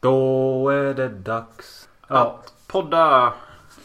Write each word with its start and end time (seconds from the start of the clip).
Då 0.00 0.68
är 0.68 0.94
det 0.94 1.08
dags. 1.08 1.88
Ja. 2.08 2.16
Att 2.16 2.54
podda. 2.66 3.32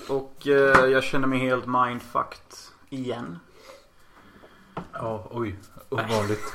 Och 0.10 0.48
eh, 0.48 0.86
jag 0.86 1.04
känner 1.04 1.28
mig 1.28 1.40
helt 1.40 1.66
mindfucked. 1.66 2.54
Igen. 2.90 3.40
Ja, 4.94 5.28
oj. 5.32 5.60
Ovanligt. 5.90 6.54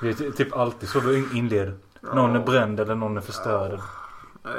Det 0.00 0.08
är 0.08 0.12
ty- 0.12 0.32
typ 0.32 0.56
alltid 0.56 0.88
så 0.88 1.00
du 1.00 1.36
inleder. 1.38 1.76
Någon 2.00 2.36
är 2.36 2.40
bränd 2.40 2.80
eller 2.80 2.94
någon 2.94 3.16
är 3.16 3.20
förstörd. 3.20 3.80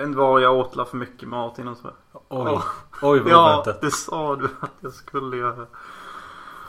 Inte 0.04 0.18
vad 0.18 0.42
jag 0.42 0.56
åt 0.56 0.90
för 0.90 0.98
mycket 0.98 1.30
mat 1.30 1.60
innan 1.60 1.76
jag. 1.84 1.94
Oj. 2.30 2.60
Oj 3.02 3.20
vad 3.20 3.32
Ja, 3.32 3.54
oväntat. 3.54 3.82
det 3.82 3.92
sa 3.92 4.36
du 4.36 4.46
att 4.60 4.72
jag 4.80 4.94
skulle 4.94 5.38
göra. 5.38 5.66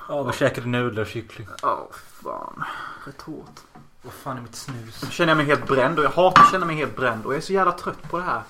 Ja, 0.08 0.22
vad 0.22 0.34
käkade 0.34 0.66
nudlar 0.66 1.02
och 1.02 1.08
kyckling? 1.08 1.48
Ja, 1.62 1.88
fan. 1.92 2.64
Rätt 3.06 3.22
hårt. 3.22 3.60
Vad 4.06 4.14
fan 4.14 4.36
är 4.36 4.42
mitt 4.42 4.54
snus? 4.54 5.02
Nu 5.02 5.10
känner 5.10 5.30
jag 5.30 5.36
mig 5.36 5.46
helt 5.46 5.66
bränd 5.66 5.98
och 5.98 6.04
jag 6.04 6.10
hatar 6.10 6.42
att 6.42 6.50
känna 6.50 6.66
mig 6.66 6.76
helt 6.76 6.96
bränd. 6.96 7.26
Och 7.26 7.32
jag 7.32 7.36
är 7.36 7.42
så 7.42 7.52
jävla 7.52 7.72
trött 7.72 8.02
på 8.10 8.18
det 8.18 8.24
här. 8.24 8.42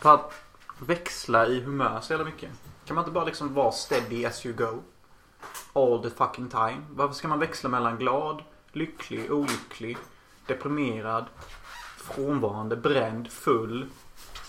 På 0.00 0.08
att 0.08 0.32
växla 0.78 1.46
i 1.46 1.60
humör 1.60 2.00
så 2.00 2.12
jävla 2.12 2.24
mycket. 2.24 2.50
Kan 2.84 2.94
man 2.94 3.04
inte 3.04 3.12
bara 3.12 3.24
liksom 3.24 3.54
vara 3.54 3.72
steady 3.72 4.24
as 4.24 4.46
you 4.46 4.54
go? 4.54 4.82
All 5.72 6.02
the 6.02 6.10
fucking 6.10 6.48
time. 6.48 6.82
Varför 6.90 7.14
ska 7.14 7.28
man 7.28 7.38
växla 7.38 7.68
mellan 7.68 7.98
glad, 7.98 8.42
lycklig, 8.72 9.32
olycklig, 9.32 9.98
deprimerad, 10.46 11.24
frånvarande, 11.96 12.76
bränd, 12.76 13.32
full, 13.32 13.86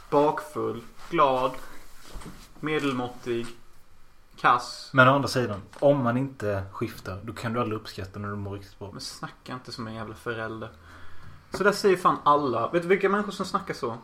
bakfull, 0.09 0.83
glad, 1.09 1.51
medelmåttig, 2.59 3.47
kass? 4.41 4.89
Men 4.93 5.07
å 5.07 5.11
andra 5.15 5.27
sidan. 5.27 5.61
Om 5.79 6.03
man 6.03 6.17
inte 6.17 6.63
skiftar. 6.71 7.19
Då 7.23 7.33
kan 7.33 7.53
du 7.53 7.59
aldrig 7.59 7.79
uppskatta 7.81 8.19
när 8.19 8.29
du 8.29 8.35
mår 8.35 8.53
riktigt 8.53 8.79
bra. 8.79 8.91
Men 8.91 9.01
snacka 9.01 9.53
inte 9.53 9.71
som 9.71 9.87
en 9.87 9.93
jävla 9.93 10.15
förälder. 10.15 10.69
Så 11.53 11.63
där 11.63 11.71
säger 11.71 11.97
fan 11.97 12.17
alla. 12.23 12.69
Vet 12.69 12.81
du 12.81 12.87
vilka 12.87 13.09
människor 13.09 13.31
som 13.31 13.45
snackar 13.45 13.73
så? 13.73 13.97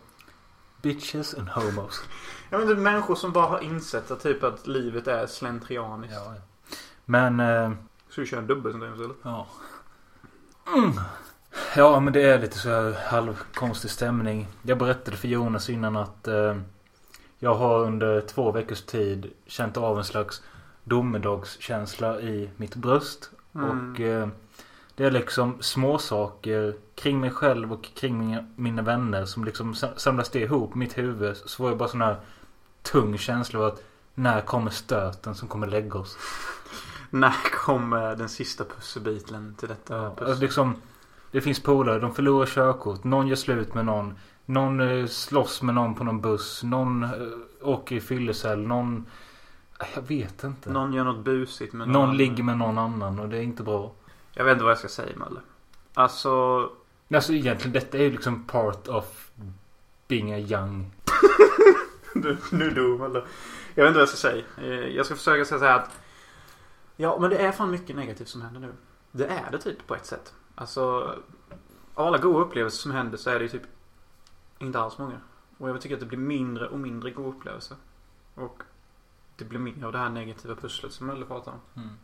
Bitches 0.81 1.33
and 1.33 1.49
homos. 1.49 2.03
Jag 2.49 2.57
vet 2.59 2.69
inte, 2.69 2.81
människor 2.81 3.15
som 3.15 3.31
bara 3.31 3.47
har 3.47 3.59
insett 3.59 4.11
att 4.11 4.23
typ 4.23 4.43
att 4.43 4.67
livet 4.67 5.07
är 5.07 5.27
slentrianiskt. 5.27 6.13
Ja, 6.15 6.33
ja. 6.35 6.41
Men... 7.05 7.39
Eh, 7.39 7.71
Så 8.09 8.21
du 8.21 8.27
kör 8.27 8.37
en 8.37 8.47
dubbel 8.47 8.71
som 8.71 8.83
eller? 8.83 9.09
ja. 9.23 9.47
Mm. 10.77 10.91
Ja 11.75 11.99
men 11.99 12.13
det 12.13 12.21
är 12.21 12.39
lite 12.39 12.57
så 12.57 12.69
här 12.69 12.95
halvkonstig 13.09 13.91
stämning. 13.91 14.47
Jag 14.61 14.77
berättade 14.77 15.17
för 15.17 15.27
Jonas 15.27 15.69
innan 15.69 15.95
att 15.95 16.27
eh, 16.27 16.57
jag 17.43 17.55
har 17.55 17.79
under 17.79 18.21
två 18.21 18.51
veckors 18.51 18.81
tid 18.81 19.31
känt 19.45 19.77
av 19.77 19.97
en 19.97 20.03
slags 20.03 20.41
domedagskänsla 20.83 22.21
i 22.21 22.49
mitt 22.57 22.75
bröst. 22.75 23.29
Mm. 23.55 23.69
Och 23.93 23.99
eh, 23.99 24.27
det 24.95 25.05
är 25.05 25.11
liksom 25.11 25.57
små 25.61 25.97
saker 25.97 26.75
kring 26.95 27.19
mig 27.19 27.31
själv 27.31 27.73
och 27.73 27.89
kring 27.95 28.17
mina, 28.19 28.45
mina 28.55 28.81
vänner 28.81 29.25
som 29.25 29.45
liksom 29.45 29.75
sa- 29.75 29.95
samlas 29.95 30.29
det 30.29 30.39
ihop 30.39 30.75
i 30.75 30.77
mitt 30.77 30.97
huvud. 30.97 31.37
Så 31.37 31.57
får 31.57 31.69
jag 31.69 31.77
bara 31.77 31.89
sån 31.89 32.01
här 32.01 32.15
tung 32.81 33.17
känsla 33.17 33.59
av 33.59 33.65
att 33.65 33.83
när 34.15 34.41
kommer 34.41 34.71
stöten 34.71 35.35
som 35.35 35.47
kommer 35.47 35.67
lägga 35.67 35.99
oss? 35.99 36.17
När 37.09 37.51
kommer 37.65 38.15
den 38.15 38.29
sista 38.29 38.63
pusselbiten 38.63 39.55
till 39.59 39.67
detta 39.67 39.95
Ja, 39.95 40.15
alltså 40.19 40.41
liksom, 40.41 40.75
det 41.31 41.41
finns 41.41 41.59
polare, 41.59 41.99
de 41.99 42.15
förlorar 42.15 42.45
körkort. 42.45 43.03
Någon 43.03 43.27
gör 43.27 43.35
slut 43.35 43.73
med 43.73 43.85
någon. 43.85 44.13
Någon 44.51 44.79
eh, 44.79 45.05
slåss 45.07 45.61
med 45.61 45.75
någon 45.75 45.95
på 45.95 46.03
någon 46.03 46.21
buss. 46.21 46.63
Någon 46.63 47.03
eh, 47.03 47.09
åker 47.61 47.95
i 47.95 48.01
fyllecell. 48.01 48.59
Någon... 48.67 49.05
eh, 49.79 49.87
Jag 49.95 50.01
vet 50.01 50.43
inte. 50.43 50.69
Någon, 50.69 50.83
Någon 50.83 50.93
gör 50.93 51.03
något 51.03 51.25
busigt 51.25 51.73
med 51.73 51.87
någon. 51.89 52.17
ligger 52.17 52.43
med 52.43 52.57
någon 52.57 52.77
annan 52.77 53.19
och 53.19 53.29
det 53.29 53.37
är 53.37 53.41
inte 53.41 53.63
bra. 53.63 53.91
Jag 54.33 54.43
vet 54.45 54.51
inte 54.51 54.63
vad 54.63 54.71
jag 54.71 54.77
ska 54.79 54.87
säga 54.87 55.17
Mölle. 55.17 55.39
Alltså. 55.93 56.69
Alltså 57.13 57.33
egentligen 57.33 57.73
detta 57.73 57.97
är 57.97 58.01
ju 58.01 58.11
liksom 58.11 58.43
part 58.43 58.87
of 58.87 59.29
being 60.07 60.33
a 60.33 60.37
young. 60.39 60.91
Nu, 62.15 62.37
nu 62.51 62.69
dog 62.71 62.99
Mölle. 62.99 63.23
Jag 63.75 63.83
vet 63.83 63.89
inte 63.89 63.97
vad 63.99 64.01
jag 64.01 64.09
ska 64.09 64.17
säga. 64.17 64.87
Jag 64.89 65.05
ska 65.05 65.15
försöka 65.15 65.45
säga 65.45 65.59
så 65.59 65.65
här 65.65 65.75
att. 65.79 65.99
Ja 66.95 67.17
men 67.21 67.29
det 67.29 67.37
är 67.37 67.51
fan 67.51 67.71
mycket 67.71 67.95
negativt 67.95 68.27
som 68.27 68.41
händer 68.41 68.59
nu. 68.59 68.73
Det 69.11 69.25
är 69.27 69.51
det 69.51 69.57
typ 69.57 69.87
på 69.87 69.95
ett 69.95 70.05
sätt. 70.05 70.33
Alltså. 70.55 70.81
Av 71.93 72.07
alla 72.07 72.17
goda 72.17 72.39
upplevelser 72.39 72.77
som 72.81 72.91
händer 72.91 73.17
så 73.17 73.29
är 73.29 73.33
det 73.39 73.41
ju 73.41 73.49
typ. 73.49 73.61
Inte 74.61 74.79
alls 74.79 74.97
många. 74.97 75.21
Och 75.57 75.69
jag 75.69 75.81
tycker 75.81 75.95
att 75.95 75.99
det 75.99 76.05
blir 76.05 76.19
mindre 76.19 76.67
och 76.67 76.79
mindre 76.79 77.11
goda 77.11 77.29
upplevelser. 77.29 77.77
Och. 78.35 78.63
Det 79.35 79.45
blir 79.45 79.59
mer 79.59 79.85
av 79.85 79.91
det 79.91 79.97
här 79.97 80.09
negativa 80.09 80.55
pusslet 80.55 80.91
som 80.93 81.07
Mölle 81.07 81.25
pratar 81.25 81.51
om. 81.51 81.59
Mm. 81.83 81.95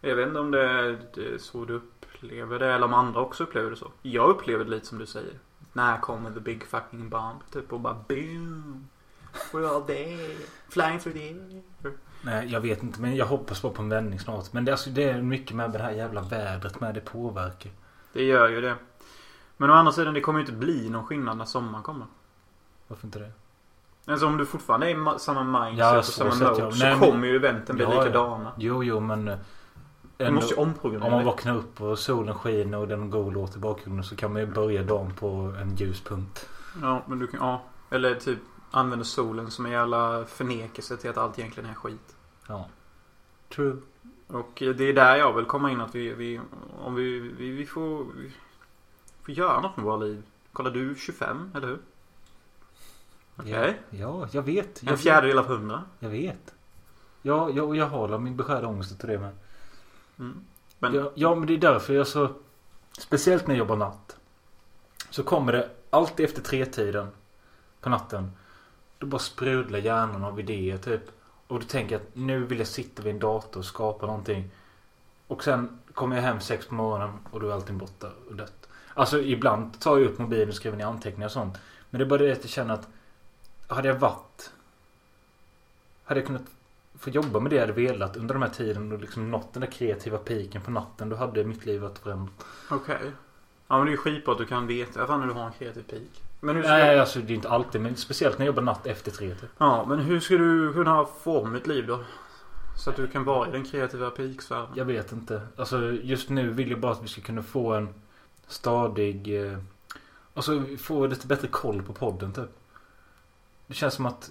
Jag 0.00 0.16
vet 0.16 0.28
inte 0.28 0.40
om 0.40 0.50
det 0.50 0.62
är, 0.62 0.98
det 1.14 1.34
är 1.34 1.38
så 1.38 1.64
du 1.64 1.74
upplever 1.74 2.58
det 2.58 2.74
eller 2.74 2.86
om 2.86 2.94
andra 2.94 3.20
också 3.20 3.44
upplever 3.44 3.70
det 3.70 3.76
så. 3.76 3.92
Jag 4.02 4.30
upplever 4.30 4.64
det 4.64 4.70
lite 4.70 4.86
som 4.86 4.98
du 4.98 5.06
säger. 5.06 5.38
När 5.72 6.00
kommer 6.00 6.30
the 6.30 6.40
big 6.40 6.64
fucking 6.64 7.08
bomb? 7.08 7.38
Typ 7.52 7.72
och 7.72 7.80
bara 7.80 7.96
boom. 8.08 8.88
We're 9.52 9.68
all 9.68 9.82
there. 9.82 10.36
Flying 10.68 10.98
through 10.98 11.18
the 11.18 11.28
air. 11.28 11.62
Nej, 12.24 12.48
jag 12.52 12.60
vet 12.60 12.82
inte 12.82 13.00
men 13.00 13.16
jag 13.16 13.26
hoppas 13.26 13.62
bara 13.62 13.72
på 13.72 13.82
en 13.82 13.88
vändning 13.88 14.20
snart. 14.20 14.52
Men 14.52 14.64
det, 14.64 14.72
alltså, 14.72 14.90
det 14.90 15.04
är 15.04 15.22
mycket 15.22 15.56
med 15.56 15.72
det 15.72 15.78
här 15.78 15.92
jävla 15.92 16.22
vädret 16.22 16.80
med. 16.80 16.94
Det 16.94 17.00
påverkar. 17.00 17.72
Det 18.12 18.24
gör 18.24 18.48
ju 18.48 18.60
det. 18.60 18.76
Men 19.60 19.70
å 19.70 19.74
andra 19.74 19.92
sidan 19.92 20.14
det 20.14 20.20
kommer 20.20 20.38
ju 20.40 20.46
inte 20.46 20.56
bli 20.56 20.90
någon 20.90 21.06
skillnad 21.06 21.36
när 21.36 21.44
sommaren 21.44 21.82
kommer. 21.84 22.06
Varför 22.88 23.06
inte 23.06 23.18
det? 23.18 23.30
Alltså 24.06 24.26
om 24.26 24.36
du 24.36 24.46
fortfarande 24.46 24.86
är 24.86 24.90
i 24.90 24.94
ma- 24.94 25.18
samma 25.18 25.44
mindset 25.64 25.78
Ja, 25.78 25.98
och 25.98 26.04
samma 26.04 26.34
mode 26.34 26.60
ja. 26.62 26.70
så 26.72 26.84
Nej, 26.84 26.98
kommer 26.98 27.26
ju 27.28 27.36
eventen 27.36 27.76
bli 27.76 27.84
Ja, 27.84 27.90
likadana. 28.04 28.52
Jo, 28.58 28.84
jo 28.84 29.00
men... 29.00 29.28
eh, 29.28 29.38
Du 30.16 30.24
ändå- 30.24 30.34
måste 30.40 30.54
ju 30.54 30.60
omprogrammera 30.60 31.06
Om 31.08 31.12
man 31.12 31.24
vaknar 31.24 31.56
upp 31.56 31.80
och 31.80 31.98
solen 31.98 32.34
skiner 32.34 32.78
och 32.78 32.88
det 32.88 32.94
är 32.94 32.98
en 32.98 33.10
god 33.10 33.32
låt 33.32 33.56
i 33.56 33.58
bakgrunden 33.58 34.04
så 34.04 34.16
kan 34.16 34.32
man 34.32 34.42
ju 34.42 34.46
börja 34.46 34.82
dagen 34.82 35.12
på 35.14 35.26
en 35.60 35.76
ljuspunkt. 35.76 36.48
Ja, 36.82 37.02
men 37.06 37.18
du 37.18 37.26
kan, 37.26 37.40
ja. 37.40 37.62
Eller 37.90 38.14
typ 38.14 38.38
använder 38.70 39.04
solen 39.04 39.50
som 39.50 39.66
en 39.66 39.72
jävla 39.72 40.24
förnekelse 40.24 40.96
till 40.96 41.10
att 41.10 41.18
allt 41.18 41.38
egentligen 41.38 41.70
är 41.70 41.74
skit. 41.74 42.16
Ja. 42.48 42.66
True. 43.54 43.76
Och 44.26 44.50
det 44.56 44.80
är 44.88 44.92
där 44.92 45.16
jag 45.16 45.32
vill 45.32 45.44
komma 45.44 45.70
in 45.70 45.80
att 45.80 45.94
vi, 45.94 46.14
vi 46.14 46.40
om 46.84 46.94
vi, 46.94 47.18
vi, 47.38 47.50
vi 47.50 47.66
får, 47.66 48.06
vi 48.16 48.32
får 49.34 49.44
göra 49.44 49.60
något 49.60 49.76
med 49.76 49.84
våra 49.84 49.96
liv. 49.96 50.22
Kolla 50.52 50.70
du 50.70 50.90
är 50.90 50.94
25, 50.94 51.52
eller 51.54 51.66
hur? 51.66 51.78
Okej. 53.36 53.78
Ja, 53.90 53.98
ja, 53.98 54.28
jag 54.32 54.42
vet. 54.42 54.82
Jag 54.82 54.92
En 54.92 54.98
fjärdedel 54.98 55.38
av 55.38 55.46
hundra. 55.46 55.76
Vet, 55.76 55.84
jag 55.98 56.10
vet. 56.10 56.54
Ja, 57.22 57.50
jag, 57.50 57.76
jag 57.76 57.86
har 57.86 58.18
min 58.18 58.36
beskärda 58.36 58.66
ångest 58.66 59.00
till 59.00 59.08
det 59.08 59.18
med. 59.18 59.32
Mm. 60.18 60.44
Men, 60.78 60.94
Ja, 60.94 61.12
ja, 61.14 61.34
men 61.34 61.46
det 61.46 61.54
är 61.54 61.58
därför 61.58 61.94
jag 61.94 62.06
så... 62.06 62.28
Speciellt 62.98 63.46
när 63.46 63.54
jag 63.54 63.58
jobbar 63.58 63.76
natt. 63.76 64.16
Så 65.10 65.22
kommer 65.22 65.52
det 65.52 65.70
alltid 65.90 66.26
efter 66.26 66.42
tretiden 66.42 67.08
på 67.80 67.88
natten. 67.88 68.32
Då 68.98 69.06
bara 69.06 69.18
sprudlar 69.18 69.78
hjärnan 69.78 70.24
av 70.24 70.40
idéer 70.40 70.78
typ. 70.78 71.02
Och 71.46 71.60
du 71.60 71.66
tänker 71.66 71.96
att 71.96 72.08
nu 72.12 72.44
vill 72.44 72.58
jag 72.58 72.68
sitta 72.68 73.02
vid 73.02 73.14
en 73.14 73.20
dator 73.20 73.60
och 73.60 73.66
skapa 73.66 74.06
någonting. 74.06 74.50
Och 75.26 75.44
sen 75.44 75.78
kommer 75.94 76.16
jag 76.16 76.22
hem 76.22 76.40
sex 76.40 76.66
på 76.66 76.74
morgonen 76.74 77.18
och 77.30 77.40
då 77.40 77.48
är 77.48 77.52
allting 77.52 77.78
borta 77.78 78.10
och 78.28 78.36
dött. 78.36 78.59
Alltså 78.94 79.20
ibland 79.20 79.80
tar 79.80 79.98
jag 79.98 80.06
upp 80.06 80.18
mobilen 80.18 80.48
och 80.48 80.54
skriver 80.54 80.76
ner 80.76 80.84
anteckningar 80.84 81.26
och 81.26 81.32
sånt. 81.32 81.58
Men 81.90 81.98
det 81.98 82.04
är 82.04 82.08
bara 82.08 82.18
det 82.18 82.32
att 82.32 82.42
jag 82.42 82.50
känner 82.50 82.74
att 82.74 82.88
hade 83.68 83.88
jag 83.88 83.94
varit... 83.94 84.50
Hade 86.04 86.20
jag 86.20 86.26
kunnat 86.26 86.46
få 86.98 87.10
jobba 87.10 87.40
med 87.40 87.50
det 87.52 87.56
jag 87.56 87.62
hade 87.62 87.72
velat 87.72 88.16
under 88.16 88.34
de 88.34 88.42
här 88.42 88.50
tiden 88.50 88.92
och 88.92 88.98
liksom 88.98 89.30
nått 89.30 89.52
den 89.52 89.60
där 89.60 89.70
kreativa 89.70 90.18
piken 90.18 90.62
på 90.62 90.70
natten. 90.70 91.08
Då 91.08 91.16
hade 91.16 91.44
mitt 91.44 91.66
liv 91.66 91.80
varit 91.80 91.98
förändrat. 91.98 92.46
Okej. 92.70 93.12
Ja 93.68 93.76
men 93.76 93.86
det 93.86 93.90
är 93.90 93.92
ju 93.92 93.96
skitbra 93.96 94.32
att 94.32 94.38
du 94.38 94.46
kan 94.46 94.66
veta 94.66 95.06
fan 95.06 95.20
när 95.20 95.26
du 95.26 95.32
har 95.32 95.46
en 95.46 95.52
kreativ 95.52 95.82
peak. 95.82 96.22
Men 96.40 96.56
hur 96.56 96.62
ska, 96.62 96.72
Nej, 96.72 96.98
alltså 96.98 97.18
det 97.18 97.32
är 97.32 97.34
inte 97.34 97.48
alltid. 97.48 97.80
Men 97.80 97.96
speciellt 97.96 98.38
när 98.38 98.46
jag 98.46 98.52
jobbar 98.52 98.62
natt 98.62 98.86
efter 98.86 99.10
tre 99.10 99.34
typ. 99.34 99.50
Ja 99.58 99.84
men 99.88 99.98
hur 99.98 100.20
ska 100.20 100.36
du 100.36 100.72
kunna 100.72 101.04
forma 101.04 101.56
ett 101.56 101.66
liv 101.66 101.86
då? 101.86 102.04
Så 102.76 102.90
att 102.90 102.96
du 102.96 103.08
kan 103.08 103.24
vara 103.24 103.48
i 103.48 103.52
den 103.52 103.64
kreativa 103.64 104.10
peaksfären. 104.10 104.66
Jag 104.74 104.84
vet 104.84 105.12
inte. 105.12 105.42
Alltså 105.56 105.92
just 105.92 106.28
nu 106.28 106.50
vill 106.50 106.70
jag 106.70 106.80
bara 106.80 106.92
att 106.92 107.02
vi 107.02 107.08
ska 107.08 107.20
kunna 107.20 107.42
få 107.42 107.72
en 107.72 107.88
stadig... 108.50 109.44
Eh, 109.44 109.58
alltså 110.34 110.64
få 110.78 111.06
lite 111.06 111.26
bättre 111.26 111.48
koll 111.48 111.82
på 111.82 111.92
podden 111.92 112.32
typ. 112.32 112.50
Det 113.66 113.74
känns 113.74 113.94
som 113.94 114.06
att 114.06 114.30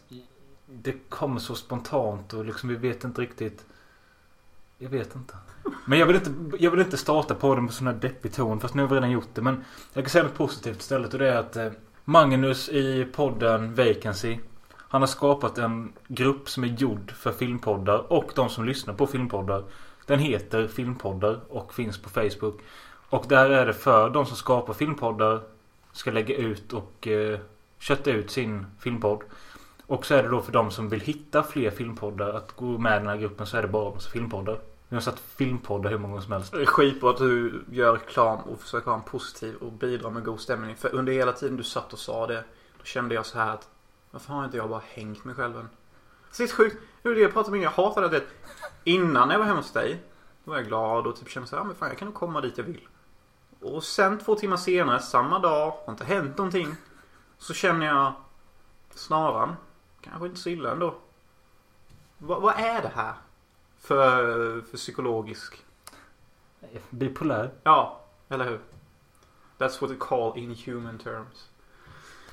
det 0.66 1.10
kommer 1.10 1.40
så 1.40 1.56
spontant 1.56 2.34
och 2.34 2.46
liksom 2.46 2.70
vi 2.70 2.76
vet 2.76 3.04
inte 3.04 3.22
riktigt. 3.22 3.66
Jag 4.78 4.90
vet 4.90 5.16
inte. 5.16 5.34
Men 5.86 6.00
jag 6.00 6.06
vill 6.06 6.16
inte, 6.16 6.32
jag 6.60 6.72
vill 6.72 6.80
inte 6.80 6.98
starta 6.98 7.36
podden 7.36 7.68
på 7.68 7.74
sån 7.74 7.88
här 7.88 7.94
deppig 7.94 8.34
ton 8.34 8.60
fast 8.60 8.74
nu 8.74 8.82
har 8.82 8.90
vi 8.90 8.96
redan 8.96 9.12
gjort 9.12 9.30
det. 9.34 9.42
Men 9.42 9.64
jag 9.94 10.04
kan 10.04 10.10
säga 10.10 10.24
något 10.24 10.36
positivt 10.38 10.80
istället 10.80 11.14
och 11.14 11.20
det 11.20 11.30
är 11.30 11.38
att 11.38 11.56
eh, 11.56 11.72
Magnus 12.06 12.70
i 12.70 13.06
podden 13.06 13.76
Vacancy 13.76 14.40
Han 14.78 15.02
har 15.02 15.08
skapat 15.08 15.58
en 15.58 15.94
grupp 16.08 16.50
som 16.50 16.64
är 16.64 16.68
gjord 16.68 17.12
för 17.12 17.32
filmpoddar 17.32 18.12
och 18.12 18.32
de 18.36 18.50
som 18.50 18.66
lyssnar 18.66 18.94
på 18.94 19.08
filmpoddar. 19.08 19.64
Den 20.06 20.20
heter 20.20 20.68
Filmpoddar 20.68 21.40
och 21.50 21.74
finns 21.74 21.98
på 21.98 22.10
Facebook. 22.10 22.62
Och 23.10 23.26
där 23.28 23.50
är 23.50 23.66
det 23.66 23.74
för 23.74 24.10
de 24.10 24.26
som 24.26 24.38
skapar 24.38 24.74
filmpoddar 24.74 25.42
ska 25.92 26.12
lägga 26.12 26.36
ut 26.36 26.74
och 26.74 27.08
eh, 27.08 27.40
kötta 27.80 28.12
ut 28.12 28.32
sin 28.32 28.66
filmpodd. 28.80 29.24
Och 29.86 30.06
så 30.06 30.16
är 30.16 30.24
det 30.24 30.30
då 30.30 30.42
för 30.42 30.52
de 30.52 30.72
som 30.72 30.90
vill 30.90 31.00
hitta 31.00 31.44
fler 31.44 31.72
filmpoddar 31.72 32.34
att 32.34 32.56
gå 32.56 32.78
med 32.78 32.96
i 32.96 33.00
den 33.00 33.08
här 33.08 33.18
gruppen 33.18 33.48
så 33.48 33.58
är 33.58 33.62
det 33.62 33.68
bara 33.68 33.94
massa 33.94 34.10
filmpoddar. 34.10 34.60
Vi 34.90 34.96
har 34.96 35.02
satt 35.02 35.20
filmpoddar 35.20 35.90
hur 35.90 35.98
många 35.98 36.12
gånger 36.12 36.24
som 36.24 36.32
helst. 36.32 36.52
Det 36.52 36.62
är 36.62 36.66
skitbra 36.66 37.10
att 37.10 37.18
du 37.18 37.64
gör 37.72 37.94
reklam 37.94 38.40
och 38.40 38.62
försöker 38.62 38.92
ha 38.92 38.98
en 38.98 39.04
positiv 39.04 39.56
och 39.56 39.72
bidra 39.72 40.10
med 40.10 40.24
god 40.24 40.40
stämning. 40.40 40.76
För 40.76 40.96
under 40.96 41.14
hela 41.14 41.32
tiden 41.32 41.58
du 41.58 41.64
satt 41.64 41.94
och 41.94 42.00
sa 42.00 42.28
det. 42.28 42.44
Då 42.78 42.84
kände 42.84 43.16
jag 43.16 43.26
så 43.26 43.40
här 43.40 43.54
att. 43.54 43.70
Varför 44.12 44.34
har 44.34 44.46
inte 44.46 44.58
jag 44.58 44.70
bara 44.70 44.82
hängt 44.88 45.26
mig 45.26 45.36
själv 45.36 45.58
än? 45.58 45.70
Sist 46.32 46.54
sjukt. 46.54 46.78
Det 47.02 47.10
är 47.10 47.16
det 47.16 47.22
jag 47.22 47.34
pratade 47.34 47.58
med. 47.58 47.66
Jag 47.66 47.72
hatade 47.72 48.10
det. 48.10 48.24
Innan 48.84 49.30
jag 49.30 49.40
var 49.40 49.46
hemma 49.46 49.60
hos 49.60 49.74
dig. 49.74 50.04
Då 50.44 50.52
var 50.52 50.58
jag 50.58 50.68
glad 50.68 51.08
och 51.08 51.16
typ 51.16 51.30
kände 51.30 51.50
så 51.50 51.56
här. 51.56 51.64
Men 51.64 51.76
fan 51.76 51.90
jag 51.90 51.98
kan 51.98 52.06
nog 52.06 52.16
komma 52.16 52.42
dit 52.42 52.58
jag 52.58 52.66
vill. 52.66 52.88
Och 53.62 53.84
sen 53.84 54.20
två 54.20 54.36
timmar 54.36 54.58
senare, 54.58 55.00
samma 55.00 55.40
dag. 55.40 55.74
Har 55.86 55.94
inte 55.94 56.06
hänt 56.06 56.38
någonting. 56.38 56.76
Så 57.38 57.54
känner 57.54 57.86
jag. 57.86 58.14
Snaran. 58.92 59.56
Kanske 60.02 60.26
inte 60.26 60.40
så 60.40 60.50
illa 60.50 60.72
ändå. 60.72 60.96
Va, 62.18 62.40
vad 62.40 62.56
är 62.56 62.82
det 62.82 62.92
här? 62.96 63.14
För, 63.80 64.62
för 64.62 64.78
psykologisk 64.78 65.66
Bipolär. 66.90 67.52
Ja, 67.64 68.02
eller 68.30 68.46
hur? 68.46 68.60
That's 69.58 69.82
what 69.82 69.92
we 69.92 69.96
call 69.96 70.38
in 70.38 70.56
human 70.66 70.98
terms. 70.98 71.50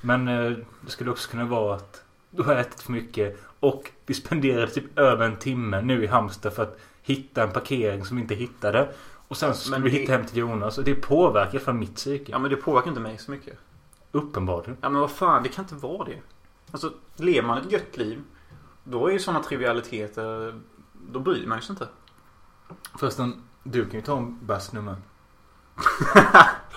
Men 0.01 0.27
eh, 0.27 0.57
det 0.81 0.91
skulle 0.91 1.11
också 1.11 1.29
kunna 1.29 1.45
vara 1.45 1.75
att 1.75 2.03
du 2.29 2.43
har 2.43 2.55
ätit 2.55 2.81
för 2.81 2.91
mycket. 2.91 3.39
Och 3.59 3.91
vi 4.05 4.13
spenderade 4.13 4.67
typ 4.67 4.99
över 4.99 5.25
en 5.25 5.35
timme 5.35 5.81
nu 5.81 6.03
i 6.03 6.07
Halmstad 6.07 6.53
för 6.53 6.63
att 6.63 6.79
hitta 7.01 7.43
en 7.43 7.51
parkering 7.51 8.05
som 8.05 8.17
vi 8.17 8.21
inte 8.21 8.35
hittade. 8.35 8.93
Och 9.27 9.37
sen 9.37 9.55
skulle 9.55 9.75
Men 9.75 9.83
vi 9.83 9.89
det- 9.89 9.97
hitta 9.97 10.11
hem 10.11 10.25
till 10.25 10.37
Jonas. 10.37 10.77
Och 10.77 10.83
det 10.83 10.95
påverkar 10.95 11.59
för 11.59 11.73
mitt 11.73 11.95
psyke. 11.95 12.31
Ja 12.31 12.39
men 12.39 12.51
det 12.51 12.57
påverkar 12.57 12.87
inte 12.89 12.99
mig 13.01 13.17
så 13.17 13.31
mycket. 13.31 13.57
Uppenbarligen. 14.11 14.77
Ja 14.81 14.89
men 14.89 15.01
vad 15.01 15.11
fan, 15.11 15.43
det 15.43 15.49
kan 15.49 15.63
inte 15.65 15.75
vara 15.75 16.03
det. 16.05 16.19
Alltså, 16.71 16.93
lever 17.15 17.47
man 17.47 17.57
ett 17.57 17.71
gött 17.71 17.97
liv. 17.97 18.23
Då 18.83 19.07
är 19.07 19.11
ju 19.11 19.19
sådana 19.19 19.43
trivialiteter. 19.43 20.59
Då 21.11 21.19
bryr 21.19 21.47
man 21.47 21.61
sig 21.61 21.73
inte. 21.73 21.87
Förresten, 22.99 23.43
du 23.63 23.85
kan 23.85 23.93
ju 23.99 24.01
ta 24.01 24.17
en 24.17 24.39
bärs 24.45 24.71
nu 24.71 24.81
med. 24.81 24.95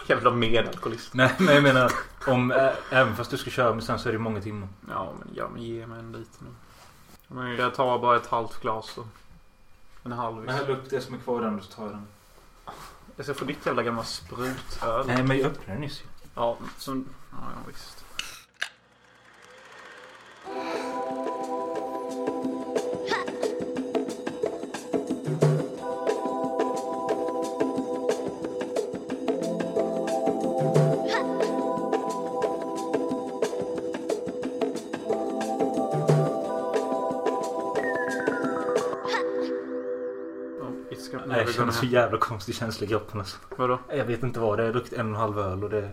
Jävla 0.09 0.31
medalkoholist. 0.31 1.15
Nej, 1.15 1.35
men 1.39 1.55
jag 1.55 1.63
menar 1.63 1.93
om 2.27 2.53
ä- 2.53 2.75
även 2.91 3.17
fast 3.17 3.31
du 3.31 3.37
ska 3.37 3.51
köra 3.51 3.73
men 3.73 3.83
sen 3.83 3.99
så 3.99 4.09
är 4.09 4.13
det 4.13 4.19
många 4.19 4.41
timmar. 4.41 4.69
Ja 4.89 5.13
men, 5.19 5.29
ja, 5.35 5.49
men 5.53 5.63
ge 5.63 5.87
mig 5.87 5.99
en 5.99 6.13
liten 6.13 6.47
nu. 6.47 6.55
Men 7.35 7.57
jag 7.57 7.75
tar 7.75 7.99
bara 7.99 8.17
ett 8.17 8.27
halvt 8.27 8.61
glas 8.63 8.99
och 8.99 9.07
en 10.03 10.13
halv. 10.13 10.37
Men 10.37 10.55
häll 10.55 10.71
upp 10.71 10.91
det 10.91 11.01
som 11.01 11.15
är 11.15 11.19
kvar 11.19 11.41
i 11.41 11.45
den 11.45 11.61
så 11.63 11.73
tar 11.73 11.83
jag 11.83 11.93
den. 11.93 12.07
Jag 13.21 13.25
ska 13.25 13.35
få 13.35 13.45
ditt 13.45 13.67
jävla 13.67 13.83
gamla 13.83 14.05
sprutöl. 14.05 15.07
Nej, 15.07 15.23
men 15.23 15.39
jag 15.39 15.47
öppnade 15.47 15.81
nyss 15.81 16.01
ju. 16.03 16.07
Ja, 16.35 16.59
som... 16.79 17.09
Ja 17.31 17.39
visst. 17.69 18.05
Känner 41.53 41.67
gonna 41.67 41.73
så 41.73 41.87
jävla 41.87 42.19
konstig 42.19 42.55
känsla 42.55 42.87
i 42.87 42.89
kroppen 42.89 43.19
alltså. 43.21 43.37
Vadå? 43.57 43.79
Jag 43.89 44.05
vet 44.05 44.23
inte 44.23 44.41
vad 44.41 44.59
det 44.59 44.65
är. 44.65 44.73
Druckit 44.73 44.93
en 44.93 45.01
och 45.01 45.15
en 45.15 45.21
halv 45.21 45.39
öl 45.39 45.65
och 45.65 45.71
det... 45.71 45.91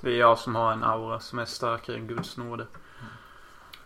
Det 0.00 0.10
är 0.10 0.18
jag 0.18 0.38
som 0.38 0.54
har 0.54 0.72
en 0.72 0.84
aura 0.84 1.20
som 1.20 1.38
är 1.38 1.44
starkare 1.44 1.96
än 1.96 2.06
Guds 2.06 2.36
nåde. 2.36 2.66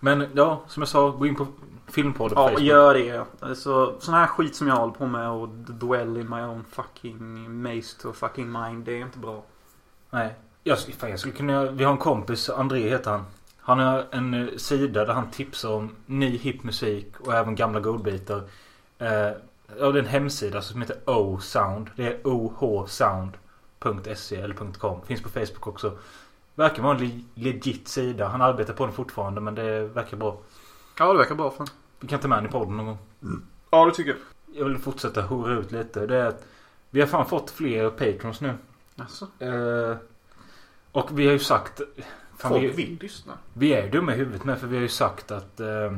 Men 0.00 0.26
ja, 0.34 0.62
som 0.68 0.80
jag 0.80 0.88
sa, 0.88 1.10
gå 1.10 1.26
in 1.26 1.36
på 1.36 1.46
filmpodden 1.86 2.34
på 2.36 2.40
Ja, 2.42 2.48
Facebook. 2.48 2.62
gör 2.62 2.94
det. 2.94 3.24
Alltså, 3.40 4.00
sån 4.00 4.14
här 4.14 4.26
skit 4.26 4.56
som 4.56 4.68
jag 4.68 4.76
håller 4.76 4.94
på 4.94 5.06
med 5.06 5.30
och 5.30 5.48
dwell 5.48 6.16
in 6.16 6.30
my 6.30 6.40
own 6.40 6.64
fucking 6.70 7.62
maze 7.62 8.00
to 8.02 8.12
fucking 8.12 8.52
mind. 8.52 8.84
Det 8.84 8.92
är 8.92 9.00
inte 9.00 9.18
bra. 9.18 9.42
Nej. 10.10 10.34
Jag, 10.64 10.78
fan, 10.78 11.10
jag 11.10 11.18
skulle 11.18 11.34
kunna... 11.34 11.64
Vi 11.64 11.84
har 11.84 11.92
en 11.92 11.98
kompis, 11.98 12.50
André 12.50 12.88
heter 12.88 13.10
han. 13.10 13.24
Han 13.60 13.78
har 13.78 14.06
en 14.10 14.34
eh, 14.34 14.56
sida 14.56 15.04
där 15.04 15.14
han 15.14 15.30
tipsar 15.30 15.70
om 15.70 15.90
ny 16.06 16.38
hip 16.38 16.62
musik 16.64 17.20
och 17.20 17.34
även 17.34 17.54
gamla 17.54 17.80
godbitar. 17.80 18.42
Eh, 18.98 19.30
ja, 19.78 19.90
det 19.92 19.98
är 19.98 20.02
en 20.02 20.08
hemsida 20.08 20.62
som 20.62 20.80
heter 20.80 20.96
O-sound. 21.06 21.90
Det 21.96 22.06
är 22.06 22.20
ohsound.se 22.24 24.36
eller 24.36 24.54
.com. 24.78 25.02
Finns 25.06 25.22
på 25.22 25.28
Facebook 25.28 25.66
också. 25.66 25.98
Verkar 26.54 26.82
vara 26.82 26.98
en 26.98 27.08
le- 27.08 27.24
legit 27.34 27.88
sida. 27.88 28.28
Han 28.28 28.42
arbetar 28.42 28.74
på 28.74 28.86
den 28.86 28.94
fortfarande 28.94 29.40
men 29.40 29.54
det 29.54 29.84
verkar 29.84 30.16
bra. 30.16 30.38
Ja, 30.98 31.12
det 31.12 31.18
verkar 31.18 31.34
bra 31.34 31.50
fan. 31.50 31.66
Vi 32.00 32.08
kan 32.08 32.20
ta 32.20 32.28
med 32.28 32.38
den 32.38 32.46
i 32.46 32.52
podden 32.52 32.76
någon 32.76 32.86
gång. 32.86 32.98
Ja, 33.70 33.86
det 33.86 33.92
tycker 33.92 34.10
jag. 34.10 34.18
Jag 34.60 34.64
vill 34.64 34.78
fortsätta 34.78 35.22
hora 35.22 35.52
ut 35.54 35.72
lite. 35.72 36.06
Det 36.06 36.16
är 36.16 36.26
att 36.26 36.44
vi 36.90 37.00
har 37.00 37.08
fan 37.08 37.26
fått 37.26 37.50
fler 37.50 37.90
patrons 37.90 38.40
nu. 38.40 38.54
Alltså, 38.96 39.26
Eh, 39.38 39.96
och 40.92 41.18
vi 41.18 41.26
har 41.26 41.32
ju 41.32 41.38
sagt... 41.38 41.80
Fan, 42.38 42.50
folk 42.50 42.62
vi, 42.62 42.68
vill 42.68 42.98
lyssna. 43.00 43.32
vi 43.52 43.72
är 43.74 43.84
ju 43.84 43.90
dumma 43.90 44.14
i 44.14 44.16
huvudet 44.16 44.44
med 44.44 44.58
för 44.60 44.66
vi 44.66 44.76
har 44.76 44.82
ju 44.82 44.88
sagt 44.88 45.30
att 45.30 45.60
eh, 45.60 45.92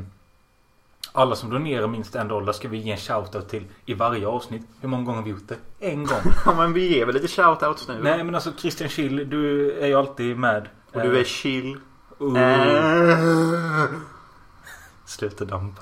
alla 1.11 1.35
som 1.35 1.49
donerar 1.49 1.87
minst 1.87 2.15
en 2.15 2.27
dollar 2.27 2.53
ska 2.53 2.67
vi 2.67 2.77
ge 2.77 2.91
en 2.91 2.97
shoutout 2.97 3.49
till 3.49 3.65
i 3.85 3.93
varje 3.93 4.27
avsnitt. 4.27 4.61
Hur 4.81 4.89
många 4.89 5.03
gånger 5.03 5.17
har 5.17 5.25
vi 5.25 5.31
gjort 5.31 5.47
det? 5.47 5.57
En 5.79 6.05
gång. 6.05 6.19
Ja, 6.45 6.53
men 6.55 6.73
vi 6.73 6.97
ger 6.97 7.05
väl 7.05 7.15
lite 7.15 7.27
shoutouts 7.27 7.87
nu. 7.87 7.99
Nej 8.03 8.23
men 8.23 8.35
alltså 8.35 8.51
Christian 8.57 8.89
Schill, 8.89 9.29
du 9.29 9.71
är 9.71 9.87
ju 9.87 9.95
alltid 9.95 10.37
med. 10.37 10.69
Och 10.93 11.01
du 11.01 11.19
är 11.19 11.23
chill. 11.23 11.77
Uh, 12.21 12.37
Äh. 12.37 13.85
Sluta 15.05 15.45
dampa. 15.45 15.81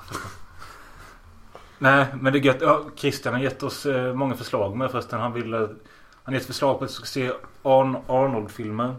Nej 1.78 2.06
men 2.20 2.32
det 2.32 2.38
är 2.38 2.40
gött. 2.40 2.60
Ja, 2.60 2.82
Christian 2.96 3.34
har 3.34 3.40
gett 3.40 3.62
oss 3.62 3.86
eh, 3.86 4.14
många 4.14 4.34
förslag 4.36 4.76
med 4.76 4.90
förresten. 4.90 5.20
Han 5.20 5.32
ville... 5.32 5.58
Han 5.58 5.68
har 6.24 6.32
gett 6.32 6.46
förslag 6.46 6.78
på 6.78 6.84
att 6.84 6.90
vi 6.90 6.94
ska 6.94 7.04
se 7.04 7.32
Arn 7.62 7.96
Arnold-filmer. 8.06 8.96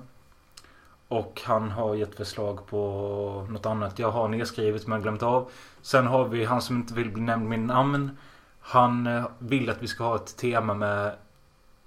Och 1.07 1.41
han 1.45 1.71
har 1.71 1.95
gett 1.95 2.15
förslag 2.15 2.67
på 2.67 3.47
något 3.49 3.65
annat. 3.65 3.99
Jag 3.99 4.11
har 4.11 4.27
nedskrivet 4.27 4.87
men 4.87 5.01
glömt 5.01 5.23
av. 5.23 5.51
Sen 5.81 6.07
har 6.07 6.27
vi 6.27 6.45
han 6.45 6.61
som 6.61 6.75
inte 6.75 6.93
vill 6.93 7.11
bli 7.11 7.21
nämnd 7.21 7.49
med 7.49 7.59
namn. 7.59 8.17
Han 8.59 9.07
eh, 9.07 9.25
vill 9.39 9.69
att 9.69 9.83
vi 9.83 9.87
ska 9.87 10.03
ha 10.03 10.15
ett 10.15 10.37
tema 10.37 10.73
med 10.73 11.15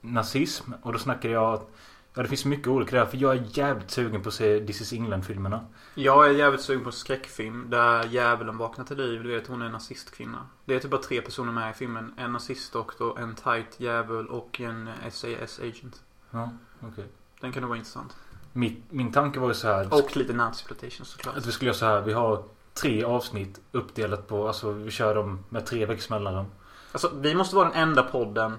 nazism. 0.01 0.73
Och 0.83 0.93
då 0.93 0.99
snackade 0.99 1.35
jag 1.35 1.55
att 1.55 1.71
Ja 2.17 2.23
det 2.23 2.29
finns 2.29 2.45
mycket 2.45 2.69
olika 2.69 2.97
där. 2.97 3.07
För 3.07 3.17
jag 3.17 3.37
är 3.37 3.45
jävligt 3.59 3.91
sugen 3.91 4.23
på 4.23 4.29
att 4.29 4.35
se 4.35 4.67
This 4.67 4.81
is 4.81 4.93
England-filmerna. 4.93 5.67
Jag 5.95 6.27
är 6.27 6.31
jävligt 6.31 6.61
sugen 6.61 6.85
på 6.85 6.93
skräckfilm 6.93 7.71
där 7.71 8.05
djävulen 8.05 8.59
vaknar 8.59 8.85
till 8.85 8.97
liv. 8.97 9.23
Du 9.23 9.29
vet 9.29 9.47
hon 9.47 9.63
är 9.63 9.67
en 9.67 9.73
nazistkvinna. 9.73 10.47
Det 10.65 10.75
är 10.75 10.81
typ 10.81 10.91
bara 10.91 11.03
tre 11.03 11.21
personer 11.21 11.53
med 11.53 11.71
i 11.71 11.75
filmen. 11.75 12.15
En 12.17 12.33
nazistdoktor, 12.33 13.19
en 13.19 13.35
tight 13.35 13.81
djävul 13.81 14.27
och 14.27 14.61
en 14.61 14.91
SAS-agent. 15.11 16.03
Ja, 16.31 16.51
okej. 16.81 17.07
Den 17.41 17.53
kan 17.53 17.61
nog 17.61 17.69
vara 17.69 17.79
intressant. 17.79 18.17
Mitt, 18.57 18.85
min 18.89 19.13
tanke 19.13 19.41
var 19.41 19.49
ju 19.49 19.55
så 19.55 19.69
här. 19.69 19.95
Och 19.95 20.17
lite 20.17 20.33
nazi-exploitation 20.33 21.07
såklart. 21.07 21.37
Att 21.37 21.47
vi 21.47 21.53
skulle 21.53 21.69
göra 21.69 21.79
så 21.79 21.87
här. 21.87 22.01
Vi 22.01 22.13
har 22.13 22.43
tre 22.75 23.05
avsnitt 23.05 23.61
uppdelat 23.73 24.29
på. 24.29 24.49
Alltså 24.49 24.73
vi 24.73 24.91
kör 24.91 25.15
dem 25.15 25.45
med 25.49 25.67
tre 25.67 25.87
veckors 25.87 26.11
mellanrum. 26.11 26.47
Alltså 26.93 27.11
vi 27.15 27.35
måste 27.35 27.57
vara 27.57 27.69
den 27.69 27.83
enda 27.83 28.03
podden 28.03 28.59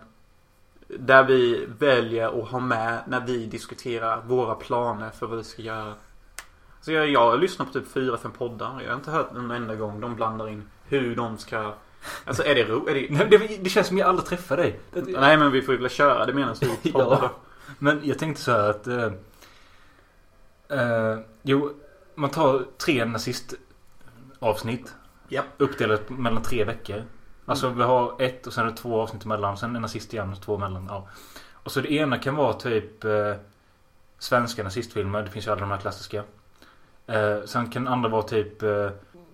där 0.87 1.23
vi 1.23 1.65
väljer 1.79 2.41
att 2.41 2.49
ha 2.49 2.59
med 2.59 2.99
när 3.07 3.25
vi 3.25 3.45
diskuterar 3.45 4.21
våra 4.21 4.55
planer 4.55 5.09
för 5.09 5.27
vad 5.27 5.37
vi 5.37 5.43
ska 5.43 5.61
göra. 5.61 5.93
Så 6.81 6.91
jag, 6.91 7.09
jag 7.09 7.39
lyssnar 7.39 7.65
på 7.65 7.73
typ 7.73 7.91
fyra, 7.91 8.17
fem 8.17 8.31
poddar. 8.31 8.81
Jag 8.81 8.89
har 8.89 8.95
inte 8.95 9.11
hört 9.11 9.31
en 9.35 9.51
enda 9.51 9.75
gång 9.75 9.99
de 10.01 10.15
blandar 10.15 10.49
in 10.49 10.69
hur 10.85 11.15
de 11.15 11.37
ska... 11.37 11.73
Alltså 12.25 12.43
är 12.43 12.55
det 12.55 12.63
ro... 12.63 12.87
Är 12.87 12.93
det... 12.93 13.07
Nej, 13.09 13.27
det, 13.29 13.63
det 13.63 13.69
känns 13.69 13.87
som 13.87 13.97
jag 13.97 14.09
aldrig 14.09 14.25
träffar 14.25 14.57
dig. 14.57 14.79
Det, 14.93 15.01
Nej 15.01 15.37
men 15.37 15.51
vi 15.51 15.61
får 15.61 15.73
ju 15.73 15.81
väl 15.81 15.89
köra 15.89 16.25
det 16.25 16.33
medan 16.33 16.55
vi 16.81 16.91
poddar 16.91 17.19
Ja. 17.21 17.31
Men 17.79 18.01
jag 18.03 18.19
tänkte 18.19 18.41
så 18.41 18.51
här 18.51 18.69
att... 18.69 18.87
Eh, 18.87 19.11
eh, 20.69 21.17
jo, 21.41 21.73
man 22.15 22.29
tar 22.29 22.65
tre 22.77 23.05
nazist-avsnitt. 23.05 24.95
Japp. 25.29 25.45
Uppdelat 25.57 26.09
mellan 26.09 26.43
tre 26.43 26.63
veckor. 26.63 27.03
Alltså 27.45 27.69
vi 27.69 27.83
har 27.83 28.21
ett 28.21 28.47
och 28.47 28.53
sen 28.53 28.65
är 28.67 28.71
det 28.71 28.77
två 28.77 29.01
avsnitt 29.01 29.25
emellan. 29.25 29.57
Sen 29.57 29.75
en 29.75 29.81
nazist 29.81 30.13
igen 30.13 30.31
och 30.31 30.41
två 30.41 30.55
emellan. 30.55 30.87
Ja. 30.89 31.07
Och 31.53 31.71
så 31.71 31.81
det 31.81 31.91
ena 31.91 32.17
kan 32.17 32.35
vara 32.35 32.53
typ 32.53 33.03
eh, 33.03 33.33
svenska 34.19 34.63
nazistfilmer. 34.63 35.23
Det 35.23 35.29
finns 35.29 35.47
ju 35.47 35.51
alla 35.51 35.61
de 35.61 35.71
här 35.71 35.77
klassiska. 35.77 36.23
Eh, 37.07 37.43
sen 37.45 37.69
kan 37.69 37.87
andra 37.87 38.09
vara 38.09 38.23
typ 38.23 38.63
eh, 38.63 38.89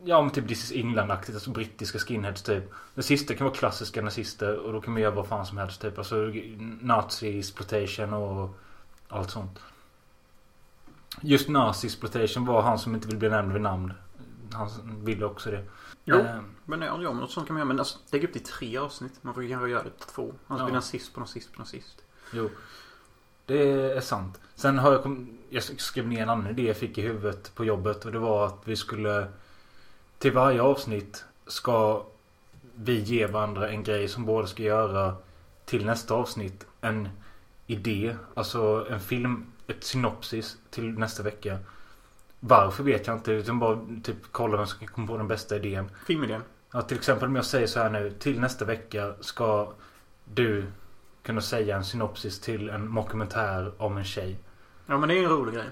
Ja 0.06 0.22
men 0.22 0.32
typ 0.32 0.48
This 0.48 0.72
is 0.72 0.72
England-aktigt. 0.72 1.36
Alltså 1.36 1.50
brittiska 1.50 2.00
skinheads 2.00 2.42
typ. 2.42 2.64
Det 2.96 3.04
sista 3.04 3.34
kan 3.34 3.46
vara 3.46 3.56
klassiska 3.56 4.02
nazister. 4.02 4.58
Och 4.58 4.74
då 4.74 4.82
kan 4.82 4.94
man 4.94 5.02
göra 5.02 5.16
vad 5.16 5.28
fan 5.28 5.46
som 5.46 5.58
helst 5.58 5.82
typ. 5.82 5.98
Alltså 5.98 6.16
nazi 6.82 7.40
exploitation 7.40 8.14
och 8.14 8.58
allt 9.08 9.30
sånt. 9.30 9.60
Just 11.22 11.50
nazi 11.50 11.88
exploitation 11.88 12.46
var 12.46 12.62
han 12.62 12.80
som 12.80 12.96
inte 12.96 13.08
vill 13.08 13.18
bli 13.18 13.30
nämnd 13.30 13.54
vid 13.54 13.62
namn. 13.62 13.94
Han 14.54 14.70
ville 15.06 15.26
också 15.26 15.52
det. 15.52 15.64
Jo. 16.06 16.16
Eh, 16.16 16.40
Men 16.66 16.82
ja, 16.82 17.02
ja, 17.02 17.12
men 17.12 17.18
något 17.22 17.32
sånt 17.32 17.48
kan 17.48 17.54
man 17.54 17.60
göra. 17.60 17.68
Men 17.68 17.80
alltså, 17.80 17.98
lägg 18.12 18.24
upp 18.24 18.34
det 18.34 18.40
i 18.40 18.44
tre 18.44 18.78
avsnitt. 18.78 19.14
Man 19.22 19.34
får 19.34 19.50
kanske 19.50 19.70
göra 19.70 19.84
det 19.84 19.90
till 19.90 20.08
två. 20.08 20.34
Annars 20.48 20.60
Ja. 20.60 20.66
blir 20.66 20.74
nazist 20.76 21.14
på 21.14 21.20
nazist 21.20 21.54
på 21.54 21.60
nazist. 21.60 22.02
Jo. 22.34 22.50
Det 23.46 23.72
är 23.72 24.02
sant. 24.02 24.40
Sen 24.56 24.80
har 24.80 24.92
jag 24.92 25.04
kom, 25.04 25.38
Jag 25.50 25.64
skrev 25.64 26.08
ner 26.08 26.24
en 26.24 26.30
annan 26.30 26.48
idé 26.48 26.68
jag 26.68 26.78
fick 26.78 26.98
i 26.98 27.02
huvudet 27.02 27.56
på 27.56 27.66
jobbet. 27.66 28.06
Och 28.06 28.12
det 28.12 28.20
var 28.20 28.46
att 28.46 28.62
vi 28.66 28.76
skulle 28.76 29.28
Till 30.18 30.32
varje 30.34 30.62
avsnitt 30.62 31.26
ska 31.48 32.04
vi 32.76 33.00
ger 33.00 33.28
varandra 33.28 33.70
en 33.70 33.84
grej 33.84 34.08
som 34.08 34.26
båda 34.26 34.48
ska 34.48 34.64
göra 34.64 35.16
till 35.66 35.86
nästa 35.86 36.14
avsnitt. 36.14 36.66
En 36.82 37.10
idé, 37.68 38.16
alltså 38.34 38.88
en 38.90 39.00
film, 39.00 39.46
ett 39.78 39.84
synopsis 39.84 40.58
till 40.70 41.00
nästa 41.00 41.24
vecka. 41.24 41.58
Varför 42.40 42.84
vet 42.84 43.08
jag 43.08 43.16
inte. 43.16 43.32
Utan 43.32 43.60
bara 43.60 43.80
typ 44.04 44.18
kolla 44.32 44.58
vem 44.58 44.68
som 44.68 44.80
kan 44.80 44.88
komma 44.88 45.08
på 45.08 45.18
den 45.18 45.28
bästa 45.28 45.56
idén. 45.56 45.92
Filmidén. 46.06 46.42
Ja, 46.72 46.82
till 46.82 46.98
exempel 46.98 47.28
om 47.28 47.36
jag 47.36 47.46
säger 47.46 47.68
så 47.68 47.80
här 47.80 47.90
nu. 47.90 48.12
Till 48.20 48.40
nästa 48.40 48.66
vecka 48.66 49.14
ska 49.20 49.74
du 50.26 50.66
kunna 51.24 51.42
säga 51.42 51.76
en 51.78 51.86
synopsis 51.86 52.40
till 52.40 52.70
en 52.70 52.88
mockumentär 52.88 53.72
om 53.78 53.98
en 53.98 54.04
tjej. 54.04 54.38
Ja 54.86 54.98
men 54.98 55.10
det 55.10 55.16
är 55.16 55.18
ju 55.20 55.24
en 55.24 55.30
rolig 55.30 55.54
grej. 55.54 55.70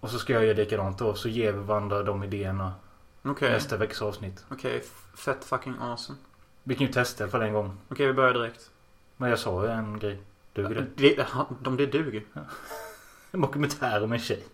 Och 0.00 0.10
så 0.10 0.18
ska 0.18 0.32
jag 0.32 0.44
göra 0.44 0.56
likadant 0.56 0.98
då. 0.98 1.14
Så 1.14 1.28
ger 1.28 1.52
vi 1.52 1.58
varandra 1.62 2.02
de 2.02 2.24
idéerna 2.24 2.72
Okej. 3.22 3.50
nästa 3.52 3.76
veckas 3.76 4.02
avsnitt. 4.02 4.44
Okej. 4.48 4.80
f- 4.84 5.06
Fett 5.14 5.44
fucking 5.44 5.74
awesome. 5.80 6.18
Vi 6.62 6.74
kan 6.74 6.86
ju 6.86 6.92
testa 6.92 7.28
för 7.28 7.40
en 7.40 7.52
gång. 7.52 7.76
Okej 7.88 8.06
vi 8.06 8.12
börjar 8.12 8.32
direkt. 8.34 8.70
Men 9.16 9.30
jag 9.30 9.38
sa 9.38 9.64
ju 9.64 9.70
en 9.70 9.98
grej. 9.98 10.20
Duger 10.52 10.74
det? 10.74 10.86
Det, 11.16 11.26
de 11.62 11.76
det 11.76 11.86
duger. 11.86 12.22
En 13.32 13.40
mockumentär 13.40 14.04
om 14.04 14.12
en 14.12 14.18
tjej. 14.18 14.44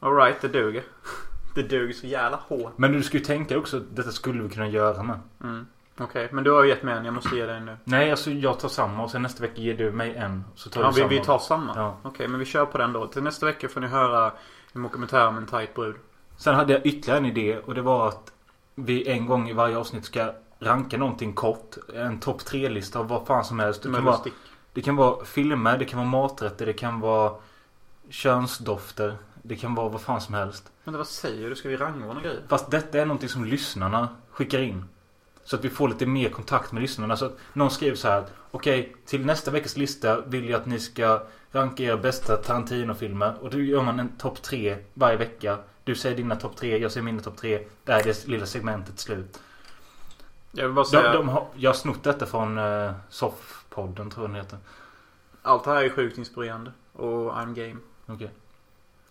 Alright, 0.00 0.40
det 0.40 0.48
duger. 0.48 0.82
Det 1.54 1.62
duger 1.62 1.94
så 1.94 2.06
jävla 2.06 2.36
hårt. 2.48 2.72
Men 2.76 2.92
du 2.92 3.02
ska 3.02 3.18
ju 3.18 3.24
tänka 3.24 3.58
också 3.58 3.76
att 3.76 3.96
detta 3.96 4.10
skulle 4.10 4.42
vi 4.42 4.48
kunna 4.48 4.68
göra 4.68 5.02
med. 5.02 5.18
Mm. 5.44 5.66
Okej, 5.98 6.28
men 6.32 6.44
du 6.44 6.50
har 6.50 6.62
ju 6.62 6.68
gett 6.68 6.82
mig 6.82 6.94
en. 6.96 7.04
Jag 7.04 7.14
måste 7.14 7.36
ge 7.36 7.46
dig 7.46 7.56
en 7.56 7.66
nu. 7.66 7.76
Nej, 7.84 8.10
alltså 8.10 8.30
jag 8.30 8.60
tar 8.60 8.68
samma 8.68 9.02
och 9.04 9.10
sen 9.10 9.22
nästa 9.22 9.42
vecka 9.42 9.60
ger 9.60 9.74
du 9.76 9.90
mig 9.92 10.14
en. 10.14 10.44
Så 10.54 10.70
tar 10.70 10.80
Ja, 10.82 10.88
vi, 10.90 10.94
samma. 10.96 11.08
vi 11.08 11.18
tar 11.20 11.38
samma? 11.38 11.72
Ja. 11.76 11.96
Okej, 12.02 12.28
men 12.28 12.38
vi 12.40 12.44
kör 12.46 12.66
på 12.66 12.78
den 12.78 12.92
då. 12.92 13.06
Till 13.06 13.22
nästa 13.22 13.46
vecka 13.46 13.68
får 13.68 13.80
ni 13.80 13.86
höra 13.86 14.32
en 14.72 14.82
dokumentär 14.82 15.28
om 15.28 15.36
en 15.36 15.46
tight 15.46 15.74
brud. 15.74 15.96
Sen 16.36 16.54
hade 16.54 16.72
jag 16.72 16.86
ytterligare 16.86 17.18
en 17.18 17.26
idé 17.26 17.58
och 17.58 17.74
det 17.74 17.82
var 17.82 18.08
att 18.08 18.32
vi 18.74 19.08
en 19.08 19.26
gång 19.26 19.48
i 19.48 19.52
varje 19.52 19.76
avsnitt 19.78 20.04
ska 20.04 20.32
ranka 20.58 20.98
någonting 20.98 21.32
kort. 21.32 21.76
En 21.94 22.20
topp 22.20 22.44
tre-lista 22.44 22.98
av 22.98 23.08
vad 23.08 23.26
fan 23.26 23.44
som 23.44 23.58
helst. 23.58 23.82
Det 23.82 23.92
kan, 23.92 24.04
vara, 24.04 24.18
det 24.72 24.82
kan 24.82 24.96
vara 24.96 25.24
filmer, 25.24 25.78
det 25.78 25.84
kan 25.84 25.98
vara 25.98 26.08
maträtter, 26.08 26.66
det 26.66 26.72
kan 26.72 27.00
vara 27.00 27.32
könsdofter. 28.10 29.16
Det 29.42 29.56
kan 29.56 29.74
vara 29.74 29.88
vad 29.88 30.00
fan 30.00 30.20
som 30.20 30.34
helst. 30.34 30.72
Men 30.84 30.96
vad 30.96 31.06
säger 31.06 31.48
du? 31.50 31.56
Ska 31.56 31.68
vi 31.68 31.76
rangordna 31.76 32.20
grejer? 32.20 32.42
Fast 32.48 32.70
detta 32.70 32.98
är 32.98 33.06
någonting 33.06 33.28
som 33.28 33.44
lyssnarna 33.44 34.08
skickar 34.30 34.58
in. 34.60 34.84
Så 35.44 35.56
att 35.56 35.64
vi 35.64 35.70
får 35.70 35.88
lite 35.88 36.06
mer 36.06 36.28
kontakt 36.28 36.72
med 36.72 36.82
lyssnarna. 36.82 37.16
Så 37.16 37.24
att 37.26 37.36
någon 37.52 37.70
skriver 37.70 37.96
så 37.96 38.08
här. 38.08 38.24
Okej, 38.50 38.96
till 39.06 39.26
nästa 39.26 39.50
veckas 39.50 39.76
lista 39.76 40.20
vill 40.20 40.48
jag 40.48 40.60
att 40.60 40.66
ni 40.66 40.78
ska 40.80 41.22
ranka 41.52 41.82
era 41.82 41.96
bästa 41.96 42.36
Tarantino-filmer. 42.36 43.34
Och 43.40 43.50
då 43.50 43.58
gör 43.58 43.82
man 43.82 44.00
en 44.00 44.16
topp 44.18 44.42
tre 44.42 44.76
varje 44.94 45.16
vecka. 45.16 45.58
Du 45.84 45.94
säger 45.94 46.16
dina 46.16 46.36
topp 46.36 46.56
tre, 46.56 46.78
jag 46.78 46.92
säger 46.92 47.04
mina 47.04 47.20
topp 47.20 47.36
tre. 47.36 47.66
Där 47.84 47.98
är 47.98 48.04
det 48.04 48.26
lilla 48.26 48.46
segmentet 48.46 48.98
slut. 48.98 49.40
Jag 50.52 50.64
vill 50.64 50.74
bara 50.74 50.84
De, 50.84 50.90
säga. 50.90 51.12
de 51.12 51.28
har, 51.28 51.46
jag 51.54 51.70
har 51.70 51.74
snott 51.74 52.02
detta 52.02 52.26
från 52.26 52.58
uh, 52.58 52.92
Soffpodden 53.08 54.10
tror 54.10 54.24
jag 54.24 54.30
den 54.30 54.36
heter. 54.42 54.58
Allt 55.42 55.64
det 55.64 55.70
här 55.70 55.84
är 55.84 55.88
sjukt 55.88 56.18
inspirerande. 56.18 56.72
Och 56.92 57.32
I'm 57.32 57.54
game. 57.54 57.80
Okej. 58.06 58.30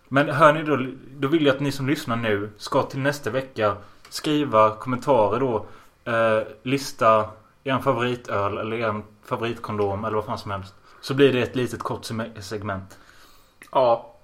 Men 0.08 0.30
hör 0.30 0.54
ni 0.54 0.64
då, 0.64 0.88
då 1.20 1.28
vill 1.28 1.46
jag 1.46 1.56
att 1.56 1.62
ni 1.62 1.72
som 1.72 1.88
lyssnar 1.88 2.16
nu 2.16 2.50
ska 2.58 2.84
till 2.84 3.00
nästa 3.00 3.30
vecka 3.30 3.78
skriva 4.10 4.76
kommentarer 4.76 5.40
då. 5.40 5.66
Eh, 6.12 6.48
lista 6.64 7.30
er 7.64 7.80
favoritöl 7.80 8.58
eller 8.58 8.78
er 8.78 9.02
favoritkondom 9.24 10.06
eller 10.06 10.16
vad 10.16 10.26
fan 10.26 10.38
som 10.38 10.52
helst. 10.52 10.74
Så 11.02 11.14
blir 11.14 11.34
det 11.34 11.42
ett 11.42 11.56
litet 11.56 11.84
kort 11.84 12.02
seg- 12.02 12.42
segment. 12.42 12.98
Ja. 13.72 14.16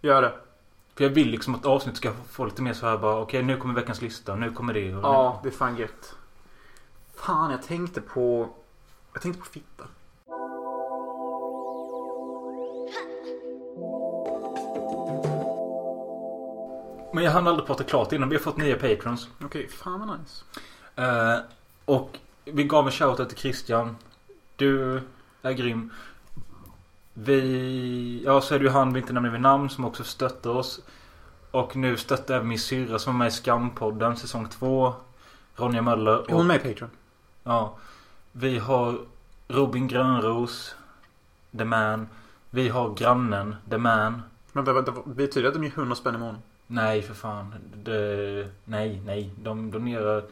Gör 0.00 0.22
det. 0.22 0.32
För 0.94 1.04
jag 1.04 1.10
vill 1.10 1.28
liksom 1.30 1.54
att 1.54 1.66
avsnitt 1.66 1.96
ska 1.96 2.12
få 2.30 2.44
lite 2.44 2.62
mer 2.62 2.72
så 2.72 2.86
här 2.86 2.98
bara 2.98 3.20
okej 3.20 3.42
nu 3.42 3.56
kommer 3.56 3.74
veckans 3.74 4.02
lista, 4.02 4.34
nu 4.34 4.50
kommer 4.52 4.74
det 4.74 4.94
och 4.94 5.04
Ja, 5.04 5.40
det 5.42 5.48
är 5.48 5.52
fan 5.52 5.76
gött. 5.76 6.14
Fan, 7.16 7.50
jag 7.50 7.62
tänkte 7.62 8.00
på... 8.00 8.48
Jag 9.12 9.22
tänkte 9.22 9.40
på 9.40 9.46
fitta. 9.46 9.84
Men 17.12 17.24
jag 17.24 17.30
hann 17.30 17.46
aldrig 17.46 17.66
prata 17.66 17.84
klart 17.84 18.12
innan 18.12 18.28
vi 18.28 18.36
har 18.36 18.42
fått 18.42 18.56
nya 18.56 18.76
patrons. 18.76 19.28
Okej, 19.44 19.68
fan 19.68 20.00
vad 20.00 20.18
nice. 20.20 20.44
Eh, 20.96 21.38
och 21.84 22.18
vi 22.44 22.64
gav 22.64 22.86
en 22.86 22.92
shoutout 22.92 23.28
till 23.28 23.38
Christian. 23.38 23.96
Du 24.56 25.00
är 25.42 25.52
grym. 25.52 25.90
Vi... 27.14 28.22
Ja, 28.24 28.40
så 28.40 28.54
är 28.54 28.58
det 28.58 28.64
ju 28.64 28.70
han 28.70 28.92
vi 28.92 29.00
inte 29.00 29.12
nämner 29.12 29.30
vid 29.30 29.40
namn 29.40 29.70
som 29.70 29.84
också 29.84 30.04
stöttar 30.04 30.50
oss. 30.50 30.80
Och 31.50 31.76
nu 31.76 31.96
stöttar 31.96 32.34
även 32.34 32.48
min 32.48 32.58
syrra 32.58 32.98
som 32.98 33.14
är 33.14 33.18
med 33.18 33.28
i 33.28 33.30
Skampodden 33.30 34.16
säsong 34.16 34.48
2. 34.48 34.94
Ronja 35.56 35.82
Möller. 35.82 36.12
Är 36.12 36.24
hon 36.32 36.40
Och, 36.40 36.46
med 36.46 36.56
i 36.56 36.58
Patreon? 36.58 36.90
ja. 37.44 37.76
Vi 38.32 38.58
har 38.58 38.98
Robin 39.48 39.88
Grönros. 39.88 40.74
The 41.58 41.64
Man. 41.64 42.08
Vi 42.50 42.68
har 42.68 42.94
grannen. 42.94 43.56
The 43.70 43.78
Man. 43.78 44.22
Men 44.52 44.64
vänta, 44.64 44.90
vänta, 44.90 45.02
betyder 45.04 45.42
det 45.42 45.48
att 45.48 45.54
de 45.54 45.64
ger 45.64 45.70
100 45.72 45.94
spänn 45.94 46.14
i 46.14 46.18
månaden? 46.18 46.42
Nej, 46.66 47.02
för 47.02 47.14
fan. 47.14 47.54
Det, 47.74 48.48
nej, 48.64 49.02
nej. 49.06 49.30
De 49.36 49.70
donerar 49.70 50.24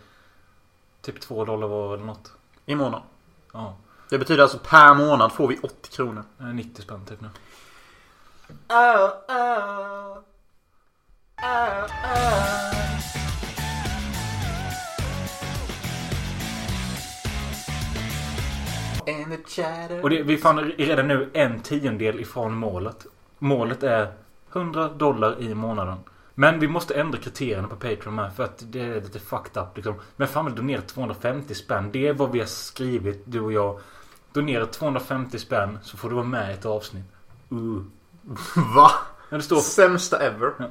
typ 1.01 1.21
2 1.21 1.45
dollar 1.45 1.69
var 1.69 1.95
eller 1.95 2.05
något. 2.05 2.33
I 2.67 2.75
månaden? 2.75 3.07
Ja. 3.53 3.77
Det 4.09 4.19
betyder 4.19 4.43
alltså 4.43 4.59
per 4.59 4.95
månad 4.95 5.33
får 5.33 5.49
vi 5.49 5.59
80 5.63 5.91
kronor. 5.91 6.25
Eh, 6.41 6.47
90 6.47 6.83
spänn 6.83 7.05
typ 7.07 7.21
nu. 7.21 7.29
Oh, 8.69 9.11
oh. 9.29 10.19
Oh, 11.43 11.85
oh. 11.85 12.71
Och 20.03 20.11
det, 20.11 20.23
vi 20.23 20.37
fan 20.37 20.59
är 20.59 20.65
redan 20.65 21.09
nu 21.09 21.31
en 21.33 21.61
tiondel 21.61 22.21
ifrån 22.21 22.55
målet. 22.55 23.07
Målet 23.39 23.83
är 23.83 24.13
100 24.53 24.89
dollar 24.89 25.43
i 25.43 25.55
månaden. 25.55 25.99
Men 26.41 26.61
vi 26.61 26.69
måste 26.69 26.95
ändra 26.95 27.19
kriterierna 27.19 27.69
på 27.69 27.77
Patreon 27.77 28.15
med 28.15 28.33
för 28.33 28.45
att 28.45 28.63
det 28.73 28.81
är 28.81 29.01
lite 29.01 29.21
fucked 29.21 29.63
up 29.63 29.77
liksom. 29.77 29.95
Men 30.17 30.29
fan 30.29 30.45
vill 30.45 30.55
donera 30.55 30.83
250 30.83 31.55
spänn. 31.55 31.91
Det 31.93 32.09
är 32.09 32.13
vad 32.13 32.33
vi 32.33 32.39
har 32.39 32.47
skrivit 32.47 33.23
du 33.25 33.41
och 33.41 33.53
jag. 33.53 33.81
Donera 34.33 34.67
250 34.67 35.39
spänn 35.39 35.79
så 35.83 35.97
får 35.97 36.09
du 36.09 36.15
vara 36.15 36.27
med 36.27 36.51
i 36.51 36.55
ett 36.55 36.67
avsnitt. 36.67 37.05
Uh. 37.53 37.83
Va? 38.77 38.91
Ja, 39.29 39.37
det 39.37 39.43
står... 39.43 39.57
Sämsta 39.57 40.19
ever. 40.19 40.53
Ja. 40.59 40.67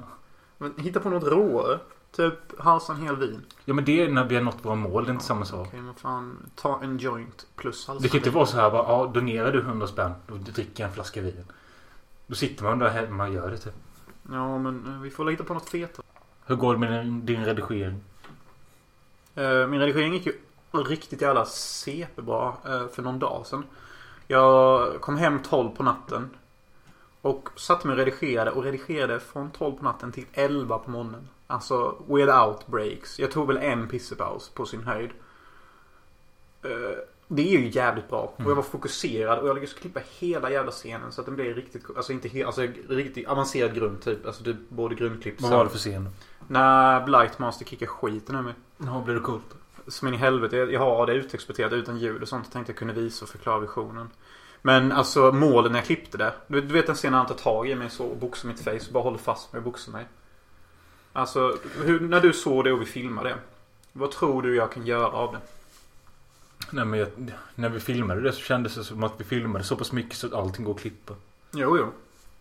Men 0.57 0.73
hitta 0.77 0.99
på 0.99 1.09
något 1.09 1.23
råare. 1.23 1.79
Typ 2.15 2.59
halsa 2.59 2.93
en 2.93 3.01
hel 3.01 3.15
vin. 3.15 3.45
Ja 3.65 3.73
men 3.73 3.85
det 3.85 4.03
är 4.03 4.11
när 4.11 4.23
vi 4.23 4.35
har 4.35 4.41
nått 4.41 4.57
våra 4.61 4.75
mål. 4.75 5.03
Det 5.03 5.09
är 5.09 5.13
inte 5.13 5.25
samma 5.25 5.45
sak. 5.45 5.67
Okej 5.67 5.81
men 5.81 5.93
fan. 5.93 6.49
Ta 6.55 6.79
en 6.83 6.97
joint 6.97 7.47
plus 7.55 7.87
halsa 7.87 8.03
Det 8.03 8.09
kan 8.09 8.17
inte 8.17 8.29
vara 8.29 8.45
så 8.45 8.57
här 8.57 8.71
bara, 8.71 8.83
ja 8.83 9.11
donerar 9.13 9.51
du 9.51 9.59
100 9.59 9.87
spänn. 9.87 10.11
Då 10.27 10.35
dricker 10.35 10.83
jag 10.83 10.87
en 10.87 10.93
flaska 10.93 11.21
vin. 11.21 11.45
Då 12.27 12.35
sitter 12.35 12.63
man 12.63 12.79
där 12.79 12.89
hemma 12.89 13.23
och 13.23 13.33
gör 13.33 13.51
det 13.51 13.57
typ. 13.57 13.73
Ja 14.31 14.57
men 14.57 14.85
eh, 14.87 15.01
vi 15.01 15.09
får 15.09 15.29
hitta 15.31 15.43
på 15.43 15.53
något 15.53 15.69
fetare. 15.69 16.05
Hur 16.45 16.55
går 16.55 16.73
det 16.73 16.79
med 16.79 17.05
din, 17.05 17.25
din 17.25 17.45
redigering? 17.45 18.03
Eh, 19.35 19.67
Min 19.67 19.79
redigering 19.79 20.13
gick 20.13 20.25
ju 20.25 20.33
riktigt 20.71 21.21
jävla 21.21 21.45
CP-bra 21.45 22.57
eh, 22.65 22.87
för 22.87 23.01
någon 23.01 23.19
dag 23.19 23.45
sedan. 23.45 23.63
Jag 24.27 25.01
kom 25.01 25.17
hem 25.17 25.39
12 25.43 25.69
på 25.69 25.83
natten. 25.83 26.29
Och 27.21 27.49
satte 27.55 27.87
mig 27.87 27.93
och 27.93 27.97
redigerade 28.05 28.51
och 28.51 28.63
redigerade 28.63 29.19
från 29.19 29.51
12 29.51 29.75
på 29.77 29.83
natten 29.83 30.11
till 30.11 30.25
11 30.33 30.77
på 30.77 30.91
morgonen. 30.91 31.27
Alltså 31.47 31.95
without 32.07 32.67
breaks. 32.67 33.19
Jag 33.19 33.31
tog 33.31 33.47
väl 33.47 33.57
en 33.57 33.87
pissepaus 33.87 34.49
på 34.49 34.65
sin 34.65 34.83
höjd. 34.83 35.09
Det 37.31 37.55
är 37.55 37.59
ju 37.59 37.69
jävligt 37.69 38.09
bra. 38.09 38.33
Och 38.37 38.51
jag 38.51 38.55
var 38.55 38.63
fokuserad 38.63 39.39
och 39.39 39.47
jag 39.47 39.55
lyckades 39.55 39.73
klippa 39.73 39.99
hela 40.19 40.51
jävla 40.51 40.71
scenen 40.71 41.11
så 41.11 41.21
att 41.21 41.25
den 41.25 41.35
blev 41.35 41.55
riktigt, 41.55 41.83
alltså 41.97 42.13
inte 42.13 42.27
helt, 42.27 42.45
alltså 42.45 42.61
riktigt 42.89 43.27
avancerad 43.27 43.75
grund 43.75 44.01
typ. 44.01 44.25
Alltså 44.25 44.43
typ 44.43 44.57
både 44.69 44.95
grundklipp 44.95 45.41
Vad 45.41 45.51
var 45.51 45.63
det 45.63 45.69
för 45.69 45.77
scen? 45.77 46.09
När 46.47 47.05
Blightmaster 47.05 47.65
kickar 47.65 47.87
skiten 47.87 48.35
ur 48.35 48.41
mig. 48.41 48.53
Ja, 48.77 49.01
blir 49.05 49.15
det 49.15 49.21
coolt? 49.21 49.55
Som 49.87 50.07
in 50.07 50.13
i 50.13 50.17
helvete. 50.17 50.57
Jag 50.57 50.79
har 50.79 51.07
det 51.07 51.13
utexporterat 51.13 51.73
utan 51.73 51.97
ljud 51.97 52.21
och 52.21 52.27
sånt. 52.27 52.45
Jag 52.45 52.53
tänkte 52.53 52.71
jag 52.71 52.77
kunde 52.77 52.93
visa 52.93 53.25
och 53.25 53.29
förklara 53.29 53.59
visionen. 53.59 54.09
Men 54.61 54.91
alltså 54.91 55.31
målen 55.31 55.71
när 55.71 55.79
jag 55.79 55.85
klippte 55.85 56.17
det. 56.17 56.33
Du, 56.47 56.61
du 56.61 56.73
vet 56.73 56.87
den 56.87 56.95
scenen 56.95 57.13
han 57.13 57.27
tar 57.27 57.35
tag 57.35 57.69
i 57.69 57.75
mig 57.75 57.89
så 57.89 58.05
och 58.05 58.17
boxar 58.17 58.47
mitt 58.47 58.63
face 58.63 58.71
och 58.71 58.93
bara 58.93 59.03
håller 59.03 59.17
fast 59.17 59.53
mig 59.53 59.57
och 59.57 59.65
boxar 59.65 59.91
mig. 59.91 60.05
Alltså, 61.13 61.57
hur, 61.83 61.99
när 61.99 62.21
du 62.21 62.33
såg 62.33 62.63
det 62.63 62.71
och 62.71 62.81
vi 62.81 62.85
filmade 62.85 63.29
det. 63.29 63.35
Vad 63.93 64.11
tror 64.11 64.41
du 64.41 64.55
jag 64.55 64.71
kan 64.71 64.85
göra 64.85 65.07
av 65.07 65.31
det? 65.31 65.39
Nej 66.71 66.85
men 66.85 66.99
jag, 66.99 67.09
när 67.55 67.69
vi 67.69 67.79
filmade 67.79 68.21
det 68.21 68.31
så 68.31 68.41
kändes 68.41 68.75
det 68.75 68.83
som 68.83 69.03
att 69.03 69.13
vi 69.17 69.23
filmade 69.23 69.63
så 69.63 69.75
pass 69.75 69.91
mycket 69.91 70.17
så 70.17 70.27
att 70.27 70.33
allting 70.33 70.65
går 70.65 70.73
att 70.73 70.79
klippa. 70.79 71.13
Jo, 71.51 71.77
jo. 71.77 71.91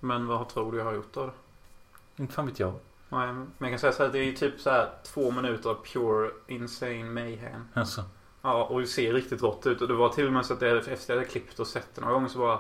Men 0.01 0.27
vad 0.27 0.49
tror 0.49 0.73
du 0.73 0.79
jag 0.79 0.85
har 0.85 0.95
gjort 0.95 1.17
av 1.17 1.27
det? 1.27 2.23
Inte 2.23 2.35
fan 2.35 2.47
vet 2.47 2.61
jag. 2.61 2.75
Nej, 3.09 3.33
men 3.33 3.51
jag 3.59 3.71
kan 3.71 3.79
säga 3.79 3.93
så 3.93 3.99
här 3.99 4.07
att 4.07 4.13
det 4.13 4.19
är 4.19 4.33
typ 4.33 4.61
så 4.61 4.71
här 4.71 4.91
två 5.05 5.31
minuter 5.31 5.71
av 5.71 5.75
pure 5.93 6.31
insane 6.47 7.05
mayhem. 7.05 7.65
Alltså. 7.75 8.05
Ja, 8.43 8.65
och 8.65 8.81
det 8.81 8.87
ser 8.87 9.13
riktigt 9.13 9.43
rått 9.43 9.67
ut. 9.67 9.81
Och 9.81 9.89
det 9.89 9.95
var 9.95 10.09
till 10.09 10.27
och 10.27 10.33
med 10.33 10.47
så 10.47 10.55
att 10.55 10.63
jag, 10.63 10.77
efter 10.77 11.15
jag 11.15 11.21
hade 11.21 11.31
klippt 11.31 11.59
och 11.59 11.67
sett 11.67 11.95
det 11.95 12.01
några 12.01 12.15
gånger 12.15 12.29
så 12.29 12.39
bara... 12.39 12.59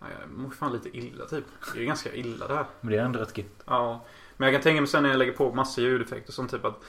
Nej, 0.00 0.10
Jag 0.20 0.30
mår 0.38 0.50
fan 0.50 0.72
lite 0.72 0.98
illa 0.98 1.26
typ. 1.26 1.44
Det 1.74 1.80
är 1.80 1.84
ganska 1.84 2.14
illa 2.14 2.46
det 2.48 2.54
här. 2.54 2.66
Men 2.80 2.92
det 2.92 2.98
är 2.98 3.04
ändå 3.04 3.18
rätt 3.18 3.38
gött. 3.38 3.62
Ja. 3.66 4.04
Men 4.36 4.46
jag 4.46 4.54
kan 4.54 4.62
tänka 4.62 4.80
mig 4.80 4.88
sen 4.88 5.02
när 5.02 5.10
jag 5.10 5.18
lägger 5.18 5.32
på 5.32 5.54
massa 5.54 5.80
ljudeffekter 5.80 6.32
som 6.32 6.48
typ 6.48 6.64
att 6.64 6.82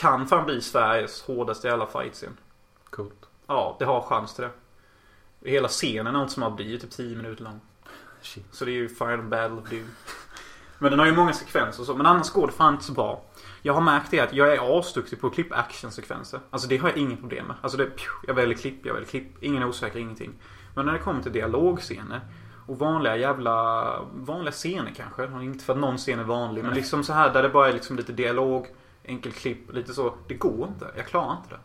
kan 0.00 0.26
fan 0.28 0.46
bli 0.46 0.60
Sveriges 0.60 1.22
hårdaste 1.22 1.68
jävla 1.68 1.86
fightscen. 1.86 2.36
Coolt. 2.92 3.28
Ja, 3.46 3.76
det 3.78 3.84
har 3.84 4.02
chans 4.02 4.34
till 4.34 4.44
det. 4.44 4.50
Hela 5.50 5.68
scenen 5.68 6.16
är 6.16 6.22
inte 6.22 6.32
som 6.32 6.42
att 6.42 6.56
bli 6.56 6.78
typ 6.78 6.90
10 6.90 7.16
minuter 7.16 7.44
lång. 7.44 7.60
Shit. 8.22 8.46
Så 8.50 8.64
det 8.64 8.70
är 8.70 8.74
ju 8.74 8.88
Final 8.88 9.22
Battle 9.22 9.56
of 9.56 9.70
Doom. 9.70 9.88
Men 10.78 10.90
den 10.90 10.98
har 10.98 11.06
ju 11.06 11.12
många 11.12 11.32
sekvenser 11.32 11.80
och 11.82 11.86
så. 11.86 11.94
Men 11.94 12.06
annars 12.06 12.30
går 12.30 12.46
det 12.46 12.52
fan 12.52 12.72
inte 12.72 12.84
så 12.84 12.92
bra. 12.92 13.22
Jag 13.62 13.74
har 13.74 13.80
märkt 13.80 14.10
det 14.10 14.20
att 14.20 14.32
jag 14.32 14.54
är 14.54 14.78
asduktig 14.78 15.20
på 15.20 15.26
att 15.26 15.34
klippa 15.34 15.54
actionsekvenser. 15.54 16.40
Alltså 16.50 16.68
det 16.68 16.76
har 16.76 16.88
jag 16.88 16.98
inget 16.98 17.20
problem 17.20 17.46
med. 17.46 17.56
Alltså 17.60 17.78
det, 17.78 17.90
jag 18.26 18.34
väljer 18.34 18.56
klipp, 18.56 18.86
jag 18.86 18.94
väljer 18.94 19.08
klipp. 19.08 19.42
Ingen 19.42 19.62
är 19.62 19.66
osäker, 19.66 19.98
ingenting. 19.98 20.32
Men 20.74 20.86
när 20.86 20.92
det 20.92 20.98
kommer 20.98 21.22
till 21.22 21.32
dialogscener 21.32 22.20
och 22.66 22.78
vanliga 22.78 23.16
jävla... 23.16 24.00
Vanliga 24.14 24.52
scener 24.52 24.92
kanske. 24.96 25.24
Inte 25.42 25.64
för 25.64 25.72
att 25.72 25.78
någon 25.78 25.98
scen 25.98 26.18
är 26.18 26.24
vanlig. 26.24 26.64
Men 26.64 26.74
liksom 26.74 27.04
så 27.04 27.12
här 27.12 27.32
där 27.32 27.42
det 27.42 27.48
bara 27.48 27.68
är 27.68 27.72
liksom 27.72 27.96
lite 27.96 28.12
dialog, 28.12 28.66
enkel 29.04 29.32
klipp, 29.32 29.72
lite 29.72 29.94
så. 29.94 30.14
Det 30.28 30.34
går 30.34 30.68
inte. 30.68 30.90
Jag 30.96 31.06
klarar 31.06 31.36
inte 31.36 31.48
det. 31.48 31.60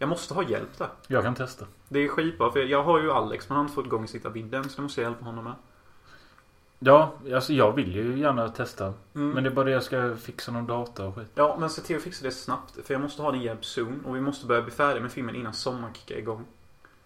Jag 0.00 0.08
måste 0.08 0.34
ha 0.34 0.42
hjälp 0.42 0.78
där. 0.78 0.88
Jag 1.06 1.22
kan 1.22 1.34
testa. 1.34 1.66
Det 1.88 1.98
är 1.98 2.08
skitbra 2.08 2.52
för 2.52 2.60
jag 2.60 2.84
har 2.84 3.00
ju 3.00 3.12
Alex 3.12 3.48
men 3.48 3.56
han 3.56 3.64
har 3.64 3.68
inte 3.68 3.74
fått 3.74 3.86
igång 3.86 4.08
sitta 4.08 4.28
vidden 4.28 4.68
så 4.68 4.76
det 4.76 4.82
måste 4.82 5.00
jag 5.00 5.10
hjälpa 5.10 5.24
honom 5.24 5.44
med. 5.44 5.54
Ja, 6.78 7.12
alltså 7.34 7.52
jag 7.52 7.72
vill 7.72 7.94
ju 7.94 8.18
gärna 8.18 8.48
testa. 8.48 8.84
Mm. 9.14 9.30
Men 9.30 9.44
det 9.44 9.50
är 9.50 9.54
bara 9.54 9.64
det 9.64 9.70
jag 9.70 9.82
ska 9.82 10.16
fixa 10.16 10.52
någon 10.52 10.66
data 10.66 11.06
och 11.06 11.14
skit. 11.14 11.30
Ja, 11.34 11.56
men 11.60 11.70
se 11.70 11.82
till 11.82 11.96
att 11.96 12.02
fixa 12.02 12.24
det 12.24 12.30
snabbt. 12.30 12.86
För 12.86 12.94
jag 12.94 13.00
måste 13.00 13.22
ha 13.22 13.32
din 13.32 13.42
hjälp 13.42 13.64
soon. 13.64 14.04
Och 14.04 14.16
vi 14.16 14.20
måste 14.20 14.46
börja 14.46 14.62
bli 14.62 14.70
färdiga 14.70 15.02
med 15.02 15.12
filmen 15.12 15.34
innan 15.34 15.54
sommaren 15.54 15.94
kickar 15.94 16.16
igång. 16.16 16.44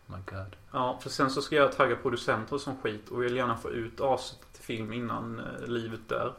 My 0.07 0.17
God. 0.27 0.57
Ja, 0.73 0.99
för 1.03 1.11
sen 1.11 1.31
så 1.31 1.43
ska 1.43 1.57
jag 1.57 1.77
tagga 1.77 1.97
producenter 1.97 2.55
och 2.55 2.61
sån 2.61 2.77
skit. 2.83 3.09
Och 3.09 3.23
vill 3.23 3.37
gärna 3.37 3.57
få 3.57 3.71
ut 3.71 4.01
aset 4.01 4.39
till 4.53 4.63
film 4.63 4.93
innan 4.93 5.39
eh, 5.39 5.67
livet 5.67 6.09
dör. 6.09 6.33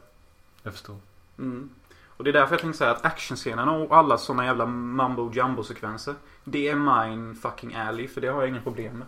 Jag 0.63 0.73
förstår. 0.73 0.97
Mm. 1.37 1.69
Och 2.17 2.23
det 2.23 2.29
är 2.29 2.33
därför 2.33 2.53
jag 2.53 2.61
tänkte 2.61 2.77
säga 2.77 2.91
att 2.91 3.05
actionscenerna 3.05 3.71
och 3.71 3.97
alla 3.97 4.17
såna 4.17 4.45
jävla 4.45 4.65
mambo 4.65 5.31
jumbo 5.33 5.63
sekvenser. 5.63 6.15
Det 6.45 6.67
är 6.67 6.75
mine 6.75 7.35
fucking 7.35 7.75
alley. 7.75 8.07
För 8.07 8.21
det 8.21 8.27
har 8.27 8.41
jag 8.41 8.49
inga 8.49 8.61
problem 8.61 8.97
med. 8.97 9.07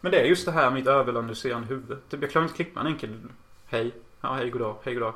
Men 0.00 0.12
det 0.12 0.20
är 0.20 0.24
just 0.24 0.46
det 0.46 0.52
här 0.52 0.70
mitt 0.70 0.86
överanalyserande 0.86 1.66
huvud. 1.66 1.98
Typ 2.08 2.22
jag 2.22 2.30
klarar 2.30 2.44
inte 2.44 2.56
klippa 2.56 2.80
en 2.80 2.86
enkel 2.86 3.20
Hej. 3.66 3.94
Ja, 4.20 4.34
hej 4.34 4.50
goddag. 4.50 4.76
Hej 4.82 4.94
goddag. 4.94 5.14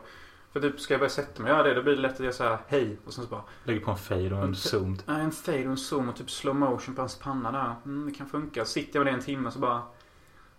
För 0.53 0.61
typ 0.61 0.81
ska 0.81 0.95
jag 0.95 1.01
börja 1.01 1.11
sätta 1.11 1.43
mig 1.43 1.53
och 1.53 1.59
göra 1.59 1.69
det 1.69 1.75
då 1.75 1.83
blir 1.83 1.97
det 1.97 2.03
lätt 2.03 2.13
att 2.15 2.21
jag 2.21 2.35
säger 2.35 2.59
hej. 2.69 2.99
Och 3.05 3.15
sen 3.15 3.25
så 3.25 3.31
bara. 3.31 3.43
Lägger 3.65 3.81
på 3.81 3.91
en 3.91 3.97
fade 3.97 4.35
och 4.35 4.45
en 4.45 4.57
zoom. 4.57 4.99
Nej, 5.07 5.21
en 5.21 5.33
fade 5.33 5.59
och 5.59 5.65
en 5.65 5.77
zoom 5.77 6.09
och 6.09 6.17
typ 6.17 6.31
slow 6.31 6.57
motion 6.57 6.95
på 6.95 7.03
hans 7.03 7.19
panna 7.19 7.53
där. 7.53 7.75
Mm, 7.85 8.07
det 8.07 8.15
kan 8.19 8.29
funka. 8.29 8.65
Sitter 8.65 8.99
jag 8.99 9.05
med 9.05 9.15
det 9.15 9.17
en 9.19 9.25
timme 9.25 9.51
så 9.51 9.59
bara. 9.59 9.83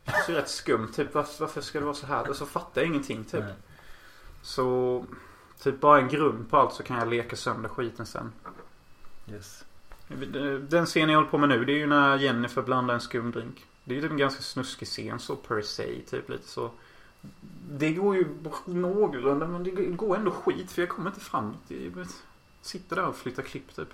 Det 0.04 0.12
känns 0.12 0.30
ju 0.30 0.34
rätt 0.34 0.50
skumt. 0.50 0.88
Typ 0.96 1.14
varför, 1.14 1.44
varför 1.44 1.62
ska 1.62 1.80
det 1.80 1.86
vara 1.86 1.96
så 1.96 2.08
här? 2.08 2.30
Och 2.30 2.36
så 2.36 2.46
fattar 2.46 2.82
jag 2.82 2.88
ingenting 2.88 3.24
typ. 3.24 3.44
Nej. 3.44 3.54
Så. 4.42 5.06
Typ 5.64 5.80
bara 5.80 6.00
en 6.00 6.08
grund 6.08 6.50
på 6.50 6.58
allt 6.58 6.74
så 6.74 6.84
kan 6.84 6.98
jag 6.98 7.08
leka 7.08 7.36
sönder 7.36 7.70
skiten 7.70 8.06
sen. 8.06 8.32
Yes. 9.32 9.66
Den 10.70 10.86
scenen 10.86 11.10
jag 11.10 11.18
håller 11.18 11.30
på 11.32 11.38
med 11.38 11.50
nu 11.50 11.66
det 11.66 11.72
är 11.74 11.78
ju 11.78 11.88
när 11.88 12.18
Jennifer 12.18 12.62
blandar 12.62 12.94
en 12.94 13.00
skum 13.02 13.32
drink. 13.32 13.66
Det 13.84 13.94
är 13.94 13.96
ju 13.96 14.02
typ 14.02 14.12
en 14.12 14.18
ganska 14.18 14.42
snuskig 14.42 14.88
scen 14.88 15.20
så 15.20 15.36
per 15.36 15.62
se. 15.62 16.02
Typ 16.10 16.30
lite 16.30 16.48
så. 16.48 16.72
Det 17.72 17.94
går 17.94 18.16
ju 18.16 18.28
någorlunda 18.66 19.48
men 19.48 19.64
det 19.64 19.72
går 19.72 20.16
ändå 20.16 20.32
skit 20.32 20.72
för 20.72 20.82
jag 20.82 20.90
kommer 20.90 21.10
inte 21.10 21.20
framåt. 21.20 21.58
Jag 21.68 22.08
sitter 22.62 22.96
där 22.96 23.06
och 23.06 23.16
flyttar 23.16 23.44
klipp 23.44 23.76
typ. 23.76 23.90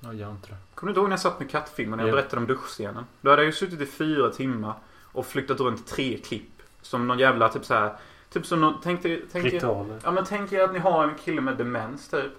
Ja, 0.00 0.12
gör 0.12 0.30
inte 0.30 0.48
det. 0.48 0.56
Kommer 0.74 0.88
du 0.88 0.90
inte 0.92 1.00
ihåg 1.00 1.08
när 1.08 1.12
jag 1.16 1.20
satt 1.20 1.40
med 1.40 1.50
kattfilmen 1.50 2.00
och 2.00 2.06
jag 2.06 2.12
Ja. 2.12 2.16
berättade 2.16 2.40
om 2.40 2.46
duschscenen? 2.46 3.04
Då 3.20 3.30
hade 3.30 3.42
jag 3.42 3.46
ju 3.46 3.52
suttit 3.52 3.80
i 3.80 3.86
fyra 3.86 4.30
timmar 4.30 4.74
och 5.12 5.26
flyttat 5.26 5.60
runt 5.60 5.86
tre 5.86 6.18
klipp. 6.18 6.62
Som 6.82 7.06
någon 7.06 7.18
jävla 7.18 7.48
typ 7.48 7.64
så 7.64 7.74
här. 7.74 7.96
Typ 8.32 8.46
som 8.46 8.60
någon, 8.60 8.74
tänk 8.82 9.02
dig, 9.02 9.24
tänk 9.32 9.46
er. 9.46 9.60
Ja 10.04 10.10
men 10.10 10.24
tänk 10.24 10.52
er 10.52 10.62
att 10.64 10.72
ni 10.72 10.78
har 10.78 11.04
en 11.08 11.14
kille 11.14 11.40
med 11.40 11.56
demens 11.56 12.08
typ. 12.08 12.32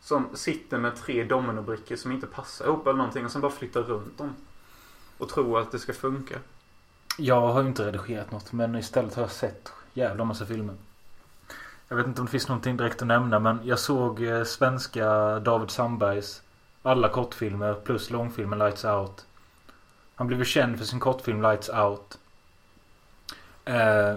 Som 0.00 0.36
sitter 0.36 0.78
med 0.78 0.96
tre 0.96 1.24
dominobrickor 1.24 1.96
som 1.96 2.12
inte 2.12 2.26
passar 2.26 2.64
ihop 2.64 2.86
eller 2.86 2.96
någonting 2.96 3.24
och 3.24 3.30
sen 3.30 3.40
bara 3.40 3.52
flyttar 3.52 3.82
runt 3.82 4.18
dem. 4.18 4.34
Och 5.18 5.28
tror 5.28 5.60
att 5.60 5.72
det 5.72 5.78
ska 5.78 5.92
funka. 5.92 6.38
Jag 7.18 7.40
har 7.40 7.62
ju 7.62 7.68
inte 7.68 7.86
redigerat 7.86 8.30
något 8.30 8.52
men 8.52 8.74
istället 8.74 9.14
har 9.14 9.22
jag 9.22 9.30
sett 9.30 9.72
jävla 9.94 10.24
massa 10.24 10.46
filmer. 10.46 10.74
Jag 11.88 11.96
vet 11.96 12.06
inte 12.06 12.20
om 12.20 12.26
det 12.26 12.30
finns 12.30 12.48
någonting 12.48 12.76
direkt 12.76 13.02
att 13.02 13.08
nämna 13.08 13.38
men 13.38 13.58
jag 13.64 13.78
såg 13.78 14.22
eh, 14.22 14.44
svenska 14.44 15.38
David 15.38 15.70
Sandbergs 15.70 16.42
alla 16.82 17.08
kortfilmer 17.08 17.74
plus 17.74 18.10
långfilmen 18.10 18.58
Lights 18.58 18.84
Out. 18.84 19.26
Han 20.14 20.26
blev 20.26 20.38
ju 20.38 20.44
känd 20.44 20.78
för 20.78 20.84
sin 20.84 21.00
kortfilm 21.00 21.42
Lights 21.42 21.68
Out. 21.68 22.18
Eh, 23.64 24.14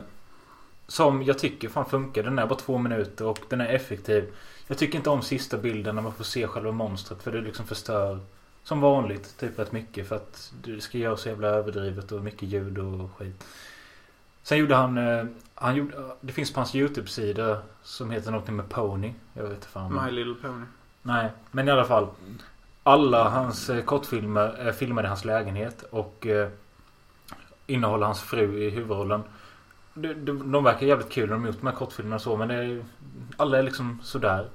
som 0.87 1.23
jag 1.23 1.39
tycker 1.39 1.69
fan 1.69 1.85
funkar. 1.85 2.23
Den 2.23 2.39
är 2.39 2.45
bara 2.45 2.59
två 2.59 2.77
minuter 2.77 3.25
och 3.25 3.39
den 3.49 3.61
är 3.61 3.67
effektiv. 3.67 4.33
Jag 4.67 4.77
tycker 4.77 4.97
inte 4.97 5.09
om 5.09 5.21
sista 5.21 5.57
bilden 5.57 5.95
när 5.95 6.01
man 6.01 6.13
får 6.13 6.23
se 6.23 6.47
själva 6.47 6.71
monstret 6.71 7.23
för 7.23 7.31
det 7.31 7.41
liksom 7.41 7.65
förstör 7.65 8.19
som 8.63 8.81
vanligt 8.81 9.37
typ 9.37 9.59
rätt 9.59 9.71
mycket 9.71 10.07
för 10.07 10.15
att 10.15 10.53
det 10.63 10.81
ska 10.81 10.97
göra 10.97 11.17
så 11.17 11.29
jävla 11.29 11.47
överdrivet 11.47 12.11
och 12.11 12.21
mycket 12.21 12.49
ljud 12.49 12.77
och 12.77 13.09
skit. 13.17 13.47
Sen 14.43 14.57
gjorde 14.57 14.75
han, 14.75 14.97
eh, 14.97 15.25
han 15.55 15.75
gjorde, 15.75 16.15
det 16.21 16.33
finns 16.33 16.53
på 16.53 16.59
hans 16.59 16.75
YouTube-sida 16.75 17.61
som 17.83 18.11
heter 18.11 18.31
någonting 18.31 18.55
med 18.55 18.69
Pony. 18.69 19.13
Jag 19.33 19.43
vet 19.43 19.51
inte 19.51 19.67
fan. 19.67 20.05
My 20.05 20.11
Little 20.11 20.35
Pony. 20.49 20.65
Nej, 21.01 21.29
men 21.51 21.67
i 21.67 21.71
alla 21.71 21.85
fall. 21.85 22.07
Alla 22.83 23.29
hans 23.29 23.69
eh, 23.69 23.83
kortfilmer 23.83 24.47
är 24.47 24.71
filmade 24.71 25.05
i 25.05 25.09
hans 25.09 25.25
lägenhet 25.25 25.83
och 25.89 26.27
eh, 26.27 26.49
innehåller 27.67 28.05
hans 28.05 28.21
fru 28.21 28.63
i 28.63 28.69
huvudrollen. 28.69 29.23
De, 29.93 30.13
de, 30.13 30.51
de 30.51 30.63
verkar 30.63 30.87
jävligt 30.87 31.09
kul 31.09 31.29
när 31.29 31.35
de 31.35 31.45
gjort 31.45 31.59
de 31.59 31.67
här 31.67 31.75
kortfilmerna 31.75 32.15
och 32.15 32.21
så 32.21 32.37
men 32.37 32.47
det 32.47 32.55
är, 32.55 32.85
alla 33.37 33.57
är 33.57 33.63
liksom 33.63 33.99
sådär. 34.03 34.49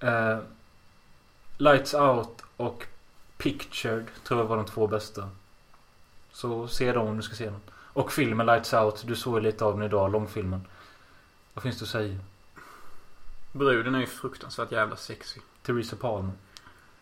Eh, 0.00 0.38
Lights 1.58 1.94
Out 1.94 2.42
och 2.56 2.86
Pictured 3.36 4.06
tror 4.24 4.40
jag 4.40 4.46
var 4.46 4.56
de 4.56 4.66
två 4.66 4.86
bästa. 4.86 5.30
Så 6.32 6.68
se 6.68 6.92
dem 6.92 7.06
om 7.06 7.16
du 7.16 7.22
ska 7.22 7.34
se 7.34 7.46
dem. 7.46 7.60
Och 7.70 8.12
filmen 8.12 8.46
Lights 8.46 8.74
Out. 8.74 9.04
Du 9.06 9.16
såg 9.16 9.42
lite 9.42 9.64
av 9.64 9.74
den 9.74 9.82
idag, 9.82 10.12
långfilmen. 10.12 10.66
Vad 11.54 11.62
finns 11.62 11.78
det 11.78 11.82
att 11.82 11.88
säga? 11.88 12.18
Bruden 13.52 13.94
är 13.94 14.00
ju 14.00 14.06
fruktansvärt 14.06 14.72
jävla 14.72 14.96
sexy. 14.96 15.40
Theresa 15.62 15.96
Palmer. 15.96 16.32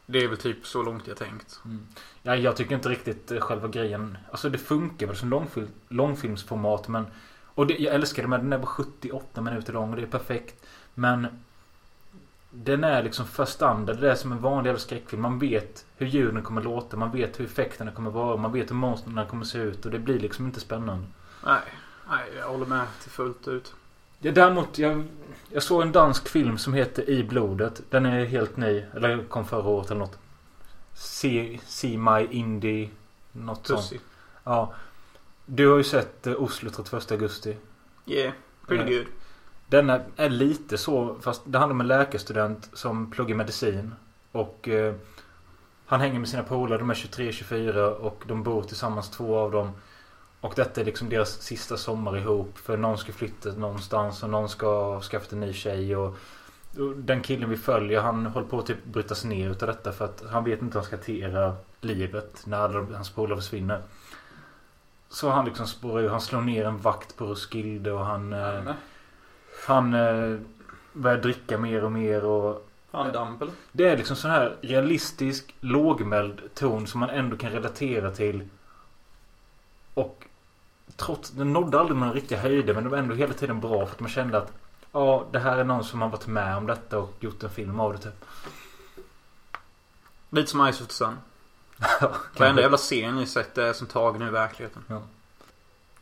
Det 0.07 0.25
är 0.25 0.29
väl 0.29 0.39
typ 0.39 0.67
så 0.67 0.83
långt 0.83 1.07
jag 1.07 1.17
tänkt. 1.17 1.61
Mm. 1.65 1.87
Ja, 2.23 2.37
jag 2.37 2.57
tycker 2.57 2.75
inte 2.75 2.89
riktigt 2.89 3.31
eh, 3.31 3.41
själva 3.41 3.69
grejen. 3.69 4.19
Alltså 4.31 4.49
det 4.49 4.59
funkar 4.59 5.07
väl 5.07 5.17
som 5.17 5.31
långfil 5.31 5.69
långfilmsformat 5.89 6.89
men... 6.89 7.07
Och 7.55 7.67
det, 7.67 7.75
jag 7.75 7.95
älskar 7.95 8.23
det 8.23 8.29
med 8.29 8.41
den 8.41 8.53
är 8.53 8.59
bara 8.59 8.67
78 8.67 9.41
minuter 9.41 9.73
lång 9.73 9.91
och 9.91 9.97
det 9.97 10.03
är 10.03 10.07
perfekt. 10.07 10.62
Men... 10.95 11.27
Den 12.55 12.85
är 12.85 13.03
liksom 13.03 13.27
för 13.27 13.45
standard. 13.45 14.01
Det 14.01 14.11
är 14.11 14.15
som 14.15 14.33
en 14.33 14.41
vanlig 14.41 14.69
jävla 14.69 14.81
skräckfilm. 14.81 15.23
Man 15.23 15.39
vet 15.39 15.87
hur 15.97 16.07
ljuden 16.07 16.43
kommer 16.43 16.63
låta. 16.63 16.97
Man 16.97 17.11
vet 17.11 17.41
hur 17.41 17.45
effekterna 17.45 17.91
kommer 17.91 18.11
vara. 18.11 18.37
Man 18.37 18.53
vet 18.53 18.71
hur 18.71 18.75
monstren 18.75 19.27
kommer 19.27 19.45
se 19.45 19.59
ut. 19.59 19.85
Och 19.85 19.91
det 19.91 19.99
blir 19.99 20.19
liksom 20.19 20.47
inte 20.47 20.61
spännande. 20.61 21.07
Nej, 21.45 21.61
nej 22.09 22.25
jag 22.39 22.49
håller 22.49 22.67
med 22.67 22.87
till 23.03 23.11
fullt 23.11 23.49
ut. 23.49 23.75
Ja, 24.19 24.33
däremot, 24.33 24.79
jag, 24.79 25.05
jag 25.49 25.63
såg 25.63 25.83
en 25.83 25.93
dansk 25.93 26.29
film 26.29 26.59
som 26.59 26.75
heter 26.75 27.11
I 27.11 27.25
blodet. 27.25 27.83
Den 27.91 28.07
är 28.07 28.25
helt 28.25 28.57
ny. 28.57 28.85
Eller 28.95 29.25
kom 29.25 29.45
förra 29.45 29.69
året 29.69 29.91
eller 29.91 30.01
något. 30.01 30.19
See, 30.95 31.61
See 31.67 31.97
My 31.99 32.27
Indie. 32.31 32.91
Något 33.33 33.67
sånt. 33.67 33.81
Pussy. 33.81 33.99
Ja. 34.45 34.75
Du 35.47 35.69
har 35.69 35.77
ju 35.77 35.85
sett 35.85 36.27
eh, 36.27 36.43
Oslo 36.43 36.71
31 36.71 37.11
augusti. 37.13 37.57
Yeah, 38.07 38.33
pretty 38.67 38.85
Nej. 38.85 38.99
good. 38.99 39.07
Den 39.73 39.91
är, 40.17 40.29
lite 40.29 40.79
så, 40.79 41.17
fast 41.21 41.43
det 41.45 41.59
handlar 41.59 41.75
om 41.75 41.81
en 41.81 41.89
läkarstudent 41.89 42.71
som 42.73 43.11
pluggar 43.11 43.37
medicin. 43.37 43.95
Och 44.33 44.69
eh, 44.69 44.95
han 45.87 46.01
hänger 46.01 46.19
med 46.19 46.29
sina 46.29 46.43
polare, 46.43 46.79
de 46.79 46.91
är 46.91 46.95
23-24 46.95 47.91
och 47.91 48.25
de 48.27 48.43
bor 48.43 48.63
tillsammans 48.63 49.11
två 49.11 49.37
av 49.37 49.51
dem. 49.51 49.73
Och 50.41 50.53
detta 50.57 50.81
är 50.81 50.85
liksom 50.85 51.09
deras 51.09 51.43
sista 51.43 51.77
sommar 51.77 52.17
ihop. 52.17 52.59
För 52.59 52.77
någon 52.77 52.99
ska 52.99 53.13
flytta 53.13 53.53
någonstans 53.53 54.23
och 54.23 54.31
någon 54.31 54.49
ska 54.49 55.01
skaffa 55.01 55.37
en 55.37 55.41
ny 55.41 55.53
tjej. 55.53 55.97
Och, 55.97 56.17
och 56.79 56.97
den 56.97 57.21
killen 57.21 57.51
vi 57.51 57.57
följer 57.57 58.01
han 58.01 58.27
håller 58.27 58.47
på 58.47 58.59
att 58.59 58.67
typ 58.67 58.85
brytas 58.85 59.25
ner 59.25 59.51
utav 59.51 59.69
detta 59.69 59.93
för 59.93 60.05
att 60.05 60.25
han 60.31 60.45
vet 60.45 60.63
inte 60.63 60.79
hur 60.79 60.81
han 60.81 60.87
ska 60.87 60.97
hantera 60.97 61.57
livet 61.81 62.43
när 62.47 62.59
alla 62.59 62.97
hans 62.97 63.11
polare 63.11 63.41
försvinner. 63.41 63.83
Så 65.09 65.31
han 65.31 65.45
liksom 65.45 65.67
spårar 65.67 66.03
ur. 66.03 66.09
Han 66.09 66.21
slår 66.21 66.41
ner 66.41 66.65
en 66.65 66.79
vakt 66.79 67.17
på 67.17 67.27
Roskilde 67.27 67.93
och 67.93 68.07
han... 68.07 68.33
Eh, 68.33 68.75
han 69.67 69.95
eh, 69.95 70.39
börjar 70.93 71.19
dricka 71.19 71.59
mer 71.59 71.85
och 71.85 71.93
mer 71.93 72.25
och... 72.25 72.69
Fan 72.91 73.13
damp 73.13 73.43
eller? 73.43 73.55
Det 73.73 73.89
är 73.89 73.97
liksom 73.97 74.17
sån 74.17 74.31
här 74.31 74.57
realistisk, 74.61 75.55
lågmäld 75.61 76.41
ton 76.55 76.87
som 76.87 77.01
man 77.01 77.11
ändå 77.11 77.37
kan 77.37 77.51
relatera 77.51 78.11
till. 78.11 78.49
Och 79.95 80.27
trots... 80.97 81.31
Den 81.31 81.53
nådde 81.53 81.81
aldrig 81.81 81.99
några 81.99 82.13
riktiga 82.13 82.39
höjder 82.39 82.75
men 82.75 82.85
det 82.85 82.91
var 82.91 82.99
ändå 82.99 83.15
hela 83.15 83.35
tiden 83.35 83.61
bra 83.61 83.87
för 83.87 83.95
att 83.95 84.01
man 84.01 84.11
kände 84.11 84.39
att 84.39 84.53
Ja, 84.93 85.27
det 85.33 85.39
här 85.39 85.59
är 85.59 85.65
någon 85.65 85.85
som 85.85 86.03
har 86.03 86.09
varit 86.09 86.27
med 86.27 86.57
om 86.57 86.67
detta 86.67 86.99
och 86.99 87.15
gjort 87.21 87.43
en 87.43 87.51
film 87.51 87.81
av 87.81 87.93
det 87.93 87.99
typ. 87.99 88.25
Lite 90.31 90.51
som 90.51 90.73
Ice 90.73 90.81
of 90.81 90.87
the 90.87 90.95
Sun. 90.95 91.19
Varenda 92.39 92.63
jävla 92.63 92.77
scen 92.77 93.19
jag 93.19 93.29
sett 93.29 93.59
är 93.59 93.73
som 93.73 93.87
tagen 93.87 94.23
ur 94.23 94.31
verkligheten. 94.31 94.83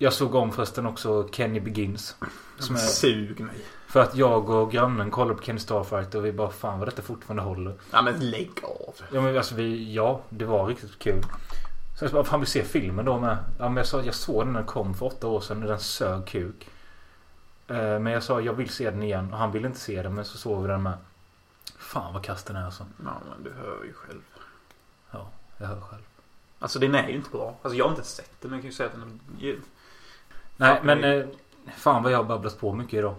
Jag 0.02 0.12
såg 0.12 0.34
om 0.34 0.52
förresten 0.52 0.86
också 0.86 1.28
Kenny 1.32 1.60
Begins. 1.60 2.16
Som 2.58 2.76
är, 2.76 2.80
Sug 2.80 3.40
mig. 3.40 3.56
för 3.86 4.00
att 4.00 4.16
jag 4.16 4.50
och 4.50 4.72
grannen 4.72 5.10
kollade 5.10 5.34
på 5.34 5.42
Kenny 5.42 5.58
Starfighter 5.58 6.18
och 6.18 6.24
vi 6.24 6.32
bara 6.32 6.50
fan 6.50 6.78
vad 6.78 6.88
detta 6.88 7.02
fortfarande 7.02 7.42
håller. 7.42 7.74
Ja 7.92 8.02
men 8.02 8.30
lägg 8.30 8.50
av. 8.62 8.94
Ja 9.12 9.20
men 9.20 9.36
alltså 9.36 9.54
vi, 9.54 9.94
ja 9.94 10.20
det 10.28 10.44
var 10.44 10.66
riktigt 10.66 10.98
kul. 10.98 11.22
Så 11.98 12.08
bara, 12.08 12.24
fan 12.24 12.40
vi 12.40 12.46
ser 12.46 12.62
filmen 12.64 13.04
då 13.04 13.18
med. 13.20 13.36
Ja 13.58 13.68
men 13.68 13.76
jag 13.76 13.86
sa, 13.86 14.02
jag 14.02 14.14
såg 14.14 14.40
den 14.46 14.52
när 14.52 14.60
den 14.60 14.68
kom 14.68 14.94
för 14.94 15.06
åtta 15.06 15.26
år 15.26 15.40
sedan 15.40 15.62
och 15.62 15.68
den 15.68 15.80
sög 15.80 16.26
kuk. 16.26 16.68
Eh, 17.68 17.76
Men 17.76 18.06
jag 18.06 18.22
sa 18.22 18.40
jag 18.40 18.52
vill 18.52 18.68
se 18.68 18.90
den 18.90 19.02
igen 19.02 19.32
och 19.32 19.38
han 19.38 19.52
ville 19.52 19.66
inte 19.66 19.80
se 19.80 20.02
den 20.02 20.14
men 20.14 20.24
så 20.24 20.38
såg 20.38 20.62
vi 20.62 20.68
den 20.68 20.82
med. 20.82 20.98
Fan 21.78 22.12
vad 22.14 22.24
kass 22.24 22.44
den 22.44 22.56
är 22.56 22.64
alltså. 22.64 22.86
Ja 23.04 23.12
men 23.34 23.44
du 23.44 23.50
hör 23.50 23.84
ju 23.84 23.92
själv. 23.92 24.20
Ja, 25.10 25.30
jag 25.58 25.66
hör 25.66 25.80
själv. 25.80 26.02
Alltså 26.58 26.78
den 26.78 26.94
är 26.94 27.08
ju 27.08 27.14
inte 27.14 27.30
bra. 27.30 27.56
Alltså 27.62 27.78
jag 27.78 27.84
har 27.84 27.90
inte 27.90 28.04
sett 28.04 28.30
den 28.40 28.50
men 28.50 28.58
jag 28.58 28.62
kan 28.62 28.70
ju 28.70 28.76
säga 28.76 28.88
att 28.88 28.94
den 28.94 29.20
är... 29.40 29.56
Nej 30.60 30.76
Fan, 30.76 30.86
men 30.86 31.04
eh, 31.04 31.24
fan 31.76 32.02
vad 32.02 32.12
jag 32.12 32.16
har 32.16 32.24
babblat 32.24 32.58
på 32.60 32.72
mycket 32.72 32.94
idag. 32.98 33.14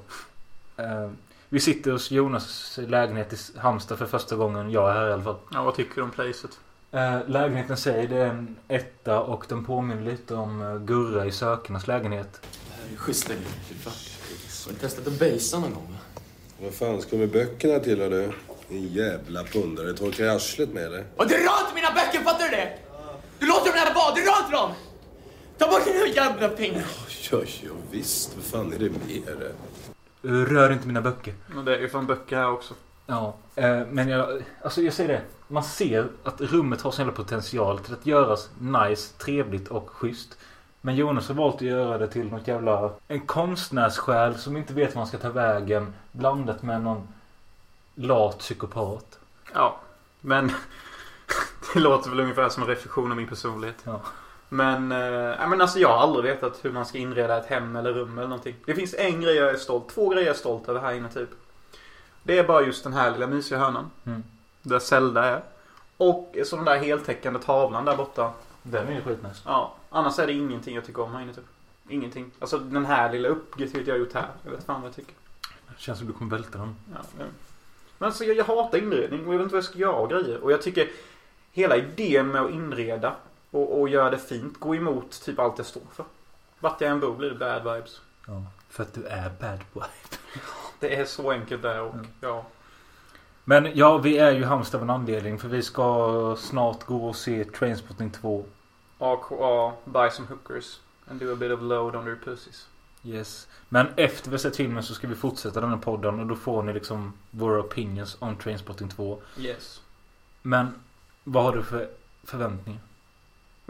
Eh, 0.78 1.10
vi 1.50 1.60
sitter 1.60 1.92
hos 1.92 2.12
Jonas 2.12 2.80
lägenhet 2.88 3.34
i 3.34 3.38
Halmstad 3.58 3.98
för 3.98 4.06
första 4.06 4.36
gången. 4.36 4.72
Jag 4.72 4.90
är 4.90 4.94
här 4.94 5.10
i 5.10 5.14
alla 5.14 5.24
fall. 5.24 5.36
Ja 5.54 5.64
vad 5.64 5.76
tycker 5.76 5.96
du 5.96 6.02
om 6.02 6.12
placet? 6.12 6.60
Eh, 6.92 7.20
lägenheten 7.28 7.78
säger 7.78 8.08
det 8.08 8.18
är 8.18 8.28
en 8.28 8.56
etta 8.68 9.20
och 9.20 9.46
den 9.50 9.66
påminner 9.66 10.12
lite 10.12 10.36
om 10.36 10.62
eh, 10.62 10.78
Gurra 10.78 11.26
i 11.26 11.32
Sökarnas 11.32 11.88
lägenhet. 11.88 12.42
Det 12.42 12.48
här 12.74 12.94
är 12.94 12.98
schysst 12.98 13.30
lägenhet. 13.30 13.54
Har 14.66 14.74
du 14.74 14.80
testat 14.80 15.08
att 15.08 15.20
basea 15.20 15.60
någon 15.60 15.74
gång? 15.74 15.88
va? 15.92 15.98
Vad 16.64 16.74
fan 16.74 17.02
ska 17.02 17.16
med 17.18 17.32
böckerna 17.32 17.80
till 17.80 18.00
du? 18.00 18.32
Din 18.70 18.88
jävla 18.88 19.44
pundare. 19.44 19.94
Torkar 19.94 20.26
jag 20.26 20.36
arslet 20.36 20.70
med 20.70 20.92
dig? 20.92 21.04
Och 21.16 21.28
du 21.28 21.34
rör 21.34 21.60
inte 21.62 21.76
mina 21.76 21.92
böcker, 21.92 22.20
fattar 22.24 22.46
du 22.46 22.52
det? 22.56 22.78
Du 23.40 23.48
låter 23.48 23.66
dem 23.66 23.74
där 23.86 23.94
vara, 23.94 24.16
du 24.16 24.22
rör 24.22 24.40
inte 24.46 24.52
dem! 24.52 24.72
Ta 25.58 25.68
bort 25.68 25.86
dina 25.86 26.08
jävla 26.08 26.50
pengar! 26.50 26.86
Ja, 27.32 27.42
ja 27.64 27.72
visst. 27.92 28.36
Vad 28.36 28.46
fan 28.46 28.74
är 28.74 28.80
det 28.80 28.90
med 28.90 29.00
det? 29.26 29.54
Rör 30.30 30.72
inte 30.72 30.88
mina 30.88 31.02
böcker. 31.02 31.34
Men 31.48 31.66
det 31.66 31.76
är 31.76 31.80
ju 31.80 31.90
fan 31.90 32.08
böcker 32.08 32.38
här 32.38 32.52
också. 32.52 32.74
Ja, 33.06 33.36
eh, 33.56 33.80
men 33.90 34.10
jag, 34.10 34.44
alltså 34.62 34.82
jag 34.82 34.94
säger 34.94 35.14
det. 35.14 35.22
Man 35.48 35.64
ser 35.64 36.08
att 36.24 36.42
rummet 36.42 36.82
har 36.82 36.92
sån 36.92 37.06
jävla 37.06 37.24
potential 37.24 37.80
till 37.80 37.94
att 37.94 38.06
göras 38.06 38.50
nice, 38.60 39.14
trevligt 39.18 39.68
och 39.68 39.90
schysst. 39.90 40.38
Men 40.82 40.96
Jonas 40.96 41.28
har 41.28 41.36
valt 41.36 41.56
att 41.56 41.62
göra 41.62 41.98
det 41.98 42.08
till 42.08 42.32
något 42.32 42.48
jävla... 42.48 42.92
En 43.08 43.22
konstnärssjäl 43.22 44.38
som 44.38 44.58
inte 44.58 44.74
vet 44.74 44.96
var 44.96 45.00
han 45.00 45.08
ska 45.08 45.18
ta 45.18 45.30
vägen. 45.30 45.94
Blandat 46.12 46.64
med 46.64 46.82
någon 46.82 47.08
lat 47.96 48.40
psykopat. 48.40 49.20
Ja. 49.54 49.80
Men 50.22 50.52
det 51.74 51.80
låter 51.80 52.10
väl 52.10 52.20
ungefär 52.20 52.50
som 52.50 52.64
en 52.64 52.70
reflektion 52.70 53.12
av 53.12 53.18
min 53.18 53.28
personlighet. 53.28 53.78
Ja. 53.84 54.02
Men, 54.54 54.92
eh, 54.92 55.50
men 55.50 55.62
alltså 55.62 55.80
jag 55.80 55.90
har 55.90 55.98
aldrig 55.98 56.26
vetat 56.26 56.66
hur 56.66 56.72
man 56.72 56.86
ska 56.86 56.98
inreda 56.98 57.38
ett 57.38 57.46
hem 57.46 57.76
eller 57.76 57.94
rum 57.94 58.18
eller 58.18 58.28
någonting. 58.28 58.56
Det 58.66 58.76
finns 58.76 58.94
en 58.94 59.22
grej 59.22 59.36
jag 59.36 59.50
är 59.50 59.58
stolt, 59.58 59.90
två 59.90 60.10
grejer 60.10 60.26
jag 60.26 60.36
är 60.36 60.40
stolt 60.40 60.70
över 60.70 60.80
här 60.80 60.94
inne 60.94 61.10
typ. 61.10 61.30
Det 62.24 62.40
är 62.40 62.44
bara 62.44 62.62
just 62.62 62.84
den 62.84 62.94
här 62.94 63.12
lilla 63.12 63.28
mysiga 63.28 63.60
hörnan. 63.60 63.92
Mm. 64.06 64.24
Där 64.62 64.80
Zelda 64.80 65.24
är. 65.24 65.42
Och 65.98 66.36
så 66.46 66.56
den 66.56 66.66
där 66.66 66.78
heltäckande 66.78 67.40
tavlan 67.40 67.86
där 67.86 67.98
borta. 67.98 68.34
Den 68.64 68.88
är 68.88 68.92
ju 68.92 69.02
skitnice. 69.02 69.42
Ja, 69.46 69.76
annars 69.90 70.20
är 70.20 70.28
det 70.28 70.34
ingenting 70.34 70.76
jag 70.76 70.86
tycker 70.86 71.02
om 71.02 71.14
här 71.14 71.22
inne 71.22 71.34
typ. 71.34 71.46
Ingenting. 71.90 72.32
Alltså 72.40 72.58
den 72.58 72.86
här 72.86 73.12
lilla 73.12 73.30
uppgreppet 73.30 73.88
jag 73.88 73.94
har 73.94 74.00
gjort 74.00 74.14
här. 74.14 74.30
Jag 74.44 74.52
vet 74.52 74.64
fan 74.64 74.82
vad 74.82 74.88
jag 74.88 74.96
tycker. 74.96 75.14
Det 75.68 75.82
känns 75.82 75.98
som 75.98 76.08
du 76.08 76.14
kommer 76.14 76.32
välta 76.32 76.58
den. 76.58 76.76
Ja, 76.94 77.00
ja. 77.20 77.26
Men 77.98 78.08
alltså 78.08 78.24
jag, 78.24 78.38
jag 78.38 78.46
hatar 78.46 78.78
inredning 78.78 79.28
och 79.28 79.34
jag 79.34 79.38
vet 79.38 79.44
inte 79.44 79.54
vad 79.54 79.64
jag 79.64 79.70
ska 79.70 79.80
göra 79.80 79.94
av 79.94 80.10
grejer. 80.10 80.44
Och 80.44 80.52
jag 80.52 80.62
tycker 80.62 80.90
hela 81.52 81.78
idén 81.78 82.28
med 82.28 82.42
att 82.42 82.52
inreda 82.52 83.16
och, 83.52 83.80
och 83.82 83.90
göra 83.90 84.10
det 84.10 84.18
fint 84.18 84.60
går 84.60 84.76
emot 84.76 85.22
typ 85.26 85.40
allt 85.40 85.58
jag 85.58 85.68
står 85.68 85.82
för. 85.94 86.06
Vart 86.60 86.82
jag 86.82 86.92
än 86.92 87.00
bor 87.00 87.16
blir 87.16 87.30
det 87.30 87.36
bad 87.36 87.76
vibes. 87.76 88.02
Ja, 88.28 88.44
för 88.70 88.84
att 88.84 88.94
du 88.94 89.04
är 89.06 89.30
bad 89.40 89.60
boy. 89.74 89.84
Det 90.80 90.96
är 90.96 91.06
så 91.06 91.32
enkelt 91.32 91.62
där 91.62 91.82
och 91.82 91.94
Mm. 91.94 92.08
ja. 92.22 92.46
Men 93.44 93.72
ja, 93.78 93.98
vi 93.98 94.18
är 94.18 94.32
ju 94.32 94.44
Halmstad 94.44 94.78
av 94.78 94.84
en 94.84 94.90
anledning. 94.90 95.40
För 95.40 95.48
vi 95.48 95.62
ska 95.62 96.36
snart 96.40 96.84
gå 96.84 97.08
och 97.08 97.16
se 97.16 97.44
Trainspotting 97.46 98.12
2. 98.12 98.46
AKA, 98.98 99.74
buy 99.86 100.10
some 100.10 100.28
hookers. 100.28 100.80
And 101.08 101.20
do 101.20 101.34
a 101.34 101.36
bit 101.36 101.52
of 101.52 101.62
load 101.62 101.96
on 101.96 102.04
their 102.06 102.20
pussies. 102.24 102.68
Yes. 103.04 103.48
Men 103.70 103.88
efter 103.96 104.30
vi 104.30 104.34
har 104.34 104.38
sett 104.40 104.56
filmen 104.56 104.84
så 104.84 104.94
ska 104.94 105.08
vi 105.08 105.16
fortsätta 105.16 105.62
den 105.62 105.70
här 105.70 105.78
podden 105.78 106.20
och 106.20 106.26
då 106.26 106.36
får 106.36 106.64
ni 106.64 106.74
liksom 106.74 107.14
våra 107.32 107.60
opinions 107.60 108.18
om 108.20 108.36
Trainspotting 108.36 108.90
2. 108.90 109.22
Yes. 109.38 109.82
Men 110.42 110.68
vad 111.24 111.44
har 111.44 111.56
du 111.56 111.64
för 111.64 111.90
förväntningar? 112.24 112.82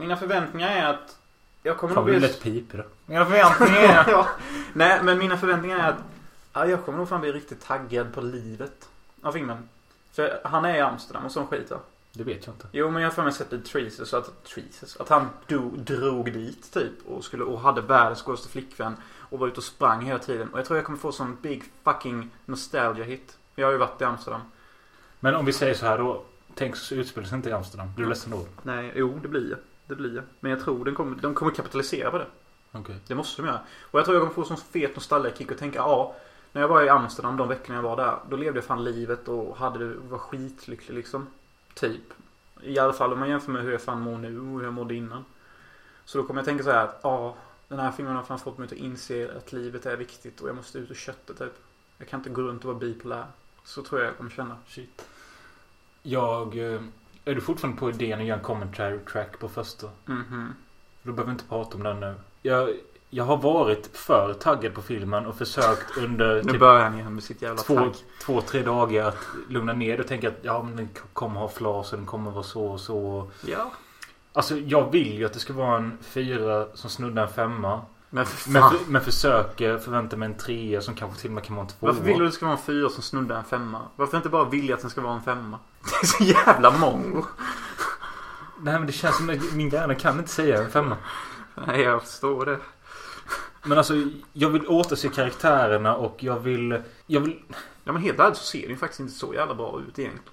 Mina 0.01 0.17
förväntningar 0.17 0.69
är 0.69 0.85
att 0.85 1.17
jag 1.63 1.77
kommer 1.77 1.93
Fan 1.93 2.03
nog 2.03 2.13
bli... 2.13 2.19
lätt 2.19 2.41
piper 2.41 2.77
då. 2.77 2.83
Mina 3.05 3.25
förväntningar 3.25 3.81
är... 3.81 4.05
ja. 4.11 4.27
Nej, 4.73 4.99
men 5.03 5.17
mina 5.17 5.37
förväntningar 5.37 5.79
är 5.79 5.89
att 5.89 6.03
ja, 6.53 6.65
jag 6.65 6.85
kommer 6.85 6.97
nog 6.97 7.09
fan 7.09 7.21
bli 7.21 7.31
riktigt 7.31 7.61
taggad 7.61 8.13
på 8.13 8.21
livet 8.21 8.89
av 9.21 9.31
filmen. 9.31 9.69
För 10.11 10.41
han 10.43 10.65
är 10.65 10.75
i 10.75 10.79
Amsterdam 10.79 11.25
och 11.25 11.31
sån 11.31 11.47
skit 11.47 11.71
va? 11.71 11.77
Det 12.13 12.23
vet 12.23 12.45
jag 12.45 12.55
inte. 12.55 12.67
Jo, 12.71 12.91
men 12.91 13.01
jag 13.01 13.09
har 13.09 13.15
för 13.15 13.23
mig 13.23 13.33
sett 13.33 13.53
i 13.53 13.59
Treases 13.59 14.09
så 14.09 14.17
att, 14.17 14.43
Treases, 14.43 14.97
att 14.97 15.09
han 15.09 15.29
do, 15.47 15.71
drog 15.77 16.33
dit 16.33 16.73
typ 16.73 17.07
och, 17.07 17.23
skulle, 17.23 17.43
och 17.43 17.59
hade 17.59 17.81
världens 17.81 18.21
godaste 18.21 18.49
flickvän 18.49 18.95
och 19.19 19.39
var 19.39 19.47
ute 19.47 19.57
och 19.57 19.63
sprang 19.63 20.05
hela 20.05 20.19
tiden. 20.19 20.49
Och 20.49 20.59
jag 20.59 20.65
tror 20.65 20.77
jag 20.77 20.85
kommer 20.85 20.99
få 20.99 21.11
sån 21.11 21.37
big 21.41 21.63
fucking 21.83 22.29
nostalgia 22.45 23.05
hit. 23.05 23.37
Jag 23.55 23.67
har 23.67 23.71
ju 23.71 23.77
varit 23.77 24.01
i 24.01 24.03
Amsterdam. 24.03 24.41
Men 25.19 25.35
om 25.35 25.45
vi 25.45 25.53
säger 25.53 25.73
så 25.73 25.85
här 25.85 25.97
då. 25.97 26.23
Tänk 26.55 26.75
så 26.75 26.95
utspelar 26.95 27.27
sig 27.27 27.35
inte 27.35 27.49
i 27.49 27.53
Amsterdam. 27.53 27.93
Blir 27.95 28.05
du 28.05 28.09
ledsen 28.09 28.31
då? 28.31 28.45
Nej, 28.63 28.93
jo 28.95 29.19
det 29.21 29.27
blir 29.27 29.49
jag. 29.49 29.59
Det 29.91 29.95
blir 29.95 30.15
jag. 30.15 30.23
Men 30.39 30.51
jag 30.51 30.59
tror 30.59 30.85
den 30.85 30.95
kommer, 30.95 31.15
de 31.15 31.33
kommer 31.33 31.51
kapitalisera 31.51 32.11
på 32.11 32.17
det. 32.17 32.25
Okej. 32.71 32.95
Det 33.07 33.15
måste 33.15 33.41
de 33.41 33.47
göra. 33.47 33.59
Och 33.81 33.99
jag 33.99 34.05
tror 34.05 34.17
jag 34.17 34.21
kommer 34.21 34.33
få 34.33 34.43
sån 34.43 34.57
fet 34.57 34.95
nostalgia-kick 34.95 35.51
och 35.51 35.57
tänka 35.57 35.79
ja. 35.79 36.15
När 36.51 36.61
jag 36.61 36.67
var 36.67 36.83
i 36.83 36.89
Amsterdam 36.89 37.37
de 37.37 37.47
veckorna 37.47 37.77
jag 37.77 37.83
var 37.83 37.97
där. 37.97 38.17
Då 38.29 38.35
levde 38.35 38.57
jag 38.57 38.65
fan 38.65 38.83
livet 38.83 39.27
och 39.27 39.57
hade 39.57 39.79
det, 39.79 39.95
var 39.95 40.17
skitlycklig 40.17 40.95
liksom. 40.95 41.27
Typ. 41.73 42.01
I 42.61 42.79
alla 42.79 42.93
fall 42.93 43.13
om 43.13 43.19
man 43.19 43.29
jämför 43.29 43.51
med 43.51 43.63
hur 43.63 43.71
jag 43.71 43.81
fan 43.81 44.01
mår 44.01 44.17
nu 44.17 44.39
och 44.39 44.45
hur 44.59 44.63
jag 44.63 44.73
mådde 44.73 44.95
innan. 44.95 45.25
Så 46.05 46.17
då 46.17 46.23
kommer 46.23 46.41
jag 46.41 46.45
tänka 46.45 46.63
så 46.63 46.71
här 46.71 46.83
att 46.83 46.99
ja. 47.03 47.35
Den 47.67 47.79
här 47.79 47.91
filmen 47.91 48.15
har 48.15 48.23
fan 48.23 48.39
fått 48.39 48.57
mig 48.57 48.65
att 48.65 48.71
inse 48.71 49.37
att 49.37 49.53
livet 49.53 49.85
är 49.85 49.95
viktigt 49.97 50.41
och 50.41 50.49
jag 50.49 50.55
måste 50.55 50.77
ut 50.77 50.89
och 50.89 50.95
kötta 50.95 51.33
typ. 51.33 51.53
Jag 51.97 52.07
kan 52.07 52.19
inte 52.19 52.29
gå 52.29 52.41
runt 52.41 52.61
och 52.61 52.67
vara 52.67 52.79
bipolär. 52.79 53.25
Så 53.63 53.83
tror 53.83 54.01
jag 54.01 54.09
jag 54.09 54.17
kommer 54.17 54.29
känna. 54.29 54.57
Shit. 54.67 55.05
Jag... 56.03 56.57
Är 57.25 57.35
du 57.35 57.41
fortfarande 57.41 57.79
på 57.79 57.89
idén 57.89 58.19
att 58.19 58.25
göra 58.25 58.37
en 58.37 58.43
commentary 58.43 58.99
track 59.11 59.39
på 59.39 59.49
första? 59.49 59.87
Mhm. 60.05 60.53
Då 61.03 61.11
behöver 61.11 61.25
vi 61.25 61.31
inte 61.31 61.45
prata 61.49 61.77
om 61.77 61.83
den 61.83 61.99
nu. 61.99 62.15
Jag, 62.41 62.69
jag 63.09 63.23
har 63.23 63.37
varit 63.37 63.97
för 63.97 64.33
taggad 64.33 64.73
på 64.73 64.81
filmen 64.81 65.25
och 65.25 65.35
försökt 65.35 65.97
under 65.97 66.43
Nu 66.43 66.51
typ 66.51 66.59
börjar 66.59 66.83
han 66.83 66.99
igen 66.99 67.13
med 67.13 67.23
sitt 67.23 67.41
jävla 67.41 67.61
två, 67.61 67.75
tagg. 67.75 67.93
två, 68.21 68.41
tre 68.41 68.61
dagar 68.61 69.07
att 69.07 69.27
lugna 69.49 69.73
ner 69.73 69.99
och 69.99 70.07
tänka 70.07 70.27
att 70.27 70.37
ja 70.41 70.63
men 70.63 70.75
den 70.75 70.89
kommer 71.13 71.39
ha 71.39 71.47
flas 71.47 71.91
och 71.91 71.97
den 71.97 72.07
kommer 72.07 72.31
vara 72.31 72.43
så 72.43 72.65
och 72.65 72.79
så. 72.79 73.31
Ja. 73.47 73.71
Alltså 74.33 74.57
jag 74.57 74.91
vill 74.91 75.17
ju 75.17 75.25
att 75.25 75.33
det 75.33 75.39
ska 75.39 75.53
vara 75.53 75.77
en 75.77 75.97
fyra 76.01 76.67
som 76.73 76.89
snuddar 76.89 77.23
en 77.23 77.29
femma. 77.29 77.81
Men 78.09 78.25
för 78.25 78.51
Men, 78.51 78.63
men 78.87 79.01
försöker 79.01 79.77
förvänta 79.77 80.17
mig 80.17 80.25
en 80.25 80.37
trea 80.37 80.81
som 80.81 80.95
kanske 80.95 81.21
till 81.21 81.29
och 81.29 81.33
med 81.33 81.43
kan 81.43 81.55
vara 81.55 81.65
en 81.65 81.71
tvåa. 81.71 81.91
Varför 81.91 82.05
vill 82.05 82.19
du 82.19 82.25
att 82.25 82.31
det 82.31 82.35
ska 82.35 82.45
vara 82.45 82.57
en 82.57 82.63
fyra 82.63 82.89
som 82.89 83.03
snuddar 83.03 83.37
en 83.37 83.43
femma? 83.43 83.81
Varför 83.95 84.17
inte 84.17 84.29
bara 84.29 84.49
vilja 84.49 84.75
att 84.75 84.81
den 84.81 84.89
ska 84.89 85.01
vara 85.01 85.13
en 85.13 85.21
femma? 85.21 85.59
Det 85.83 85.95
är 86.01 86.05
så 86.05 86.23
jävla 86.23 86.71
mongo. 86.71 87.25
Nej 88.61 88.73
men 88.73 88.85
det 88.85 88.93
känns 88.93 89.17
som 89.17 89.29
att 89.29 89.53
min 89.53 89.69
hjärna 89.69 89.95
kan 89.95 90.19
inte 90.19 90.31
säga 90.31 90.63
en 90.63 90.71
femma. 90.71 90.97
Nej, 91.67 91.81
jag 91.81 92.03
förstår 92.03 92.45
det. 92.45 92.57
Men 93.63 93.77
alltså 93.77 93.93
jag 94.33 94.49
vill 94.49 94.67
återse 94.67 95.09
karaktärerna 95.09 95.95
och 95.95 96.23
jag 96.23 96.39
vill... 96.39 96.81
Jag 97.07 97.21
vill... 97.21 97.39
Ja 97.83 97.93
men 97.93 98.01
helt 98.01 98.19
ärligt 98.19 98.37
så 98.37 98.43
ser 98.43 98.61
det 98.61 98.67
ju 98.67 98.77
faktiskt 98.77 98.99
inte 98.99 99.13
så 99.13 99.33
jävla 99.33 99.55
bra 99.55 99.81
ut 99.87 99.99
egentligen. 99.99 100.29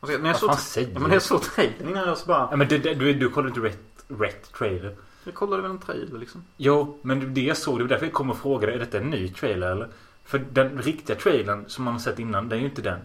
Alltså, 0.00 0.18
när 0.18 0.28
jag 0.28 0.40
Vad 0.40 0.50
fan 0.50 0.56
säger 0.56 0.88
ja, 0.88 0.94
du? 0.94 1.00
men 1.00 1.08
när 1.08 1.16
jag 1.16 1.22
såg 1.22 1.42
trailern 1.42 1.88
innan 1.88 2.08
jag 2.08 2.18
så 2.18 2.26
bara... 2.26 2.48
Ja, 2.50 2.56
men 2.56 2.68
det, 2.68 2.78
det, 2.78 2.94
du, 2.94 3.12
du 3.14 3.30
kollar 3.30 3.48
inte 3.48 3.60
rätt, 3.60 4.04
rätt 4.08 4.52
trailer. 4.52 4.96
Jag 5.24 5.34
kollade 5.34 5.62
väl 5.62 5.70
en 5.70 5.78
trailer 5.78 6.18
liksom. 6.18 6.44
Jo, 6.56 6.98
men 7.02 7.34
det 7.34 7.40
jag 7.40 7.56
såg, 7.56 7.78
det 7.78 7.84
var 7.84 7.88
därför 7.88 8.06
jag 8.06 8.12
kom 8.12 8.30
och 8.30 8.38
frågade. 8.38 8.72
Är 8.72 8.78
detta 8.78 8.98
en 8.98 9.10
ny 9.10 9.28
trailer 9.28 9.70
eller? 9.70 9.88
För 10.24 10.38
den 10.38 10.82
riktiga 10.82 11.16
trailern 11.16 11.64
som 11.68 11.84
man 11.84 11.94
har 11.94 12.00
sett 12.00 12.18
innan, 12.18 12.48
det 12.48 12.56
är 12.56 12.60
ju 12.60 12.64
inte 12.64 12.82
den. 12.82 13.00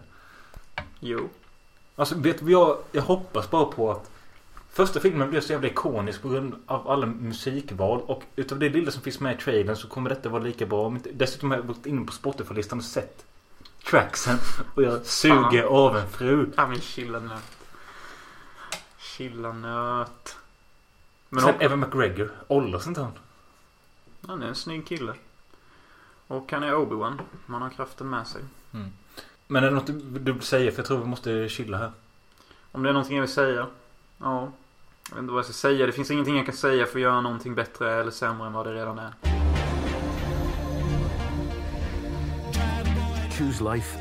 Jo. 1.00 1.28
Alltså 1.96 2.14
vet 2.14 2.46
du 2.46 2.52
jag, 2.52 2.78
jag 2.92 3.02
hoppas 3.02 3.50
bara 3.50 3.64
på 3.64 3.90
att 3.90 4.10
Första 4.72 5.00
filmen 5.00 5.30
blev 5.30 5.40
så 5.40 5.52
jävla 5.52 5.68
ikonisk 5.68 6.22
på 6.22 6.28
grund 6.28 6.54
av 6.66 6.88
alla 6.90 7.06
musikval 7.06 8.00
och 8.00 8.22
utav 8.36 8.58
det 8.58 8.68
lilla 8.68 8.90
som 8.90 9.02
finns 9.02 9.20
med 9.20 9.34
i 9.34 9.40
trailern 9.40 9.76
så 9.76 9.88
kommer 9.88 10.10
detta 10.10 10.28
vara 10.28 10.42
lika 10.42 10.66
bra. 10.66 10.96
Dessutom 11.12 11.50
har 11.50 11.58
jag 11.58 11.66
gått 11.66 11.86
in 11.86 12.06
på 12.06 12.12
Spotify-listan 12.12 12.78
och 12.78 12.84
sett 12.84 13.24
tracksen 13.84 14.38
och 14.74 14.82
jag 14.82 15.06
suger 15.06 15.62
av 15.62 15.96
en 15.96 16.08
fru. 16.08 16.50
Ja 16.56 16.66
men 16.66 16.80
chilla 16.80 17.18
nöt. 17.20 17.58
Chilla 18.98 19.52
nöt. 19.52 20.36
Men 21.28 21.42
Sen 21.42 21.54
och, 21.54 21.62
Evan 21.62 21.80
McGregor, 21.80 22.30
åldras 22.48 22.86
inte 22.86 23.00
han? 23.00 23.12
han 24.26 24.42
är 24.42 24.46
en 24.46 24.54
snygg 24.54 24.86
kille. 24.86 25.14
Och 26.26 26.52
han 26.52 26.62
är 26.62 26.72
Obi-Wan. 26.72 27.18
Man 27.46 27.62
har 27.62 27.70
kraften 27.70 28.10
med 28.10 28.26
sig. 28.26 28.42
Men 29.52 29.64
är 29.64 29.68
det 29.68 29.74
något 29.74 29.86
du, 30.24 30.32
vill 30.32 30.42
säga? 30.42 30.70
För 30.70 30.78
jag 30.78 30.86
tror 30.86 30.98
vi 30.98 31.04
måste 31.06 31.48
chilla 31.48 31.78
här. 31.78 31.90
Om 32.72 32.82
det 32.82 32.88
är 32.88 32.92
någonting 32.92 33.16
jag 33.16 33.22
vill 33.22 33.32
säga. 33.32 33.66
Ja. 34.18 34.52
Jag 35.08 35.14
vet 35.14 35.22
inte 35.22 35.32
vad 35.32 35.38
jag 35.38 35.44
ska 35.44 35.52
säga. 35.52 35.86
Det 35.86 35.92
finns 35.92 36.10
ingenting 36.10 36.36
jag 36.36 36.46
kan 36.46 36.54
säga 36.54 36.86
för 36.86 36.98
att 36.98 37.02
göra 37.02 37.20
någonting 37.20 37.54
bättre 37.54 38.00
eller 38.00 38.10
sämre 38.10 38.46
än 38.46 38.52
vad 38.52 38.66
det 38.66 38.74
redan 38.74 38.98
är. 38.98 39.12
Choose 43.30 43.74
life. 43.74 43.98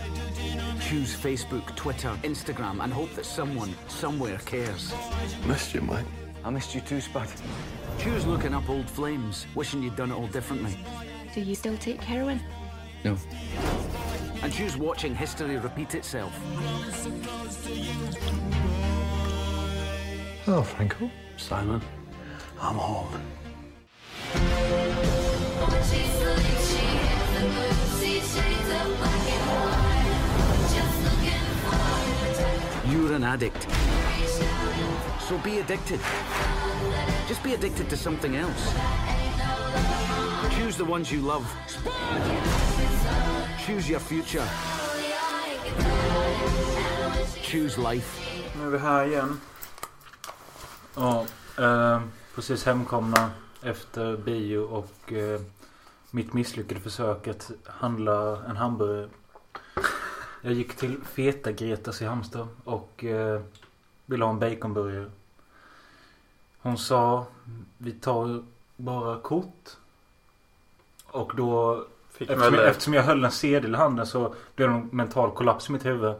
Choose 0.89 1.17
Facebook, 1.17 1.75
Twitter, 1.75 2.11
Instagram, 2.23 2.81
and 2.81 2.93
hope 2.93 3.15
that 3.15 3.25
someone, 3.25 3.73
somewhere 3.87 4.37
cares. 4.37 4.93
Missed 5.47 5.75
you, 5.75 5.83
mate. 5.83 6.05
I 6.47 6.51
missed 6.51 6.75
you 6.75 6.83
too, 6.87 7.01
Spud. 7.01 7.27
Choose 7.99 8.27
looking 8.27 8.53
up 8.53 8.69
old 8.69 8.89
flames, 8.89 9.47
wishing 9.55 9.83
you'd 9.83 9.95
done 9.95 10.11
it 10.11 10.17
all 10.17 10.27
differently. 10.27 10.77
Do 11.35 11.41
you 11.41 11.55
still 11.55 11.77
take 11.77 12.01
heroin? 12.01 12.39
No. 13.03 13.17
And 14.43 14.51
choose 14.51 14.75
watching 14.75 15.15
history 15.15 15.57
repeat 15.57 15.93
itself. 15.93 16.33
Oh, 20.47 20.63
Franco. 20.63 21.11
Simon. 21.37 21.81
I'm 22.59 22.75
home. 22.75 23.21
You're 32.89 33.13
an 33.13 33.23
addict. 33.23 33.67
So 35.27 35.37
be 35.37 35.59
addicted. 35.59 35.99
Just 37.27 37.43
be 37.43 37.53
addicted 37.53 37.89
to 37.89 37.95
something 37.97 38.35
else. 38.35 38.73
Choose 40.49 40.77
the 40.77 40.85
ones 40.85 41.11
you 41.11 41.21
love. 41.21 41.45
Choose 43.65 43.89
your 43.89 43.99
future. 43.99 44.45
Choose 47.41 47.77
life. 47.93 48.21
Nu 48.57 48.65
är 48.65 48.69
vi 48.69 48.77
här 48.77 49.05
igen. 49.05 49.39
Ja, 50.95 51.25
eh, 51.59 52.01
precis 52.35 52.65
hemkomna 52.65 53.31
efter 53.63 54.17
bio 54.17 54.57
och 54.57 55.13
eh, 55.13 55.41
mitt 56.11 56.33
misslyckade 56.33 56.81
försök 56.81 57.27
att 57.27 57.51
handla 57.65 58.45
en 58.45 58.57
hamburgare. 58.57 59.09
Jag 60.41 60.53
gick 60.53 60.75
till 60.75 60.97
Feta 61.03 61.51
Gretas 61.51 62.01
i 62.01 62.05
Halmstad 62.05 62.47
och 62.63 63.03
eh, 63.03 63.41
ville 64.05 64.25
ha 64.25 64.31
en 64.31 64.39
baconburgare. 64.39 65.11
Hon 66.61 66.77
sa 66.77 67.25
vi 67.77 67.91
tar 67.91 68.43
bara 68.77 69.19
kort. 69.19 69.77
Och 71.11 71.31
då 71.35 71.83
Fick 72.11 72.29
eftersom, 72.29 72.55
jag, 72.55 72.67
eftersom 72.67 72.93
jag 72.93 73.03
höll 73.03 73.23
en 73.23 73.31
sedel 73.31 73.73
i 73.73 73.77
handen 73.77 74.05
så 74.05 74.33
blev 74.55 74.69
det 74.69 74.75
en 74.75 74.89
mental 74.91 75.31
kollaps 75.31 75.69
i 75.69 75.71
mitt 75.71 75.85
huvud. 75.85 76.15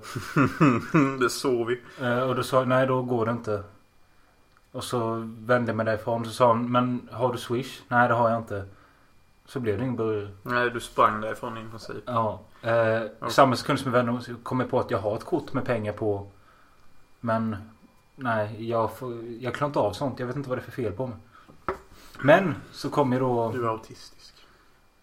det 1.20 1.30
såg 1.30 1.68
vi. 1.68 1.82
Eh, 2.02 2.20
och 2.20 2.36
då 2.36 2.44
sa 2.44 2.58
jag, 2.58 2.68
nej 2.68 2.88
då 2.88 3.02
går 3.02 3.26
det 3.26 3.32
inte. 3.32 3.64
Och 4.72 4.84
så 4.84 5.30
vände 5.40 5.70
jag 5.70 5.78
mig 5.78 5.86
därifrån. 5.86 6.26
Så 6.26 6.32
sa 6.32 6.48
hon, 6.48 6.72
men 6.72 7.10
har 7.12 7.32
du 7.32 7.38
swish? 7.38 7.82
Nej 7.88 8.08
det 8.08 8.14
har 8.14 8.30
jag 8.30 8.40
inte. 8.40 8.66
Så 9.46 9.60
blev 9.60 9.78
det 9.78 9.84
ingen 9.84 9.96
burgare. 9.96 10.30
Nej, 10.44 10.70
du 10.70 10.80
sprang 10.80 11.22
därifrån 11.22 11.58
i 11.58 11.70
princip. 11.70 12.04
Ja. 12.06 12.40
Eh, 12.62 13.30
Samma 13.30 13.56
sekund 13.56 13.80
som 13.80 13.94
jag 13.94 14.04
vände 14.04 14.12
mig 14.12 14.22
kom 14.44 14.60
jag 14.60 14.70
på 14.70 14.80
att 14.80 14.92
jag 14.92 15.00
har 15.00 15.16
ett 15.16 15.26
kort 15.26 15.54
med 15.54 15.66
pengar 15.66 15.94
på. 15.94 16.28
Men 17.20 17.56
nej, 18.16 18.70
jag, 18.70 18.98
får, 18.98 19.24
jag 19.40 19.54
klarar 19.54 19.70
inte 19.70 19.80
av 19.80 19.94
sånt. 19.94 20.20
Jag 20.20 20.28
vet 20.28 20.36
inte 20.36 20.50
vad 20.50 20.58
det 20.58 20.62
är 20.62 20.64
för 20.64 20.72
fel 20.72 20.92
på 20.92 21.08
mig. 21.08 21.18
Men 22.22 22.56
så 22.72 22.90
kom 22.90 23.14
ju 23.14 23.20
då... 23.20 23.52
Du 23.52 23.66
är 23.66 23.70
autistisk. 23.70 24.41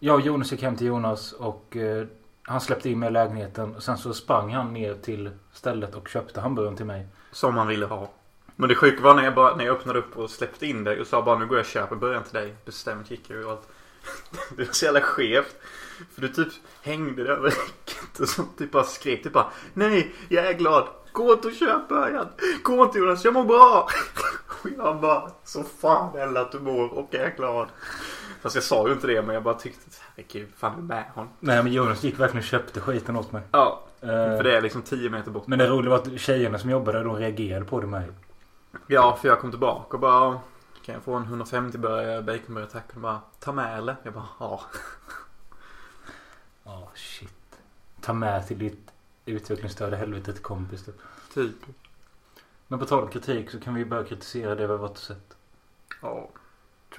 Jag 0.01 0.15
och 0.15 0.21
Jonas 0.21 0.51
gick 0.51 0.61
hem 0.61 0.75
till 0.75 0.87
Jonas 0.87 1.33
och 1.33 1.77
eh, 1.77 2.07
han 2.43 2.61
släppte 2.61 2.89
in 2.89 2.99
mig 2.99 3.09
i 3.09 3.11
lägenheten. 3.11 3.75
Och 3.75 3.83
sen 3.83 3.97
så 3.97 4.13
sprang 4.13 4.53
han 4.53 4.73
ner 4.73 4.93
till 4.93 5.29
stället 5.53 5.95
och 5.95 6.07
köpte 6.07 6.41
hamburgaren 6.41 6.75
till 6.75 6.85
mig. 6.85 7.07
Som 7.31 7.57
han 7.57 7.67
ville 7.67 7.85
ha. 7.85 8.11
Men 8.55 8.69
det 8.69 8.75
sjuka 8.75 9.03
var 9.03 9.15
när 9.15 9.23
jag, 9.23 9.35
bara, 9.35 9.55
när 9.55 9.65
jag 9.65 9.75
öppnade 9.75 9.99
upp 9.99 10.17
och 10.17 10.29
släppte 10.29 10.67
in 10.67 10.83
dig 10.83 11.01
och 11.01 11.07
sa 11.07 11.21
bara 11.21 11.39
nu 11.39 11.45
går 11.45 11.57
jag 11.57 11.63
och 11.63 11.69
köper 11.69 11.95
början 11.95 12.23
till 12.23 12.33
dig. 12.33 12.55
Bestämt 12.65 13.11
gick 13.11 13.29
jag 13.29 13.45
och 13.45 13.51
allt. 13.51 13.67
Det 14.57 14.65
var 14.65 14.73
så 14.73 14.85
jävla 14.85 15.01
skevt. 15.01 15.55
För 16.13 16.21
du 16.21 16.27
typ 16.27 16.53
hängde 16.81 17.23
där 17.23 17.31
över 17.31 17.49
räcket 17.49 18.19
och 18.19 18.29
så 18.29 18.43
typ 18.57 18.71
bara 18.71 18.83
skrek 18.83 19.23
typ 19.23 19.33
bara 19.33 19.51
Nej, 19.73 20.15
jag 20.29 20.47
är 20.47 20.53
glad. 20.53 20.87
Gå 21.11 21.33
inte 21.33 21.47
och 21.47 21.53
köp 21.53 21.87
början. 21.87 22.27
Gå 22.63 22.83
inte 22.83 22.99
Jonas, 22.99 23.25
jag 23.25 23.33
mår 23.33 23.45
bra. 23.45 23.89
Och 24.63 24.69
jag 24.77 25.01
bara 25.01 25.31
så 25.43 25.63
fan 25.63 26.17
heller 26.17 26.41
att 26.41 26.51
du 26.51 26.59
mår 26.59 26.93
och 26.93 27.15
är 27.15 27.35
glad. 27.37 27.67
Fast 28.41 28.55
jag 28.55 28.63
sa 28.63 28.87
ju 28.87 28.93
inte 28.93 29.07
det 29.07 29.21
men 29.21 29.33
jag 29.33 29.43
bara 29.43 29.53
tyckte 29.53 29.85
herregud 30.15 30.47
fan 30.57 30.77
är 30.77 30.81
med 30.81 31.03
hon? 31.15 31.29
Nej 31.39 31.63
men 31.63 31.73
Jonas 31.73 32.03
gick 32.03 32.19
verkligen 32.19 32.43
och 32.43 32.47
köpte 32.49 32.81
skiten 32.81 33.15
åt 33.15 33.31
mig. 33.31 33.41
Ja, 33.51 33.83
Eh, 34.01 34.07
för 34.09 34.43
det 34.43 34.57
är 34.57 34.61
liksom 34.61 34.81
10 34.81 35.09
meter 35.09 35.31
bort. 35.31 35.47
Men 35.47 35.59
det 35.59 35.67
roliga 35.67 35.89
var 35.89 35.97
att 35.97 36.19
tjejerna 36.19 36.59
som 36.59 36.69
jobbade 36.69 37.03
de 37.03 37.15
reagerade 37.15 37.65
på 37.65 37.81
det 37.81 37.87
med. 37.87 38.13
Ja, 38.87 39.17
för 39.21 39.27
jag 39.27 39.39
kom 39.39 39.51
tillbaka 39.51 39.97
och 39.97 39.99
bara 39.99 40.39
Kan 40.85 40.95
jag 40.95 41.03
få 41.03 41.13
en 41.13 41.23
150 41.23 41.77
burgare 41.77 42.21
baconburgare 42.21 42.71
tack? 42.71 42.87
Och 42.87 42.93
de 42.93 43.01
bara 43.01 43.21
Ta 43.39 43.51
med 43.51 43.77
eller? 43.77 43.95
Jag 44.03 44.13
bara 44.13 44.25
ja. 44.39 44.61
Ja, 46.63 46.91
shit. 46.95 47.59
Ta 48.01 48.13
med 48.13 48.47
till 48.47 48.59
ditt 48.59 48.91
utvecklingsstörda 49.25 49.97
helvete 49.97 50.33
till 50.33 50.43
kompis 50.43 50.85
typ. 50.85 50.95
Typ. 51.33 51.55
Men 52.67 52.79
på 52.79 52.85
tal 52.85 53.03
om 53.03 53.09
kritik 53.09 53.51
så 53.51 53.59
kan 53.59 53.73
vi 53.73 53.85
börja 53.85 54.03
kritisera 54.03 54.55
det 54.55 54.67
vi 54.67 54.71
har 54.71 54.79
varit 54.79 54.91
och 54.91 54.97
sett. 54.97 55.37
Ja. 56.01 56.29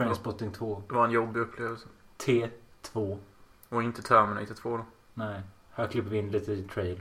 Trainspotting 0.00 0.52
2. 0.52 0.82
Det 0.88 0.94
var 0.94 1.04
en 1.04 1.10
jobbig 1.10 1.40
upplevelse. 1.40 1.88
T2. 2.18 3.18
Och 3.68 3.82
inte 3.82 4.02
Terminator 4.02 4.54
2 4.54 4.76
då. 4.76 4.86
Nej. 5.14 5.42
Här 5.70 5.86
klipper 5.86 6.10
vi 6.10 6.18
in 6.18 6.30
lite 6.30 6.52
i 6.52 6.62
trail. 6.62 7.00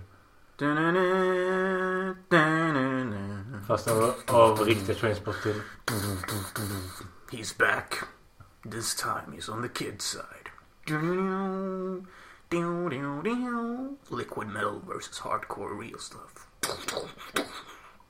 Fast 3.68 3.88
av, 3.88 4.14
av 4.28 4.60
riktiga 4.60 4.96
Trainspotting. 4.96 5.54
He's 7.32 7.58
back. 7.60 7.94
This 8.72 8.96
time 8.96 9.38
he's 9.38 9.50
on 9.54 9.62
the 9.62 9.68
kid's 9.68 10.02
side. 10.02 10.50
Liquid 14.10 14.48
metal 14.48 14.82
versus 14.88 15.20
hardcore 15.20 15.82
real 15.82 16.00
stuff. 16.00 16.48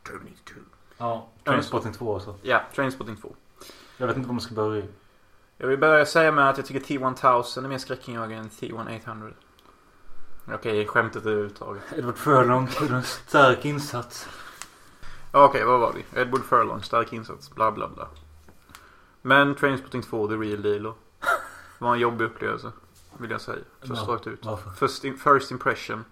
Terminator 0.03 0.53
2. 0.53 0.59
Ja, 0.97 1.27
Trainspotting 1.43 1.93
2 1.93 2.13
alltså. 2.13 2.35
Ja, 2.41 2.61
Trainspotting 2.75 3.15
2. 3.15 3.35
Jag 3.99 4.07
vet 4.07 4.15
inte 4.15 4.27
var 4.27 4.33
man 4.33 4.41
ska 4.41 4.55
börja. 4.55 4.83
Jag 5.57 5.67
vill 5.67 5.79
börja 5.79 6.05
säga 6.05 6.31
med 6.31 6.49
att 6.49 6.57
jag 6.57 6.65
tycker 6.65 6.99
T1000 6.99 7.63
är 7.63 7.67
mer 7.67 7.77
skräckinjagande 7.77 8.35
än 8.35 8.49
T1800. 8.49 9.33
Okej, 10.53 10.87
skämtet 10.87 11.25
är 11.25 11.29
uttaget. 11.29 11.83
Edward 11.97 12.17
Furlong 12.17 12.69
gjorde 12.81 12.95
en 12.95 13.03
stark 13.03 13.65
insats. 13.65 14.27
Okej, 15.31 15.65
vad 15.65 15.79
var 15.79 15.93
vi? 15.93 16.21
Edward 16.21 16.43
Furlong, 16.43 16.83
stark 16.83 17.13
insats, 17.13 17.55
bla 17.55 17.71
bla 17.71 17.87
bla. 17.87 18.07
Men 19.21 19.55
Trainspotting 19.55 20.01
2, 20.01 20.27
the 20.27 20.33
real 20.33 20.61
deal 20.61 20.83
då. 20.83 20.95
var 21.77 21.93
en 21.93 21.99
jobbig 21.99 22.25
upplevelse. 22.25 22.71
Vill 23.17 23.31
jag 23.31 23.41
säga. 23.41 23.59
Så 23.81 23.93
Ja, 23.93 24.05
rakt 24.07 24.27
ut. 24.27 24.45
Varför? 24.45 24.71
First, 24.71 25.03
in, 25.03 25.17
first 25.17 25.51
impression. 25.51 26.05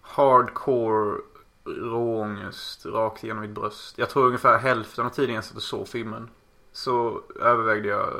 Hardcore 0.00 1.20
råångest 1.64 2.86
rakt 2.86 3.24
igenom 3.24 3.42
mitt 3.42 3.50
bröst. 3.50 3.98
Jag 3.98 4.10
tror 4.10 4.26
ungefär 4.26 4.58
hälften 4.58 5.06
av 5.06 5.10
tiden 5.10 5.34
jag 5.34 5.44
satt 5.44 5.56
och 5.56 5.62
såg 5.62 5.88
filmen. 5.88 6.28
Så 6.76 7.22
övervägde 7.40 7.88
jag 7.88 8.10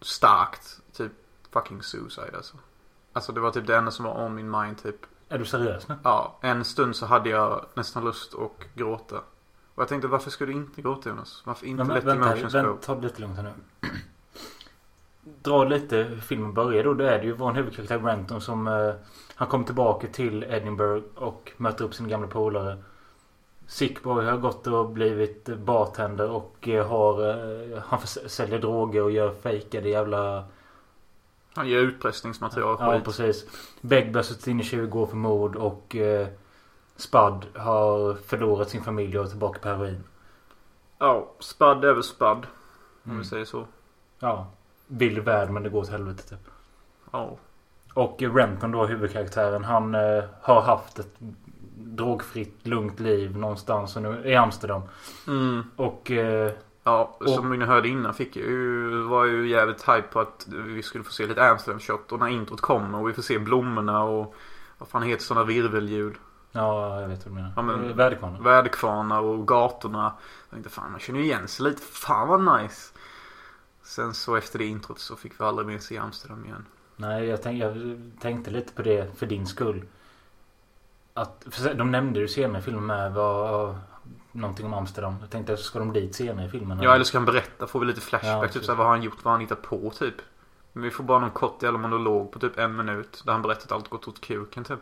starkt 0.00 0.80
typ 0.92 1.12
fucking 1.50 1.82
suicide 1.82 2.36
alltså. 2.36 2.56
Alltså 3.12 3.32
det 3.32 3.40
var 3.40 3.50
typ 3.50 3.66
det 3.66 3.76
enda 3.76 3.90
som 3.90 4.04
var 4.04 4.24
on 4.24 4.34
min 4.34 4.50
mind 4.50 4.82
typ. 4.82 4.96
Är 5.28 5.38
du 5.38 5.44
seriös 5.44 5.88
nu? 5.88 5.94
Ja, 6.02 6.38
en 6.40 6.64
stund 6.64 6.96
så 6.96 7.06
hade 7.06 7.30
jag 7.30 7.66
nästan 7.74 8.04
lust 8.04 8.34
att 8.34 8.74
gråta. 8.74 9.16
Och 9.74 9.82
jag 9.82 9.88
tänkte 9.88 10.08
varför 10.08 10.30
ska 10.30 10.46
du 10.46 10.52
inte 10.52 10.82
gråta 10.82 11.08
Jonas? 11.08 11.42
Varför 11.46 11.66
inte 11.66 11.84
Men, 11.84 11.94
let 11.94 12.04
vänta, 12.04 12.26
emotions 12.26 12.54
vänta, 12.54 12.70
go? 12.70 12.78
ta 12.82 12.94
det 12.94 13.00
lite 13.02 13.20
lugnt 13.20 13.36
här 13.36 13.42
nu. 13.42 13.88
Dra 15.42 15.64
lite 15.64 15.96
hur 15.96 16.20
filmen 16.20 16.54
börjar 16.54 16.84
då. 16.84 16.94
Det 16.94 17.10
är 17.10 17.18
det 17.18 17.24
ju 17.24 17.32
vår 17.32 17.52
huvudkaraktär 17.52 17.98
Renton 17.98 18.40
som... 18.40 18.68
Eh, 18.68 18.94
han 19.34 19.48
kommer 19.48 19.64
tillbaka 19.64 20.06
till 20.06 20.44
Edinburgh 20.44 21.06
och 21.14 21.52
möter 21.56 21.84
upp 21.84 21.94
sin 21.94 22.08
gamla 22.08 22.28
polare. 22.28 22.82
Sickboy 23.66 24.24
har 24.24 24.36
gått 24.36 24.66
och 24.66 24.88
blivit 24.90 25.44
bartender 25.58 26.30
och 26.30 26.68
eh, 26.68 26.86
har... 26.88 27.28
Eh, 27.28 27.78
han 27.86 28.00
säljer 28.06 28.58
droger 28.58 29.02
och 29.02 29.10
gör 29.10 29.34
fejkade 29.42 29.88
jävla... 29.88 30.44
Han 31.54 31.68
ger 31.68 31.78
utpressningsmaterial 31.78 32.76
Ja, 32.80 32.92
skit. 32.92 33.04
precis. 33.04 33.46
Begg 33.80 34.24
suttit 34.24 34.46
inne 34.46 34.62
i 34.62 34.66
20 34.66 35.00
år 35.00 35.06
för 35.06 35.16
mord 35.16 35.56
och... 35.56 35.96
Eh, 35.96 36.28
Spud 36.96 37.46
har 37.56 38.14
förlorat 38.14 38.70
sin 38.70 38.82
familj 38.84 39.18
och 39.18 39.24
är 39.24 39.28
tillbaka 39.28 39.58
på 39.58 39.68
heroin. 39.68 40.04
Ja, 40.98 41.30
Spud 41.38 41.84
är 41.84 41.92
väl 41.92 42.02
Spud. 42.02 42.28
Om 42.28 42.44
Mm. 43.04 43.18
vi 43.18 43.24
säger 43.24 43.44
så. 43.44 43.64
Ja. 44.18 44.46
Vild 44.86 45.18
värld 45.18 45.50
men 45.50 45.62
det 45.62 45.68
går 45.68 45.80
åt 45.80 45.88
helvete 45.88 46.22
typ. 46.28 46.48
Ja. 47.10 47.30
Och 47.94 48.16
Renton 48.22 48.70
då, 48.70 48.86
huvudkaraktären, 48.86 49.64
han 49.64 49.94
eh, 49.94 50.24
har 50.42 50.60
haft 50.60 50.98
ett 50.98 51.14
drogfritt, 51.78 52.66
lugnt 52.66 53.00
liv 53.00 53.36
någonstans 53.38 53.96
och 53.96 54.02
nu, 54.02 54.22
i 54.24 54.34
Amsterdam. 54.34 54.82
Mm. 55.26 55.62
Och 55.76 56.10
eh, 56.10 56.52
Ja, 56.88 57.16
Och- 57.20 57.28
som 57.30 57.58
ni 57.58 57.64
hörde 57.64 57.88
innan 57.88 58.14
fick 58.14 58.36
ju, 58.36 58.88
var 59.02 59.24
ju 59.24 59.48
jävligt 59.48 59.88
hype 59.88 60.02
på 60.12 60.20
att 60.20 60.46
vi 60.48 60.82
skulle 60.82 61.04
få 61.04 61.12
se 61.12 61.26
lite 61.26 61.50
Amsterdam 61.50 61.80
shot 61.80 62.12
och 62.12 62.18
när 62.20 62.28
introt 62.28 62.60
kommer 62.60 62.98
och 63.00 63.08
vi 63.08 63.12
får 63.12 63.22
se 63.22 63.38
blommorna 63.38 64.02
och 64.02 64.34
vad 64.78 64.88
fan 64.88 65.02
heter 65.02 65.22
sådana 65.24 65.46
virvelljud. 65.46 66.14
Ja, 66.52 67.00
jag 67.00 67.08
vet 67.08 67.18
vad 67.26 67.32
du 67.32 67.34
menar. 67.34 67.52
Ja, 67.56 67.62
men- 67.62 67.96
Väderkvarnar. 67.96 68.40
Väderkvarnar 68.40 69.20
och 69.20 69.48
gatorna. 69.48 70.12
Jag 70.44 70.50
tänkte 70.50 70.70
fan 70.70 70.90
man 70.90 71.00
känner 71.00 71.18
ju 71.20 71.24
igen 71.24 71.48
sig 71.48 71.64
lite. 71.64 71.82
Fan 71.82 72.28
vad 72.28 72.62
nice. 72.62 72.92
Sen 73.82 74.14
så 74.14 74.36
efter 74.36 74.58
det 74.58 74.64
introt 74.66 74.98
så 74.98 75.16
fick 75.16 75.40
vi 75.40 75.44
aldrig 75.44 75.66
mer 75.68 75.78
se 75.78 75.98
Amsterdam 75.98 76.44
igen. 76.44 76.64
Nej, 76.96 77.24
jag, 77.26 77.42
tänk, 77.42 77.62
jag 77.62 78.00
tänkte 78.20 78.50
lite 78.50 78.72
på 78.72 78.82
det 78.82 79.18
för 79.18 79.26
din 79.26 79.46
skull. 79.46 79.82
Att, 81.16 81.46
de 81.76 81.90
nämnde 81.90 82.20
ju 82.20 82.28
senare 82.28 82.58
i 82.58 82.62
filmen 82.62 82.86
med 82.86 83.12
var 83.12 83.78
någonting 84.32 84.66
om 84.66 84.74
Amsterdam. 84.74 85.16
Jag 85.20 85.30
tänkte, 85.30 85.56
ska 85.56 85.78
de 85.78 85.92
dit 85.92 86.14
senare 86.14 86.46
i 86.46 86.48
filmen? 86.48 86.82
Ja 86.82 86.94
eller 86.94 87.04
ska 87.04 87.18
han 87.18 87.24
berätta? 87.24 87.66
Får 87.66 87.80
vi 87.80 87.86
lite 87.86 88.00
Ja, 88.00 88.02
flashback? 88.02 88.42
typ 88.42 88.52
precis. 88.52 88.66
såhär, 88.66 88.76
vad 88.78 88.86
har 88.86 88.94
han 88.94 89.02
gjort? 89.02 89.16
Vad 89.16 89.24
har 89.24 89.30
han 89.32 89.40
hittat 89.40 89.62
på 89.62 89.90
typ? 89.90 90.14
Men 90.72 90.82
vi 90.82 90.90
får 90.90 91.04
bara 91.04 91.18
någon 91.18 91.30
kort 91.30 91.62
jävla 91.62 91.78
monolog 91.78 92.32
på 92.32 92.38
typ 92.38 92.58
en 92.58 92.76
minut. 92.76 93.22
Där 93.24 93.32
han 93.32 93.42
berättar 93.42 93.64
att 93.64 93.72
allt 93.72 93.88
gått 93.88 94.08
åt 94.08 94.20
kuken 94.20 94.64
typ. 94.64 94.78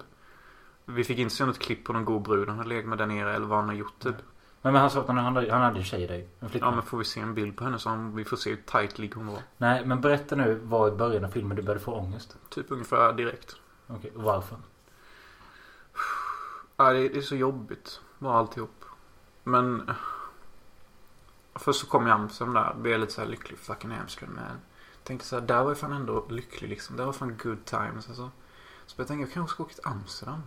Vi 0.84 1.04
fick 1.04 1.18
inte 1.18 1.34
se 1.34 1.44
något 1.46 1.58
klipp 1.58 1.84
på 1.84 1.92
någon 1.92 2.04
god 2.04 2.22
brud 2.22 2.48
han 2.48 2.56
hade 2.58 2.68
legat 2.68 2.84
med 2.88 2.98
där 2.98 3.06
nere 3.06 3.34
eller 3.34 3.46
vad 3.46 3.58
han 3.58 3.68
har 3.68 3.74
gjort 3.76 3.98
typ. 3.98 4.16
Men, 4.62 4.72
men 4.72 4.80
han 4.82 4.90
sa 4.90 5.00
att 5.00 5.06
han 5.06 5.16
hade, 5.16 5.52
han 5.52 5.62
hade 5.62 5.78
en 5.78 5.84
tjej 5.84 6.06
där. 6.06 6.26
En. 6.40 6.50
Ja 6.60 6.70
men 6.70 6.82
får 6.82 6.98
vi 6.98 7.04
se 7.04 7.20
en 7.20 7.34
bild 7.34 7.56
på 7.56 7.64
henne 7.64 7.78
så 7.78 7.88
han, 7.88 8.16
vi 8.16 8.24
får 8.24 8.36
se 8.36 8.50
hur 8.50 8.56
tight 8.56 8.98
ligger 8.98 9.16
hon 9.16 9.26
var. 9.26 9.38
Nej, 9.56 9.86
men 9.86 10.00
berätta 10.00 10.36
nu 10.36 10.60
vad 10.62 10.92
i 10.92 10.96
början 10.96 11.24
av 11.24 11.28
filmen 11.28 11.56
du 11.56 11.62
började 11.62 11.84
få 11.84 11.92
ångest. 11.92 12.36
Typ 12.48 12.70
ungefär 12.70 13.12
direkt. 13.12 13.56
Okej, 13.86 14.10
och 14.16 14.22
varför? 14.22 14.56
Ja, 16.76 16.92
det, 16.92 17.16
är 17.16 17.20
så 17.20 17.36
jobbigt. 17.36 18.00
Bara 18.18 18.38
alltihop. 18.38 18.84
Men... 19.44 19.88
Eh, 19.88 19.94
först 21.54 21.80
så 21.80 21.86
kom 21.86 22.06
jag 22.06 22.20
Amsterdam 22.20 22.54
där. 22.54 22.74
Blev 22.74 23.00
lite 23.00 23.12
såhär 23.12 23.28
lycklig. 23.28 23.58
Fucking 23.58 23.92
Amsterdam 23.92 24.34
Men 24.34 24.60
Tänkte 25.04 25.26
såhär, 25.26 25.42
där 25.46 25.62
var 25.62 25.70
jag 25.70 25.78
fan 25.78 25.92
ändå 25.92 26.26
lycklig 26.28 26.68
liksom. 26.68 26.96
Där 26.96 27.04
var 27.04 27.12
fan 27.12 27.38
good 27.42 27.64
times 27.64 28.08
alltså. 28.08 28.30
Så 28.86 29.00
jag 29.00 29.08
tänkte, 29.08 29.22
jag 29.22 29.32
kanske 29.32 29.54
ska 29.54 29.62
åka 29.62 29.74
till 29.74 29.86
Amsterdam. 29.86 30.42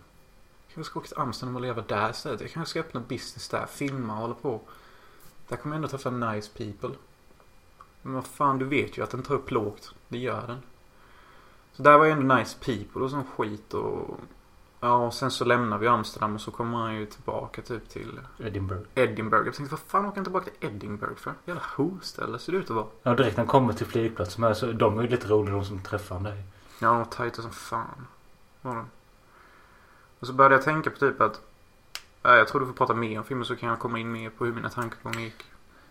Jag 0.66 0.74
kanske 0.74 0.90
ska 0.90 0.98
åka 0.98 1.08
till 1.08 1.18
Amsterdam 1.18 1.56
och 1.56 1.62
leva 1.62 1.82
där 1.82 2.10
istället. 2.10 2.40
Jag 2.40 2.50
kanske 2.50 2.70
ska 2.70 2.80
öppna 2.80 3.00
business 3.00 3.48
där. 3.48 3.66
Filma 3.66 4.12
och 4.14 4.20
hålla 4.20 4.34
på. 4.34 4.60
Där 5.48 5.56
kommer 5.56 5.74
jag 5.74 5.78
ändå 5.78 5.88
träffa 5.88 6.10
nice 6.10 6.50
people. 6.56 6.98
Men 8.02 8.14
vad 8.14 8.26
fan, 8.26 8.58
du 8.58 8.64
vet 8.64 8.98
ju 8.98 9.02
att 9.02 9.10
den 9.10 9.22
tar 9.22 9.34
upp 9.34 9.50
lågt. 9.50 9.94
Det 10.08 10.18
gör 10.18 10.46
den. 10.46 10.62
Så 11.72 11.82
där 11.82 11.98
var 11.98 12.04
jag 12.04 12.18
ändå 12.18 12.34
nice 12.34 12.58
people 12.58 13.02
och 13.02 13.10
sån 13.10 13.24
skit 13.24 13.74
och... 13.74 14.20
Ja, 14.80 15.06
och 15.06 15.14
sen 15.14 15.30
så 15.30 15.44
lämnar 15.44 15.78
vi 15.78 15.88
Amsterdam 15.88 16.34
och 16.34 16.40
så 16.40 16.50
kommer 16.50 16.78
han 16.78 16.94
ju 16.94 17.06
tillbaka 17.06 17.62
typ 17.62 17.88
till 17.88 18.20
Edinburgh. 18.38 18.82
Edinburgh. 18.94 19.46
Jag 19.46 19.54
tänkte, 19.54 19.74
vad 19.74 19.80
fan 19.80 20.06
åker 20.06 20.16
han 20.16 20.24
tillbaka 20.24 20.50
till 20.50 20.68
Edinburgh 20.68 21.14
för? 21.14 21.32
Jävla 21.44 21.62
hoställe 21.76 22.38
ser 22.38 22.52
det 22.52 22.58
ut 22.58 22.70
att 22.70 22.76
vara. 22.76 22.86
Ja, 23.02 23.14
direkt 23.14 23.36
när 23.36 23.44
han 23.44 23.50
kommer 23.50 23.72
till 23.72 23.86
flygplatsen. 23.86 24.40
Men 24.40 24.54
så, 24.54 24.72
de 24.72 24.98
är 24.98 25.02
ju 25.02 25.08
lite 25.08 25.28
roliga 25.28 25.54
de 25.54 25.64
som 25.64 25.82
träffar 25.82 26.16
honom 26.16 26.32
där. 26.32 26.42
Ja, 26.80 27.00
och 27.00 27.10
tajta 27.10 27.42
som 27.42 27.50
fan. 27.50 28.06
Var 28.62 28.74
de. 28.74 28.86
Och 30.20 30.26
så 30.26 30.32
började 30.32 30.54
jag 30.54 30.64
tänka 30.64 30.90
på 30.90 30.98
typ 30.98 31.20
att... 31.20 31.40
Ja, 32.22 32.36
jag 32.36 32.48
tror 32.48 32.60
du 32.60 32.66
får 32.66 32.74
prata 32.74 32.94
mer 32.94 33.18
om 33.18 33.24
filmen 33.24 33.44
så 33.44 33.56
kan 33.56 33.68
jag 33.68 33.78
komma 33.78 33.98
in 33.98 34.12
mer 34.12 34.30
på 34.30 34.44
hur 34.44 34.52
mina 34.52 34.70
tankegångar 34.70 35.20
gick. 35.20 35.44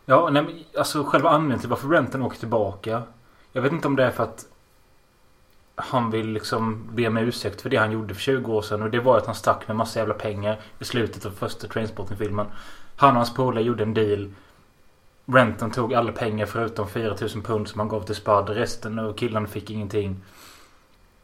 Ja, 0.05 0.29
nej, 0.31 0.43
men 0.43 0.63
alltså 0.79 1.03
själva 1.03 1.29
anledningen 1.29 1.59
till 1.59 1.69
varför 1.69 1.87
Renton 1.87 2.21
åker 2.21 2.37
tillbaka. 2.37 3.03
Jag 3.51 3.61
vet 3.61 3.71
inte 3.71 3.87
om 3.87 3.95
det 3.95 4.03
är 4.03 4.11
för 4.11 4.23
att 4.23 4.45
han 5.79 6.11
vill 6.11 6.27
liksom 6.27 6.89
be 6.95 7.07
om 7.07 7.17
ursäkt 7.17 7.61
för 7.61 7.69
det 7.69 7.77
han 7.77 7.91
gjorde 7.91 8.13
för 8.13 8.21
20 8.21 8.53
år 8.53 8.61
sedan. 8.61 8.81
Och 8.81 8.89
det 8.89 8.99
var 8.99 9.17
att 9.17 9.25
han 9.25 9.35
stack 9.35 9.67
med 9.67 9.77
massa 9.77 9.99
jävla 9.99 10.13
pengar 10.13 10.59
i 10.79 10.85
slutet 10.85 11.25
av 11.25 11.31
första 11.31 11.67
Trainspotting-filmen. 11.67 12.45
Han 12.95 13.09
och 13.09 13.15
hans 13.15 13.33
polare 13.33 13.63
gjorde 13.63 13.83
en 13.83 13.93
deal. 13.93 14.33
Renton 15.25 15.71
tog 15.71 15.93
alla 15.93 16.11
pengar 16.11 16.45
förutom 16.45 16.87
4000 16.87 17.41
pund 17.41 17.67
som 17.67 17.79
han 17.79 17.89
gav 17.89 18.01
till 18.01 18.15
Spud. 18.15 18.49
Resten 18.49 18.99
och 18.99 19.17
killarna 19.17 19.47
fick 19.47 19.69
ingenting. 19.69 20.23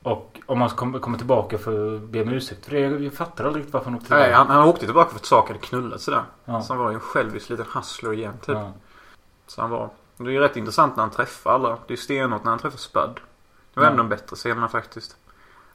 Och 0.03 0.39
om 0.45 0.61
han 0.61 0.69
kommer 0.69 1.17
tillbaka 1.17 1.57
för 1.57 1.95
att 1.95 2.01
be 2.01 2.21
om 2.21 2.29
ursäkt 2.29 2.65
för 2.65 2.71
det. 2.71 2.79
Jag, 2.79 3.13
fattar 3.13 3.45
aldrig 3.45 3.61
riktigt 3.61 3.73
varför 3.73 3.85
han 3.85 3.95
åkte 3.95 4.07
tillbaka. 4.07 4.25
Nej, 4.25 4.33
han, 4.33 4.47
han 4.47 4.67
åkte 4.67 4.85
tillbaka 4.85 5.09
för 5.09 5.15
att 5.15 5.25
saker 5.25 5.53
hade 5.53 5.65
knullat 5.65 6.01
sådär. 6.01 6.23
Ja. 6.45 6.61
Så 6.61 6.73
han 6.73 6.83
var 6.83 6.89
ju 6.89 6.95
en 6.95 6.99
självisk 6.99 7.49
liten 7.49 7.65
hustler 7.73 8.13
igen 8.13 8.33
typ. 8.45 8.55
Ja. 8.55 8.71
Så 9.47 9.61
han 9.61 9.69
var... 9.69 9.89
Det 10.17 10.23
är 10.23 10.29
ju 10.29 10.39
rätt 10.39 10.57
intressant 10.57 10.95
när 10.95 11.03
han 11.03 11.11
träffar 11.11 11.51
alla. 11.51 11.77
Det 11.87 11.93
är 11.93 11.97
stenhårt 11.97 12.43
när 12.43 12.49
han 12.49 12.59
träffar 12.59 12.77
Spud. 12.77 13.19
Det 13.73 13.79
var 13.79 13.83
Ja. 13.87 13.91
en 13.93 13.99
av 13.99 14.05
de 14.05 14.09
bättre 14.09 14.35
scenerna 14.35 14.67
faktiskt. 14.67 15.17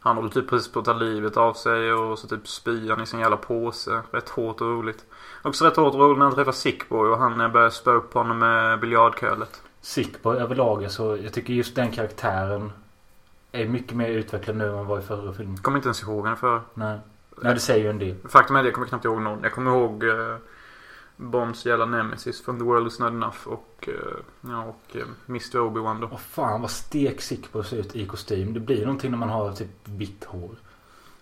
Han 0.01 0.17
håller 0.17 0.29
typ 0.29 0.51
precis 0.51 0.73
på 0.73 0.79
att 0.79 0.85
ta 0.85 0.93
livet 0.93 1.37
av 1.37 1.53
sig 1.55 1.93
och 1.93 2.19
så 2.19 2.29
typ 2.29 2.49
spyr 2.49 2.91
han 2.91 3.01
i 3.03 3.07
sin 3.07 3.21
jävla 3.21 3.37
påse. 3.37 4.01
Rätt 4.11 4.29
hårt 4.29 4.61
och 4.61 4.67
roligt. 4.67 5.05
Också 5.43 5.65
rätt 5.65 5.77
hårt 5.77 5.95
och 5.95 6.01
roligt 6.01 6.19
när 6.19 6.25
han 6.27 6.35
träffar 6.35 6.53
Sickboy 6.53 7.09
och 7.11 7.19
han 7.19 7.41
eh, 7.41 7.49
börjar 7.49 7.71
spöa 7.71 7.95
upp 7.95 8.15
honom 8.15 8.39
med 8.39 8.81
biljardkölet. 8.81 9.63
Sickboy 9.81 10.37
överlag 10.39 10.85
alltså. 10.85 11.19
Jag 11.19 11.33
tycker 11.33 11.53
just 11.53 11.75
den 11.75 11.93
karaktären 11.93 12.73
är 13.53 13.69
mycket 13.69 13.97
mer 13.97 14.09
utvecklad 14.09 14.57
nu 14.57 14.67
än 14.69 14.75
vad 14.75 14.87
var 14.87 14.99
i 14.99 15.03
förra 15.03 15.33
filmen. 15.33 15.55
Jag 15.55 15.63
kommer 15.65 15.79
inte 15.79 15.89
ens 15.89 16.03
ihåg 16.03 16.25
henne 16.25 16.37
för. 16.37 16.61
Nej. 16.75 16.99
Nej, 17.43 17.55
det 17.55 17.61
säger 17.61 17.85
ju 17.85 17.91
en 17.91 17.99
del. 17.99 18.15
Faktum 18.29 18.57
är 18.57 18.61
att 18.61 18.67
jag 18.67 18.75
kommer 18.75 18.87
knappt 18.89 19.05
ihåg 19.05 19.21
någon. 19.21 19.43
Jag 19.43 19.53
kommer 19.53 19.71
ihåg 19.71 20.05
eh, 20.05 20.37
Bonds 21.21 21.67
jävla 21.67 21.87
nemesis 21.87 22.43
från 22.45 22.59
The 22.59 22.65
World 22.65 22.87
Is 22.87 22.99
Not 22.99 23.11
Enough 23.11 23.49
och, 23.49 23.89
eh, 23.89 24.51
ja, 24.51 24.65
och 24.65 24.97
eh, 24.97 25.07
Mr 25.29 25.59
Obi-Wan 25.59 26.01
då. 26.01 26.09
Åh 26.13 26.19
fan 26.19 26.61
vad 26.61 26.71
stek 26.71 27.21
Sickboy 27.21 27.65
ser 27.65 27.77
ut 27.77 27.97
i 27.97 28.07
kostym. 28.07 28.55
Det 28.55 28.61
blir 28.61 28.83
någonting 28.83 29.11
när 29.11 29.19
man 29.19 29.29
har 29.29 29.53
typ 29.53 29.69
vitt 29.85 30.25
hår. 30.25 30.51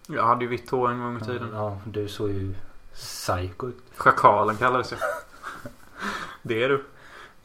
Jag 0.07 0.27
hade 0.27 0.45
ju 0.45 0.51
vitt 0.51 0.71
hår 0.71 0.91
en 0.91 1.01
gång 1.01 1.17
i 1.17 1.21
tiden. 1.21 1.49
Ja, 1.53 1.79
du 1.85 2.09
såg 2.09 2.31
ju 2.31 2.55
psycho 2.95 3.69
ut. 3.69 3.83
Schakalen 3.97 4.57
kallades 4.57 4.91
jag. 4.93 5.01
Det 6.43 6.63
är 6.63 6.69
du. 6.69 6.85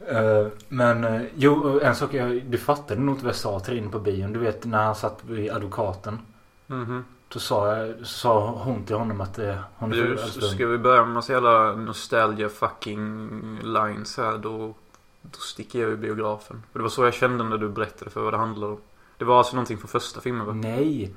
Eh, 0.06 0.48
men 0.68 1.26
jo, 1.34 1.80
en 1.80 1.94
sak 1.94 2.14
jag... 2.14 2.44
Du 2.44 2.58
fattade 2.58 3.00
nog 3.00 3.14
inte 3.14 3.24
vad 3.24 3.34
jag 3.34 3.40
sa 3.40 3.60
till 3.60 3.78
inne 3.78 3.90
på 3.90 3.98
bion. 3.98 4.32
Du 4.32 4.38
vet 4.38 4.64
när 4.64 4.84
han 4.84 4.94
satt 4.94 5.24
vid 5.24 5.50
advokaten. 5.50 6.18
Mhm. 6.66 7.04
Då 7.32 7.38
sa, 7.40 7.76
jag, 7.76 8.06
sa 8.06 8.50
hon 8.50 8.84
till 8.84 8.96
honom 8.96 9.20
att 9.20 9.38
eh, 9.38 9.54
hon 9.76 9.90
Du, 9.90 10.18
ska 10.40 10.66
vi 10.66 10.78
börja 10.78 11.04
med 11.04 11.14
massa 11.14 11.32
jävla 11.32 11.72
nostalgia 11.74 12.48
fucking 12.48 13.58
lines 13.62 14.16
här 14.16 14.38
då, 14.38 14.74
då 15.22 15.38
sticker 15.38 15.80
jag 15.80 15.90
ur 15.90 15.96
biografen. 15.96 16.62
För 16.72 16.78
det 16.78 16.82
var 16.82 16.90
så 16.90 17.04
jag 17.04 17.14
kände 17.14 17.44
när 17.44 17.58
du 17.58 17.68
berättade 17.68 18.10
för 18.10 18.20
vad 18.22 18.32
det 18.32 18.36
handlade 18.38 18.72
om. 18.72 18.80
Det 19.16 19.24
var 19.24 19.38
alltså 19.38 19.56
någonting 19.56 19.78
från 19.78 19.88
första 19.88 20.20
filmen 20.20 20.46
va? 20.46 20.52
Nej. 20.52 21.14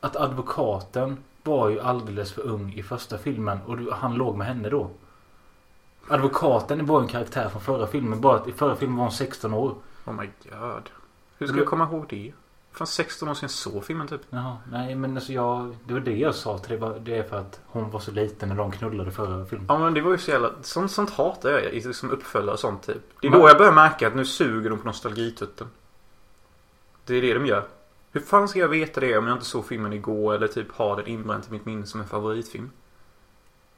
Att 0.00 0.16
advokaten 0.16 1.16
var 1.42 1.68
ju 1.68 1.80
alldeles 1.80 2.32
för 2.32 2.42
ung 2.42 2.72
i 2.72 2.82
första 2.82 3.18
filmen 3.18 3.58
och 3.66 3.76
du- 3.78 3.90
han 3.92 4.14
låg 4.14 4.36
med 4.36 4.46
henne 4.46 4.68
då. 4.68 4.90
Advokaten 6.08 6.86
var 6.86 7.00
en 7.00 7.08
karaktär 7.08 7.48
från 7.48 7.60
förra 7.62 7.86
filmen. 7.86 8.20
Bara 8.20 8.36
att 8.36 8.48
i 8.48 8.52
förra 8.52 8.76
filmen 8.76 8.96
var 8.96 9.04
hon 9.04 9.12
16 9.12 9.54
år. 9.54 9.74
Oh 10.06 10.12
my 10.14 10.26
god. 10.42 10.90
Hur 11.38 11.46
ska 11.46 11.56
jag 11.56 11.66
komma 11.66 11.84
ihåg 11.84 12.06
det? 12.08 12.32
Fan 12.74 12.86
16 12.86 13.28
år 13.28 13.34
sedan 13.34 13.40
jag 13.42 13.50
såg 13.50 13.84
filmen 13.84 14.08
typ. 14.08 14.20
Jaha, 14.30 14.56
nej 14.70 14.94
men 14.94 15.16
alltså 15.16 15.32
jag... 15.32 15.76
Det 15.86 15.92
var 15.94 16.00
det 16.00 16.16
jag 16.16 16.34
sa 16.34 16.58
till 16.58 16.80
dig. 16.80 17.00
Det 17.00 17.18
är 17.18 17.22
för 17.22 17.36
att 17.40 17.60
hon 17.66 17.90
var 17.90 18.00
så 18.00 18.10
liten 18.10 18.48
när 18.48 18.56
de 18.56 18.72
knullade 18.72 19.10
förra 19.10 19.46
filmen. 19.46 19.66
Ja 19.68 19.78
men 19.78 19.94
det 19.94 20.00
var 20.00 20.10
ju 20.10 20.18
så 20.18 20.30
jävla... 20.30 20.50
Sånt, 20.62 20.90
sånt 20.90 21.10
hatar 21.10 21.50
jag 21.50 21.64
i 21.64 21.80
liksom 21.80 22.10
uppföljare 22.10 22.52
och 22.52 22.58
sånt 22.58 22.82
typ. 22.86 23.02
Det 23.20 23.26
är 23.26 23.30
Men- 23.30 23.40
då 23.40 23.48
jag 23.48 23.58
börjar 23.58 23.72
märka 23.72 24.06
att 24.08 24.14
nu 24.14 24.24
suger 24.24 24.70
de 24.70 24.78
på 24.78 24.86
nostalgitutten. 24.86 25.66
Det 27.04 27.14
är 27.14 27.22
det 27.22 27.34
de 27.34 27.46
gör. 27.46 27.64
Hur 28.12 28.20
fan 28.20 28.48
ska 28.48 28.58
jag 28.58 28.68
veta 28.68 29.00
det 29.00 29.18
om 29.18 29.26
jag 29.26 29.34
inte 29.34 29.46
såg 29.46 29.66
filmen 29.66 29.92
igår 29.92 30.34
eller 30.34 30.48
typ 30.48 30.72
har 30.72 30.96
den 30.96 31.06
inbränt 31.06 31.48
i 31.48 31.52
mitt 31.52 31.66
minne 31.66 31.86
som 31.86 32.00
en 32.00 32.06
favoritfilm? 32.06 32.70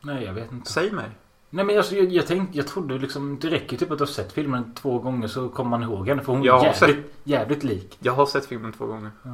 Nej 0.00 0.24
jag 0.24 0.32
vet 0.32 0.52
inte. 0.52 0.72
Säg 0.72 0.92
mig. 0.92 1.11
Nej 1.50 1.64
men 1.64 1.76
alltså 1.78 1.94
jag, 1.94 2.12
jag 2.12 2.26
tänkte... 2.26 2.56
Jag 2.59 2.66
trodde 2.66 2.98
liksom... 2.98 3.38
Det 3.40 3.48
räcker 3.50 3.76
typ 3.76 3.90
att 3.90 3.98
du 3.98 4.02
har 4.04 4.09
sett 4.12 4.32
filmen 4.32 4.74
två 4.74 4.98
gånger 4.98 5.28
så 5.28 5.48
kommer 5.48 5.70
man 5.70 5.82
ihåg 5.82 6.09
henne. 6.09 6.22
För 6.22 6.32
hon 6.32 6.42
Jag 6.42 6.62
är 6.62 6.66
har 6.66 6.72
sett- 6.74 6.88
jävligt, 6.88 7.12
jävligt 7.24 7.64
lik. 7.64 7.96
Jag 8.00 8.12
har 8.12 8.26
sett 8.26 8.46
filmen 8.46 8.72
två 8.72 8.87
gånger. 8.87 9.11
Ja. 9.22 9.28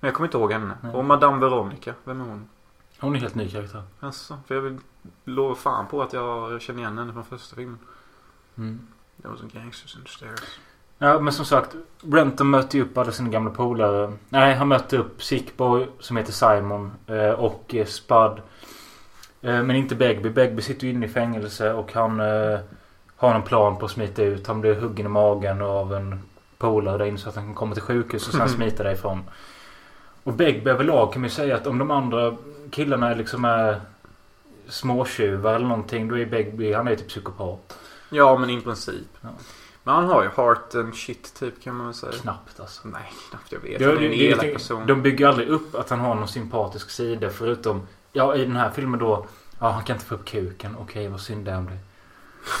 Men 0.00 0.08
jag 0.08 0.14
kommer 0.14 0.28
inte 0.28 0.38
ihåg 0.38 0.52
henne. 0.52 0.74
Nej. 0.80 0.94
Och 0.94 1.04
Madame 1.04 1.40
Veronica, 1.40 1.94
vem 2.04 2.20
är 2.20 2.24
hon? 2.24 2.48
Hon 3.00 3.16
är 3.16 3.20
helt 3.20 3.34
ny 3.34 3.50
karaktär. 3.50 3.82
Alltså, 4.00 4.38
för 4.46 4.54
jag 4.54 4.62
vill 4.62 4.78
lova 5.24 5.54
fan 5.54 5.86
på 5.86 6.02
att 6.02 6.12
jag, 6.12 6.52
jag 6.52 6.60
känner 6.62 6.80
igen 6.80 6.98
henne 6.98 7.12
från 7.12 7.24
första 7.24 7.56
filmen. 7.56 7.78
Mm. 8.58 8.80
Det 9.16 9.28
var 9.28 9.36
som 9.36 9.48
gangsters 9.48 9.96
in 9.96 10.02
the 10.02 10.08
stairs. 10.10 10.58
Ja 10.98 11.20
men 11.20 11.32
som 11.32 11.44
sagt. 11.44 11.74
Renton 12.02 12.50
möter 12.50 12.78
ju 12.78 12.84
upp 12.84 12.98
alla 12.98 13.12
sina 13.12 13.28
gamla 13.28 13.50
polare. 13.50 14.12
Nej 14.28 14.54
han 14.54 14.68
möter 14.68 14.98
upp 14.98 15.22
Sickboy 15.22 15.88
som 16.00 16.16
heter 16.16 16.32
Simon. 16.32 16.92
eh, 17.06 17.30
Och 17.30 17.74
eh, 17.74 17.86
Spud. 17.86 18.42
Eh, 19.42 19.62
Men 19.62 19.76
inte 19.76 19.94
Begbie. 19.94 20.30
Begbie 20.30 20.62
sitter 20.62 20.86
ju 20.86 20.92
inne 20.92 21.06
i 21.06 21.08
fängelse 21.08 21.72
och 21.72 21.92
han 21.92 22.20
eh, 22.20 22.58
har 23.16 23.34
en 23.34 23.42
plan 23.42 23.78
på 23.78 23.84
att 23.84 23.90
smita 23.90 24.22
ut. 24.22 24.46
Han 24.46 24.60
blir 24.60 24.74
huggen 24.74 25.06
i 25.06 25.08
magen 25.08 25.62
av 25.62 25.94
en 25.94 26.20
polare 26.58 26.98
där 26.98 27.04
inne 27.04 27.18
så 27.18 27.28
att 27.28 27.34
han 27.34 27.44
kan 27.44 27.54
komma 27.54 27.74
till 27.74 27.82
sjukhus 27.82 28.28
och 28.28 28.34
sen 28.34 28.48
smita 28.48 28.82
därifrån. 28.82 29.22
Och 30.24 30.32
Begbie 30.32 30.70
överlag 30.72 31.12
kan 31.12 31.22
man 31.22 31.28
ju 31.28 31.34
säga 31.34 31.56
att 31.56 31.66
om 31.66 31.78
de 31.78 31.90
andra 31.90 32.36
killarna 32.70 33.14
liksom 33.14 33.44
är 33.44 33.80
småtjuvar 34.68 35.54
eller 35.54 35.66
någonting. 35.66 36.08
Då 36.08 36.18
är 36.18 36.26
Begbie, 36.26 36.74
han 36.74 36.88
är 36.88 36.96
typ 36.96 37.08
psykopat. 37.08 37.78
Ja, 38.10 38.38
men 38.38 38.50
i 38.50 38.60
princip. 38.60 39.06
Ja. 39.20 39.28
Men 39.82 39.94
han 39.94 40.04
har 40.04 40.22
ju 40.22 40.28
heart 40.36 40.74
and 40.74 40.94
shit 40.94 41.34
typ 41.38 41.62
kan 41.62 41.74
man 41.74 41.86
väl 41.86 41.94
säga. 41.94 42.12
Knappt 42.12 42.60
alltså. 42.60 42.88
Nej, 42.88 43.12
knappt 43.30 43.52
jag 43.52 43.58
vet. 43.60 43.78
Det, 43.78 43.84
Han 43.84 43.96
är 43.96 44.02
en 44.02 44.12
elak 44.12 44.52
person. 44.52 44.86
de 44.86 45.02
bygger 45.02 45.26
aldrig 45.28 45.48
upp 45.48 45.74
att 45.74 45.90
han 45.90 46.00
har 46.00 46.14
någon 46.14 46.28
sympatisk 46.28 46.90
sida 46.90 47.30
förutom 47.30 47.86
Ja 48.16 48.34
i 48.36 48.44
den 48.44 48.56
här 48.56 48.70
filmen 48.70 49.00
då 49.00 49.26
Ja 49.58 49.70
han 49.70 49.84
kan 49.84 49.96
inte 49.96 50.06
få 50.06 50.14
upp 50.14 50.24
kuken 50.24 50.76
Okej 50.76 51.08
vad 51.08 51.20
synd 51.20 51.44
det 51.44 51.50
är 51.50 51.58
om 51.58 51.66
det 51.70 51.78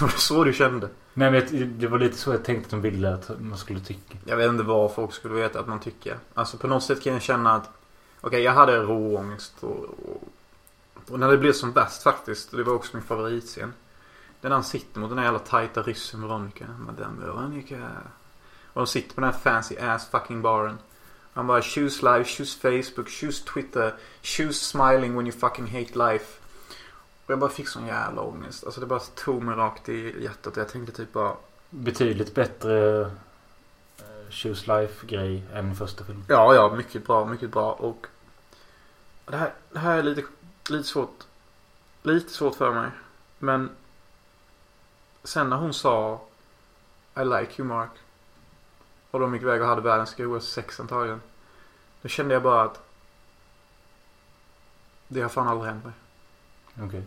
Var 0.00 0.08
det 0.08 0.18
så 0.18 0.44
du 0.44 0.52
kände? 0.52 0.88
Nej 1.14 1.30
men 1.30 1.78
det 1.78 1.86
var 1.86 1.98
lite 1.98 2.16
så 2.16 2.30
jag 2.30 2.44
tänkte 2.44 2.66
att 2.66 2.70
de 2.70 2.80
ville 2.80 3.14
att 3.14 3.30
man 3.40 3.58
skulle 3.58 3.80
tycka 3.80 4.18
Jag 4.24 4.36
vet 4.36 4.48
inte 4.48 4.62
vad 4.62 4.94
folk 4.94 5.12
skulle 5.12 5.34
veta 5.34 5.60
att 5.60 5.68
man 5.68 5.80
tycker. 5.80 6.16
Alltså 6.34 6.58
på 6.58 6.66
något 6.66 6.82
sätt 6.82 7.02
kan 7.02 7.12
jag 7.12 7.22
känna 7.22 7.54
att 7.54 7.70
Okej, 8.20 8.42
jag 8.42 8.52
hade 8.52 8.76
råångest 8.76 9.54
och, 9.60 9.84
och 9.84 10.22
Och 11.10 11.20
när 11.20 11.30
det 11.30 11.38
blev 11.38 11.52
som 11.52 11.72
värst 11.72 12.02
faktiskt, 12.02 12.50
det 12.50 12.62
var 12.62 12.74
också 12.74 12.96
min 12.96 13.02
favoritscen. 13.02 13.72
Den 14.40 14.52
han 14.52 14.64
sitter 14.64 15.00
mot 15.00 15.10
den 15.10 15.18
här 15.18 15.24
jävla 15.24 15.38
tajta 15.38 15.82
ryssen 15.82 16.22
Veronica. 16.22 16.64
Madame 16.78 17.20
Veronica. 17.20 17.76
Och 18.72 18.80
de 18.80 18.86
sitter 18.86 19.14
på 19.14 19.20
den 19.20 19.30
här 19.30 19.38
fancy 19.38 19.76
ass 19.78 20.10
fucking 20.10 20.42
baren. 20.42 20.78
Han 21.36 21.46
bara 21.46 21.62
choose 21.62 22.02
life, 22.02 22.36
choose 22.36 22.58
Facebook, 22.58 23.08
choose 23.08 23.44
Twitter, 23.44 23.94
choose 24.22 24.54
smiling 24.54 25.16
when 25.16 25.26
you 25.26 25.32
fucking 25.32 25.66
hate 25.66 26.12
life. 26.12 26.40
Och 27.26 27.30
jag 27.32 27.38
bara 27.38 27.50
fick 27.50 27.68
sån 27.68 27.86
jävla 27.86 28.22
ångest. 28.22 28.64
Alltså 28.64 28.80
det 28.80 28.86
bara 28.86 29.00
tog 29.00 29.42
mig 29.42 29.56
rakt 29.56 29.88
i 29.88 30.22
hjärtat 30.22 30.56
jag 30.56 30.68
tänkte 30.68 30.92
typ 30.92 31.12
bara 31.12 31.36
Betydligt 31.70 32.34
bättre 32.34 33.00
eh, 33.00 33.08
Choose 34.30 34.80
Life-grej 34.80 35.42
än 35.54 35.76
första 35.76 36.04
filmen. 36.04 36.24
Ja, 36.28 36.54
ja, 36.54 36.76
mycket 36.76 37.06
bra, 37.06 37.24
mycket 37.24 37.50
bra 37.50 37.72
och 37.72 38.06
det 39.26 39.36
här, 39.36 39.52
det 39.72 39.78
här 39.78 39.98
är 39.98 40.02
lite, 40.02 40.22
lite 40.70 40.88
svårt. 40.88 41.24
Lite 42.02 42.32
svårt 42.32 42.54
för 42.54 42.74
mig. 42.74 42.90
Men 43.38 43.70
sen 45.24 45.50
när 45.50 45.56
hon 45.56 45.74
sa 45.74 46.20
I 47.16 47.24
like 47.24 47.52
you 47.58 47.68
Mark. 47.68 47.90
Och 49.10 49.20
de 49.20 49.34
gick 49.34 49.42
iväg 49.42 49.62
och 49.62 49.68
hade 49.68 49.80
världens 49.80 50.14
godaste 50.14 50.50
sex 50.50 50.80
antagligen. 50.80 51.20
Då 52.02 52.08
kände 52.08 52.34
jag 52.34 52.42
bara 52.42 52.62
att 52.62 52.80
det 55.08 55.20
har 55.22 55.28
fan 55.28 55.48
aldrig 55.48 55.72
hänt 55.72 55.84
mig. 55.84 55.94
Okej. 56.82 57.02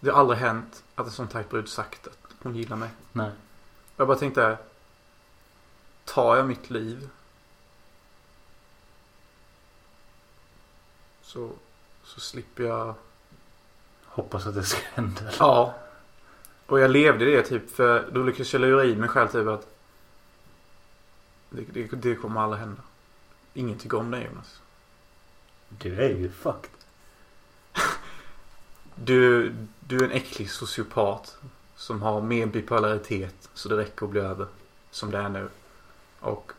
Det 0.00 0.10
har 0.10 0.20
aldrig 0.20 0.38
hänt 0.38 0.84
att 0.94 1.06
en 1.06 1.12
sån 1.12 1.28
tajt 1.28 1.50
brud 1.50 1.68
sagt 1.68 2.06
att 2.06 2.18
hon 2.42 2.56
gillar 2.56 2.76
mig. 2.76 2.90
Nej. 3.12 3.30
Jag 3.96 4.08
bara 4.08 4.18
tänkte. 4.18 4.58
Tar 6.04 6.36
jag 6.36 6.46
mitt 6.46 6.70
liv. 6.70 7.08
Så, 11.22 11.50
så 12.04 12.20
slipper 12.20 12.64
jag. 12.64 12.94
Hoppas 14.04 14.46
att 14.46 14.54
det 14.54 14.62
ska 14.62 14.80
hända. 14.94 15.20
Ja. 15.38 15.74
Och 16.66 16.80
jag 16.80 16.90
levde 16.90 17.24
det 17.24 17.42
typ 17.42 17.70
för 17.70 18.10
då 18.10 18.22
lyckades 18.22 18.52
jag 18.52 18.60
lura 18.60 18.84
i 18.84 18.96
mig 18.96 19.08
själv 19.08 19.28
typ 19.28 19.48
att. 19.48 19.75
Det, 21.50 21.62
det, 21.62 21.86
det 21.86 22.16
kommer 22.16 22.40
aldrig 22.40 22.60
hända. 22.60 22.82
Ingen 23.54 23.78
tycker 23.78 23.98
om 23.98 24.10
dig 24.10 24.24
Jonas. 24.24 24.60
Du 25.68 26.02
är 26.02 26.08
ju 26.08 26.30
fucked. 26.30 26.70
Du, 28.98 29.54
du 29.80 29.98
är 29.98 30.04
en 30.04 30.10
äcklig 30.10 30.50
sociopat. 30.50 31.38
Som 31.76 32.02
har 32.02 32.20
mer 32.20 32.46
bipolaritet 32.46 33.48
så 33.54 33.68
det 33.68 33.76
räcker 33.76 34.06
att 34.06 34.10
bli 34.10 34.20
över. 34.20 34.46
Som 34.90 35.10
det 35.10 35.18
är 35.18 35.28
nu. 35.28 35.48
Och 36.20 36.52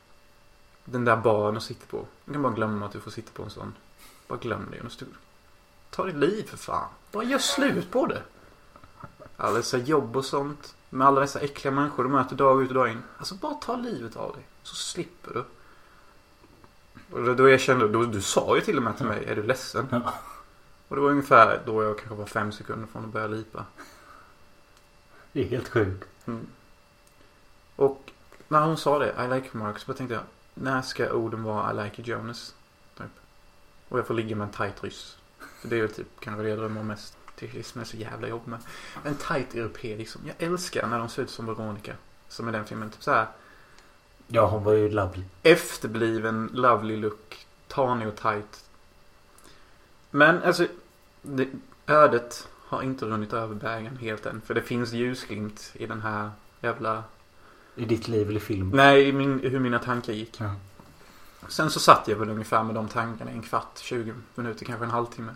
den 0.86 1.06
där 1.06 1.18
baren 1.18 1.58
att 1.58 1.64
sitta 1.64 1.86
på. 1.86 2.06
Du 2.26 2.34
kan 2.34 2.42
bara 2.42 2.54
glömma 2.54 2.86
att 2.86 2.92
du 2.92 3.00
får 3.00 3.12
sitta 3.12 3.32
på 3.34 3.44
en 3.44 3.50
sån. 3.50 3.74
Bara 4.28 4.40
glöm 4.40 4.68
det 4.72 4.78
Jonas. 4.78 4.98
Du, 4.98 5.06
ta 5.90 6.06
ditt 6.06 6.16
liv 6.16 6.44
för 6.44 6.58
fan. 6.58 6.90
Bara 7.12 7.24
gör 7.24 7.40
slut 7.40 7.92
på 7.92 8.06
det. 8.06 8.22
Alla 9.38 9.58
dessa 9.58 9.78
jobb 9.78 10.18
och 10.18 10.26
sånt. 10.26 10.76
Med 10.90 11.08
alla 11.08 11.22
dessa 11.22 11.40
äckliga 11.40 11.72
människor 11.72 12.04
du 12.04 12.10
möter 12.10 12.36
dag 12.36 12.62
ut 12.64 12.70
och 12.70 12.76
dag 12.76 12.90
in. 12.92 13.04
Alltså 13.18 13.36
bara 13.36 13.54
ta 13.54 13.76
livet 13.76 14.16
av 14.16 14.34
dig. 14.34 14.44
Så 14.64 14.76
slipper 14.76 15.34
du. 15.34 15.44
Och 17.12 17.24
då- 17.26 17.34
då 17.34 17.50
jag 17.50 17.60
kände, 17.60 17.88
då, 17.88 18.04
du 18.04 18.22
sa 18.22 18.56
ju 18.56 18.62
till 18.62 18.78
och 18.78 18.84
med 18.84 18.98
till 18.98 19.06
mig, 19.06 19.26
är 19.26 19.36
du 19.36 19.44
ledsen? 19.44 19.88
Ja. 19.92 20.14
Och 20.88 20.96
det 20.96 21.02
var 21.02 21.10
ungefär 21.10 21.62
då 21.66 21.84
jag 21.84 21.98
kanske 21.98 22.16
var 22.16 22.26
fem 22.26 22.52
sekunder 22.52 22.88
från 22.88 23.06
att 23.06 23.10
börja 23.12 23.28
lipa. 23.28 23.66
Det 25.32 25.42
är 25.44 25.48
helt 25.48 25.68
sjukt. 25.70 26.08
Och 27.76 28.12
när 28.48 28.62
hon 28.62 28.78
sa 28.78 29.00
det, 29.00 29.16
I 29.26 29.28
like 29.36 29.58
Mark, 29.58 29.80
så 29.80 29.94
tänkte 29.94 30.14
jag, 30.16 30.24
när 30.54 30.82
ska 30.82 31.12
orden 31.14 31.44
vara 31.44 31.72
I 31.72 31.86
like 31.90 32.02
Jonas? 32.12 32.56
Typ. 32.98 33.08
Och 33.90 34.00
jag 34.00 34.08
får 34.08 34.14
ligga 34.14 34.36
med 34.36 34.46
en 34.48 34.54
tight 34.54 34.84
ryss. 34.84 35.18
För 35.62 35.68
det 35.68 35.76
är 35.78 35.82
väl 35.82 35.94
typ 35.94 36.08
kanske 36.20 36.44
det 36.44 36.50
jag 36.50 36.58
drömmer 36.60 36.82
om 36.82 36.88
mest. 36.88 37.17
Det 37.40 37.46
är 37.46 37.50
det 37.54 37.64
som 37.64 37.82
är 37.82 37.86
så 37.86 37.98
jävla 37.98 38.28
jobbigt 38.28 38.48
med. 38.48 38.60
En 39.04 39.16
tight 39.16 39.56
europé 39.56 39.98
liksom. 39.98 40.22
Jag 40.26 40.36
älskar 40.48 40.88
när 40.88 41.00
de 41.00 41.10
ser 41.10 41.24
ut 41.24 41.30
som 41.30 41.46
Veronica. 41.46 41.94
Som 42.28 42.50
i 42.50 42.52
den 42.52 42.66
filmen. 42.66 42.90
Typ 42.90 43.04
så 43.04 43.12
här 43.12 43.28
Ja, 44.28 44.48
hon 44.48 44.64
var 44.64 44.74
ju 44.74 44.90
lovely. 44.90 45.24
efterbliven, 45.44 46.50
lovely 46.54 46.96
look. 46.98 47.46
Tanig 47.68 48.08
och 48.08 48.16
tight. 48.16 48.64
Men 50.12 50.44
alltså, 50.44 50.68
det, 51.22 51.48
ödet 51.88 52.48
har 52.68 52.82
inte 52.82 53.06
runnit 53.06 53.34
över 53.34 53.56
bägaren 53.56 53.98
helt 53.98 54.26
än. 54.26 54.42
För 54.42 54.54
det 54.54 54.62
finns 54.62 54.92
ljusglimt 54.92 55.72
i 55.74 55.86
den 55.86 56.02
här 56.02 56.32
jävla... 56.62 57.04
I 57.76 57.86
ditt 57.86 58.08
liv 58.08 58.30
eller 58.30 58.40
film. 58.40 58.70
Nej, 58.74 59.08
i 59.08 59.12
min, 59.14 59.40
hur 59.40 59.60
mina 59.60 59.80
tankar 59.80 60.14
gick. 60.14 60.40
Ja. 60.40 60.56
Sen 61.48 61.70
så 61.70 61.80
satt 61.80 62.08
jag 62.08 62.16
väl 62.16 62.30
ungefär 62.30 62.64
med 62.64 62.76
de 62.76 62.88
tankarna 62.88 63.32
i 63.32 63.34
en 63.34 63.42
kvart, 63.42 63.78
20 63.78 64.14
minuter, 64.36 64.66
kanske 64.66 64.86
en 64.86 64.92
halvtimme. 64.92 65.36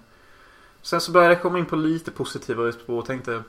Sen 0.81 1.01
så 1.01 1.11
började 1.11 1.33
jag 1.33 1.41
komma 1.41 1.59
in 1.59 1.65
på 1.65 1.75
lite 1.75 2.11
positivare 2.11 2.73
spår 2.73 2.99
och 2.99 3.05
tänkte... 3.05 3.43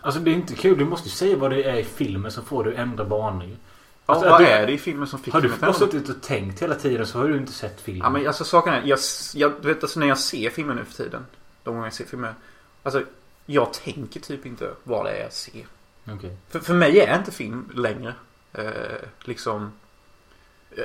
Alltså 0.00 0.20
det 0.20 0.30
är 0.30 0.34
inte 0.34 0.54
kul. 0.54 0.78
Du 0.78 0.84
måste 0.84 1.08
ju 1.08 1.14
säga 1.14 1.36
vad 1.36 1.50
det 1.50 1.62
är 1.64 1.76
i 1.76 1.84
filmen 1.84 2.32
så 2.32 2.42
får 2.42 2.64
du 2.64 2.74
ändra 2.74 3.04
banor. 3.04 3.44
ju. 3.44 3.50
Ja, 3.50 3.56
Alltså, 4.06 4.24
vad 4.30 4.32
att 4.40 4.46
du- 4.46 4.52
är 4.52 4.66
det 4.66 4.72
i 4.72 4.78
filmen 4.78 5.06
som 5.08 5.18
fick 5.18 5.34
Har 5.34 5.40
du 5.40 5.48
mig 5.48 5.54
att 5.54 5.60
bara 5.60 5.66
ändra- 5.72 5.78
suttit 5.78 6.08
och 6.08 6.22
tänkt 6.22 6.62
hela 6.62 6.74
tiden 6.74 7.06
så 7.06 7.18
har 7.18 7.28
du 7.28 7.36
inte 7.36 7.52
sett 7.52 7.80
filmen. 7.80 8.02
Ja 8.04 8.10
men 8.10 8.26
alltså 8.26 8.44
saken 8.44 8.74
är, 8.74 8.82
jag, 8.84 8.98
jag 9.34 9.52
du 9.62 9.68
vet 9.68 9.82
alltså 9.82 10.00
när 10.00 10.06
jag 10.06 10.18
ser 10.18 10.50
filmer 10.50 10.74
nu 10.74 10.84
för 10.84 11.04
tiden. 11.04 11.26
De 11.64 11.74
gånger 11.74 11.86
jag 11.86 11.94
ser 11.94 12.04
filmer. 12.04 12.34
Alltså 12.82 13.02
jag 13.46 13.72
tänker 13.72 14.20
typ 14.20 14.46
inte 14.46 14.70
vad 14.84 15.04
det 15.06 15.10
är 15.10 15.22
jag 15.22 15.32
ser. 15.32 15.66
Okej. 16.08 16.36
För, 16.50 16.60
för 16.60 16.74
mig 16.74 17.00
är 17.00 17.18
inte 17.18 17.30
film 17.32 17.70
längre. 17.74 18.14
Eh, 18.52 18.70
liksom 19.20 19.72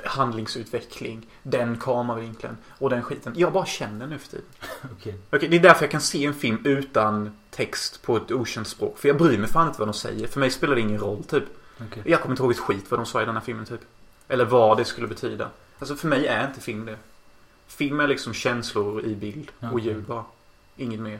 handlingsutveckling, 0.05 1.27
den 1.43 1.77
kameravinkeln 1.77 2.57
och 2.77 2.89
den 2.89 3.03
skiten. 3.03 3.33
Jag 3.35 3.53
bara 3.53 3.65
känner 3.65 4.07
nu 4.07 4.17
för 4.17 4.27
tiden. 4.27 4.45
Okej. 4.97 5.15
Okej, 5.31 5.49
det 5.49 5.57
är 5.57 5.59
därför 5.59 5.83
jag 5.83 5.91
kan 5.91 6.01
se 6.01 6.25
en 6.25 6.33
film 6.33 6.61
utan 6.65 7.37
text 7.49 8.01
på 8.01 8.17
ett 8.17 8.31
okänt 8.31 8.67
språk. 8.67 8.97
För 8.97 9.07
jag 9.07 9.17
bryr 9.17 9.37
mig 9.37 9.49
fan 9.49 9.67
inte 9.67 9.79
vad 9.79 9.87
de 9.87 9.93
säger. 9.93 10.27
För 10.27 10.39
mig 10.39 10.51
spelar 10.51 10.75
det 10.75 10.81
ingen 10.81 10.99
roll 10.99 11.23
typ. 11.23 11.43
Okej. 11.87 12.03
Jag 12.05 12.21
kommer 12.21 12.33
inte 12.33 12.43
ihåg 12.43 12.51
ett 12.51 12.59
skit 12.59 12.85
vad 12.91 12.99
de 12.99 13.05
sa 13.05 13.21
i 13.21 13.25
den 13.25 13.35
här 13.35 13.41
filmen 13.41 13.65
typ. 13.65 13.81
Eller 14.27 14.45
vad 14.45 14.77
det 14.77 14.85
skulle 14.85 15.07
betyda. 15.07 15.49
Alltså 15.79 15.95
för 15.95 16.07
mig 16.07 16.27
är 16.27 16.47
inte 16.47 16.61
film 16.61 16.85
det. 16.85 16.97
Film 17.67 17.99
är 17.99 18.07
liksom 18.07 18.33
känslor 18.33 19.05
i 19.05 19.15
bild 19.15 19.51
och 19.71 19.79
ljud 19.79 20.03
bara. 20.03 20.25
Inget 20.75 20.99
mer. 20.99 21.19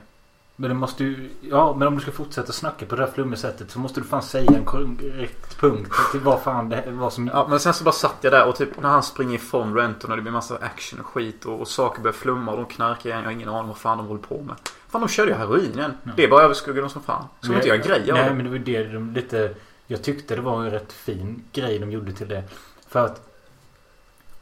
Men 0.60 0.70
det 0.70 0.76
måste 0.76 1.04
ju... 1.04 1.30
Ja, 1.42 1.76
men 1.78 1.88
om 1.88 1.96
du 1.96 2.02
ska 2.02 2.12
fortsätta 2.12 2.52
snacka 2.52 2.86
på 2.86 2.96
det 2.96 3.06
här 3.06 3.12
flummiga 3.12 3.38
sättet 3.38 3.72
så 3.72 3.80
måste 3.80 4.02
du 4.02 4.08
fan 4.08 4.22
säga 4.22 4.52
en 4.58 4.66
korrekt 4.66 5.60
punkt 5.60 5.94
till 6.12 6.20
vad 6.20 6.42
fan 6.42 6.70
det 6.70 6.84
vad 6.88 7.14
som... 7.14 7.28
Ja, 7.28 7.48
men 7.50 7.60
sen 7.60 7.74
så 7.74 7.84
bara 7.84 7.92
satt 7.92 8.16
jag 8.22 8.34
där 8.34 8.48
och 8.48 8.56
typ 8.56 8.82
när 8.82 8.90
han 8.90 9.04
springer 9.04 9.36
ifrån 9.36 9.76
Renton 9.76 10.12
och 10.12 10.18
det 10.18 10.22
blir 10.22 10.32
massa 10.32 10.58
action 10.58 11.00
och 11.00 11.06
skit 11.06 11.46
och, 11.46 11.62
och 11.62 11.68
saker 11.68 12.02
börjar 12.02 12.14
flumma 12.14 12.52
och 12.52 12.58
de 12.58 12.66
knarkar 12.66 13.10
igen. 13.10 13.20
Jag 13.20 13.28
har 13.28 13.32
ingen 13.32 13.50
aning 13.50 13.68
vad 13.68 13.78
fan 13.78 13.98
de 13.98 14.08
håller 14.08 14.22
på 14.22 14.42
med. 14.42 14.56
Fan 14.88 15.02
de 15.02 15.08
körde 15.08 15.32
ju 15.32 15.38
heroin 15.38 15.72
igen. 15.74 15.94
Ja. 16.04 16.12
Det 16.16 16.24
är 16.24 16.28
bara 16.28 16.44
överskuggande 16.44 16.90
som 16.90 17.02
fan. 17.04 17.26
Ska 17.42 17.56
inte 17.56 17.68
göra 17.68 17.78
grejer 17.78 18.14
Nej, 18.14 18.34
men 18.34 18.46
det 18.46 18.52
var 18.52 18.58
det 18.58 18.84
de 18.84 19.14
lite... 19.14 19.56
Jag 19.88 20.04
tyckte 20.04 20.36
det 20.36 20.42
var 20.42 20.64
en 20.64 20.72
rätt 20.72 20.94
fin 20.94 21.44
grej 21.54 21.80
de 21.80 21.92
gjorde 21.92 22.14
till 22.14 22.28
det. 22.28 22.44
För 22.88 23.06
att... 23.06 23.30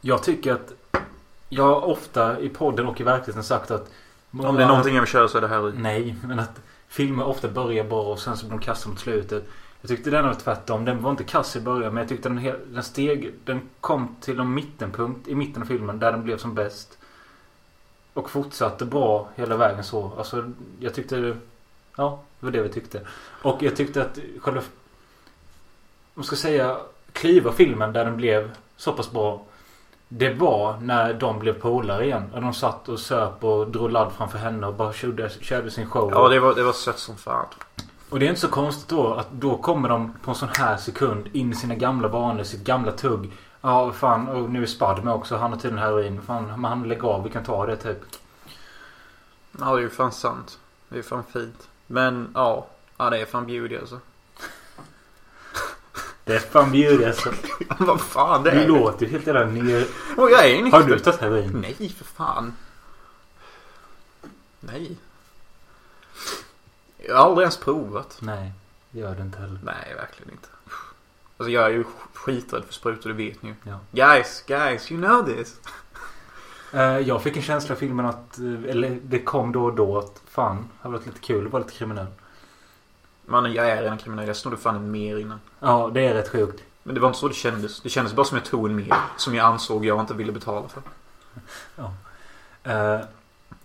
Jag 0.00 0.22
tycker 0.22 0.52
att... 0.52 0.72
Jag 1.48 1.64
har 1.64 1.84
ofta 1.84 2.40
i 2.40 2.48
podden 2.48 2.86
och 2.86 3.00
i 3.00 3.04
verkligheten 3.04 3.44
sagt 3.44 3.70
att... 3.70 3.90
Om 4.30 4.56
det 4.56 4.62
är 4.62 4.68
någonting 4.68 4.94
jag 4.94 5.02
vill 5.02 5.10
köra 5.10 5.28
så 5.28 5.38
är 5.38 5.42
det 5.42 5.48
heroin. 5.48 5.74
Nej, 5.78 6.16
men 6.24 6.38
att 6.38 6.60
filmer 6.88 7.24
ofta 7.24 7.48
börjar 7.48 7.84
bra 7.84 8.02
och 8.02 8.18
sen 8.18 8.36
så 8.36 8.46
blir 8.46 8.58
de 8.58 8.64
kassa 8.64 8.88
mot 8.88 8.98
slutet. 8.98 9.44
Jag 9.80 9.88
tyckte 9.88 10.10
den 10.10 10.24
var 10.24 10.34
tvärtom. 10.34 10.84
Den 10.84 11.02
var 11.02 11.10
inte 11.10 11.24
kass 11.24 11.56
i 11.56 11.60
början 11.60 11.94
men 11.94 12.00
jag 12.00 12.08
tyckte 12.08 12.28
den, 12.28 12.38
hel- 12.38 12.60
den 12.74 12.82
steg... 12.82 13.34
Den 13.44 13.60
kom 13.80 14.16
till 14.20 14.40
en 14.40 14.54
mittenpunkt 14.54 15.28
i 15.28 15.34
mitten 15.34 15.62
av 15.62 15.66
filmen 15.66 15.98
där 15.98 16.12
den 16.12 16.24
blev 16.24 16.38
som 16.38 16.54
bäst. 16.54 16.98
Och 18.12 18.30
fortsatte 18.30 18.84
bra 18.84 19.28
hela 19.34 19.56
vägen 19.56 19.84
så. 19.84 20.12
Alltså 20.18 20.52
jag 20.80 20.94
tyckte... 20.94 21.36
Ja, 21.96 22.20
det 22.40 22.46
var 22.46 22.52
det 22.52 22.62
vi 22.62 22.68
tyckte. 22.68 23.00
Och 23.42 23.62
jag 23.62 23.76
tyckte 23.76 24.02
att 24.02 24.18
själva... 24.40 24.62
Man 26.14 26.24
ska 26.24 26.36
säga 26.36 26.76
kliva 27.12 27.52
filmen 27.52 27.92
där 27.92 28.04
den 28.04 28.16
blev 28.16 28.50
så 28.76 28.92
pass 28.92 29.10
bra. 29.10 29.42
Det 30.08 30.34
var 30.34 30.78
när 30.80 31.14
de 31.14 31.38
blev 31.38 31.52
polare 31.52 32.04
igen. 32.04 32.30
Och 32.34 32.40
de 32.42 32.54
satt 32.54 32.88
och 32.88 33.00
söp 33.00 33.44
och 33.44 33.70
drog 33.70 33.90
ladd 33.90 34.12
framför 34.16 34.38
henne 34.38 34.66
och 34.66 34.74
bara 34.74 34.92
körde, 34.92 35.30
körde 35.30 35.70
sin 35.70 35.90
show. 35.90 36.10
Ja, 36.14 36.28
det 36.28 36.40
var, 36.40 36.54
det 36.54 36.62
var 36.62 36.72
sött 36.72 36.98
som 36.98 37.16
fan. 37.16 37.46
Och 38.10 38.18
det 38.18 38.26
är 38.26 38.28
inte 38.28 38.40
så 38.40 38.48
konstigt 38.48 38.88
då 38.88 39.14
att 39.14 39.30
då 39.30 39.56
kommer 39.56 39.88
de 39.88 40.12
på 40.22 40.30
en 40.30 40.34
sån 40.34 40.48
här 40.58 40.76
sekund 40.76 41.28
in 41.32 41.52
i 41.52 41.54
sina 41.54 41.74
gamla 41.74 42.08
vanor, 42.08 42.42
sitt 42.42 42.64
gamla 42.64 42.92
tugg. 42.92 43.32
Ja, 43.60 43.92
fan. 43.92 44.28
Och 44.28 44.50
nu 44.50 44.62
är 44.62 44.66
Spud 44.66 45.04
med 45.04 45.14
också. 45.14 45.36
Han 45.36 45.52
har 45.52 45.58
tydligen 45.58 45.84
heroin. 45.84 46.22
Fan, 46.22 46.46
men 46.46 46.64
han 46.64 46.88
lägger 46.88 47.08
av. 47.08 47.22
Vi 47.22 47.30
kan 47.30 47.44
ta 47.44 47.66
det 47.66 47.76
typ. 47.76 47.98
Ja, 49.60 49.64
det 49.64 49.80
är 49.80 49.82
ju 49.82 49.90
fan 49.90 50.12
sant. 50.12 50.58
Det 50.88 50.98
är 50.98 51.02
fan 51.02 51.24
fint. 51.32 51.68
Men 51.86 52.30
ja. 52.34 52.66
Ja, 52.96 53.10
det 53.10 53.18
är 53.18 53.26
fan 53.26 53.46
beauty 53.46 53.76
alltså. 53.76 53.98
Det 56.26 56.34
är 56.34 56.38
fan 56.40 56.70
bjudet 56.70 57.06
alltså. 57.06 57.32
Vad 57.84 58.00
fan 58.00 58.42
det 58.42 58.50
Du 58.50 58.60
är. 58.60 58.66
låter 58.68 59.06
ju 59.06 59.12
helt 59.12 59.26
jävla 59.26 59.44
ner... 59.46 59.86
Och 60.16 60.30
jag 60.30 60.46
är 60.50 60.62
nykter. 60.62 60.80
Har 60.80 60.88
du 60.88 60.98
tagit 60.98 61.20
heroin? 61.20 61.50
Nej, 61.60 61.88
för 61.88 62.04
fan. 62.04 62.52
Nej. 64.60 64.96
Jag 66.96 67.16
har 67.16 67.24
aldrig 67.24 67.42
ens 67.44 67.56
provat. 67.56 68.18
Nej, 68.20 68.52
det 68.90 68.98
gör 69.00 69.14
det 69.14 69.22
inte 69.22 69.38
heller. 69.38 69.58
Nej, 69.64 69.94
verkligen 69.96 70.32
inte. 70.32 70.48
Alltså 71.36 71.50
jag 71.50 71.64
är 71.64 71.70
ju 71.70 71.84
skiträdd 72.14 72.64
för 72.64 72.72
sprutor, 72.72 73.10
det 73.10 73.16
vet 73.16 73.42
ni 73.42 73.48
ju. 73.48 73.54
Ja. 73.62 73.78
Guys, 73.92 74.44
guys, 74.46 74.92
you 74.92 75.00
know 75.02 75.22
this. 75.26 75.60
Eh, 76.72 76.98
jag 76.98 77.22
fick 77.22 77.36
en 77.36 77.42
känsla 77.42 77.74
i 77.74 77.78
filmen 77.78 78.06
att, 78.06 78.38
eh, 78.38 78.70
eller 78.70 78.98
det 79.02 79.18
kom 79.22 79.52
då 79.52 79.64
och 79.64 79.74
då 79.74 79.98
att 79.98 80.22
fan, 80.30 80.56
det 80.56 80.82
hade 80.82 80.96
varit 80.96 81.06
lite 81.06 81.18
kul 81.20 81.46
att 81.46 81.52
vara 81.52 81.62
lite 81.62 81.76
kriminell. 81.76 82.06
Mannen, 83.26 83.52
jag 83.52 83.70
är 83.70 83.82
redan 83.82 83.98
kriminell. 83.98 84.26
Jag 84.26 84.36
snodde 84.36 84.56
fan 84.56 84.76
en 84.76 84.90
mer 84.90 85.18
innan. 85.18 85.40
Ja, 85.60 85.90
det 85.94 86.06
är 86.06 86.14
rätt 86.14 86.28
sjukt. 86.28 86.62
Men 86.82 86.94
det 86.94 87.00
var 87.00 87.08
inte 87.08 87.18
så 87.18 87.28
det 87.28 87.34
kändes. 87.34 87.80
Det 87.80 87.88
kändes 87.88 88.14
bara 88.14 88.26
som 88.26 88.36
jag 88.36 88.44
tog 88.46 88.66
en 88.66 88.76
mer. 88.76 88.94
Som 89.16 89.34
jag 89.34 89.46
ansåg 89.46 89.84
jag 89.84 90.00
inte 90.00 90.14
ville 90.14 90.32
betala 90.32 90.68
för. 90.68 90.82
Eh, 92.62 93.00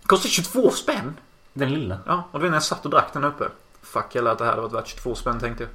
Kostar 0.06 0.28
22 0.28 0.70
spänn! 0.70 1.14
den 1.52 1.74
lilla. 1.74 1.98
Ja, 2.06 2.24
och 2.30 2.38
det 2.38 2.42
var 2.42 2.50
när 2.50 2.56
jag 2.56 2.62
satt 2.62 2.84
och 2.84 2.90
drack 2.90 3.12
den 3.12 3.24
uppe. 3.24 3.48
Fuck, 3.82 4.14
jag 4.14 4.24
lät 4.24 4.38
det 4.38 4.44
här 4.44 4.50
hade 4.50 4.62
varit 4.62 4.74
värt 4.74 4.88
22 4.88 5.14
spänn 5.14 5.40
tänkte 5.40 5.66
jag. 5.66 5.72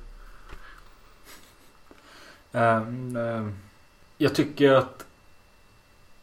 Ehm, 2.64 3.16
ehm, 3.16 3.56
jag 4.18 4.36
tycker 4.36 4.74
att 4.74 5.06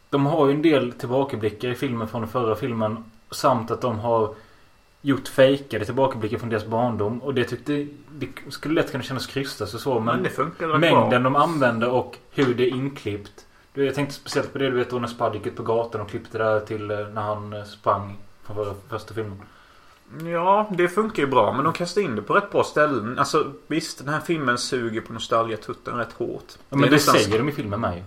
de 0.09 0.25
har 0.25 0.47
ju 0.47 0.53
en 0.53 0.61
del 0.61 0.91
tillbakablickar 0.91 1.69
i 1.69 1.75
filmen 1.75 2.07
från 2.07 2.21
den 2.21 2.29
förra 2.29 2.55
filmen. 2.55 3.11
Samt 3.31 3.71
att 3.71 3.81
de 3.81 3.99
har 3.99 4.35
gjort 5.05 5.27
fejkade 5.27 5.85
tillbakablickar 5.85 6.37
från 6.37 6.49
deras 6.49 6.65
barndom. 6.65 7.21
Och 7.21 7.33
det 7.33 7.43
tyckte 7.43 7.87
det 8.11 8.27
skulle 8.49 8.73
lätt 8.81 8.91
kunna 8.91 9.03
kännas 9.03 9.27
krystat 9.27 9.73
och 9.73 9.79
så. 9.79 9.93
Men, 9.99 10.15
Men 10.15 10.23
det 10.23 10.29
funkar 10.29 10.67
väl 10.67 10.79
mängden 10.79 11.09
bra. 11.09 11.19
de 11.19 11.35
använder 11.35 11.89
och 11.89 12.17
hur 12.31 12.55
det 12.55 12.63
är 12.63 12.69
inklippt. 12.75 13.45
Jag 13.73 13.95
tänkte 13.95 14.15
speciellt 14.15 14.53
på 14.53 14.59
det 14.59 14.69
du 14.69 14.77
vet 14.77 14.89
då 14.89 14.99
när 14.99 15.07
Spud 15.07 15.33
gick 15.33 15.45
ut 15.47 15.55
på 15.55 15.63
gatan 15.63 16.01
och 16.01 16.09
klippte 16.09 16.37
där 16.37 16.59
till 16.59 16.91
eh, 16.91 16.97
när 16.97 17.21
han 17.21 17.53
eh, 17.53 17.63
sprang 17.63 18.17
från 18.43 18.75
första 18.89 19.13
filmen. 19.13 19.41
Ja, 20.31 20.69
det 20.77 20.87
funkar 20.87 21.23
ju 21.23 21.29
bra. 21.29 21.53
Men 21.53 21.63
de 21.63 21.73
kastar 21.73 22.01
in 22.01 22.15
det 22.15 22.21
på 22.21 22.33
rätt 22.33 22.51
bra 22.51 22.63
ställen. 22.63 23.19
Alltså 23.19 23.51
visst, 23.67 24.05
den 24.05 24.13
här 24.13 24.19
filmen 24.19 24.57
suger 24.57 25.01
på 25.01 25.13
nostalgiatutten 25.13 25.97
rätt 25.97 26.13
hårt. 26.13 26.43
Ja, 26.69 26.77
men 26.77 26.81
det 26.81 26.89
nästan- 26.95 27.15
säger 27.15 27.37
de 27.37 27.49
i 27.49 27.51
filmen 27.51 27.79
med 27.81 27.97
ju. 27.97 28.03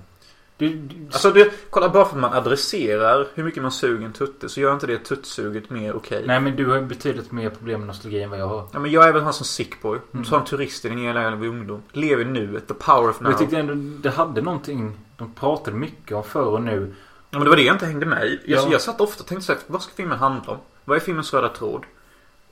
Du, 0.58 0.68
du, 0.68 0.94
Alltså 1.06 1.30
det, 1.30 1.52
kolla 1.70 1.88
bara 1.88 2.04
för 2.04 2.14
att 2.16 2.20
man 2.20 2.32
adresserar 2.32 3.26
hur 3.34 3.44
mycket 3.44 3.62
man 3.62 3.72
suger 3.72 4.06
en 4.06 4.12
tutte 4.12 4.48
så 4.48 4.60
gör 4.60 4.74
inte 4.74 4.86
det 4.86 4.98
tuttsuget 4.98 5.70
mer 5.70 5.96
okej. 5.96 6.24
Nej 6.26 6.40
men 6.40 6.56
du 6.56 6.66
har 6.66 6.80
betydligt 6.80 7.32
mer 7.32 7.50
problem 7.50 7.80
med 7.80 7.86
nostalgi 7.86 8.22
än 8.22 8.30
vad 8.30 8.38
jag 8.38 8.46
har. 8.48 8.68
Ja, 8.72 8.78
men 8.78 8.90
jag 8.90 9.08
är 9.08 9.12
väl 9.12 9.22
han 9.22 9.32
som 9.32 9.46
sickboy. 9.46 9.98
Du 10.10 10.18
Mm. 10.18 10.32
en 10.34 10.44
turist 10.44 10.84
i 10.84 10.88
din 10.88 10.98
hela 10.98 11.22
jävla 11.22 11.46
ungdom. 11.48 11.82
Lever 11.92 12.24
nuet. 12.24 12.68
The 12.68 12.74
power 12.74 13.10
of 13.10 13.20
Men 13.20 13.24
now. 13.24 13.32
jag 13.32 13.38
tyckte 13.38 13.58
ändå 13.58 13.74
det 14.02 14.10
hade 14.10 14.40
någonting. 14.42 14.98
De 15.16 15.32
pratade 15.34 15.76
mycket 15.76 16.12
om 16.16 16.24
förr 16.24 16.42
och 16.46 16.62
nu. 16.62 16.94
Ja, 17.30 17.38
men 17.38 17.44
det 17.44 17.48
var 17.50 17.56
det 17.56 17.62
jag 17.62 17.74
inte 17.74 17.86
hängde 17.86 18.06
med 18.06 18.26
i. 18.26 18.40
Jag, 18.46 18.60
Ja. 18.64 18.68
jag 18.72 18.80
satt 18.80 19.00
ofta 19.00 19.22
och 19.22 19.26
tänkte 19.28 19.46
så 19.46 19.52
här, 19.52 19.60
vad 19.66 19.82
ska 19.82 19.92
filmen 19.94 20.18
handla 20.18 20.52
om? 20.52 20.58
Vad 20.84 20.96
är 20.96 21.00
filmens 21.00 21.34
röda 21.34 21.48
tråd? 21.48 21.84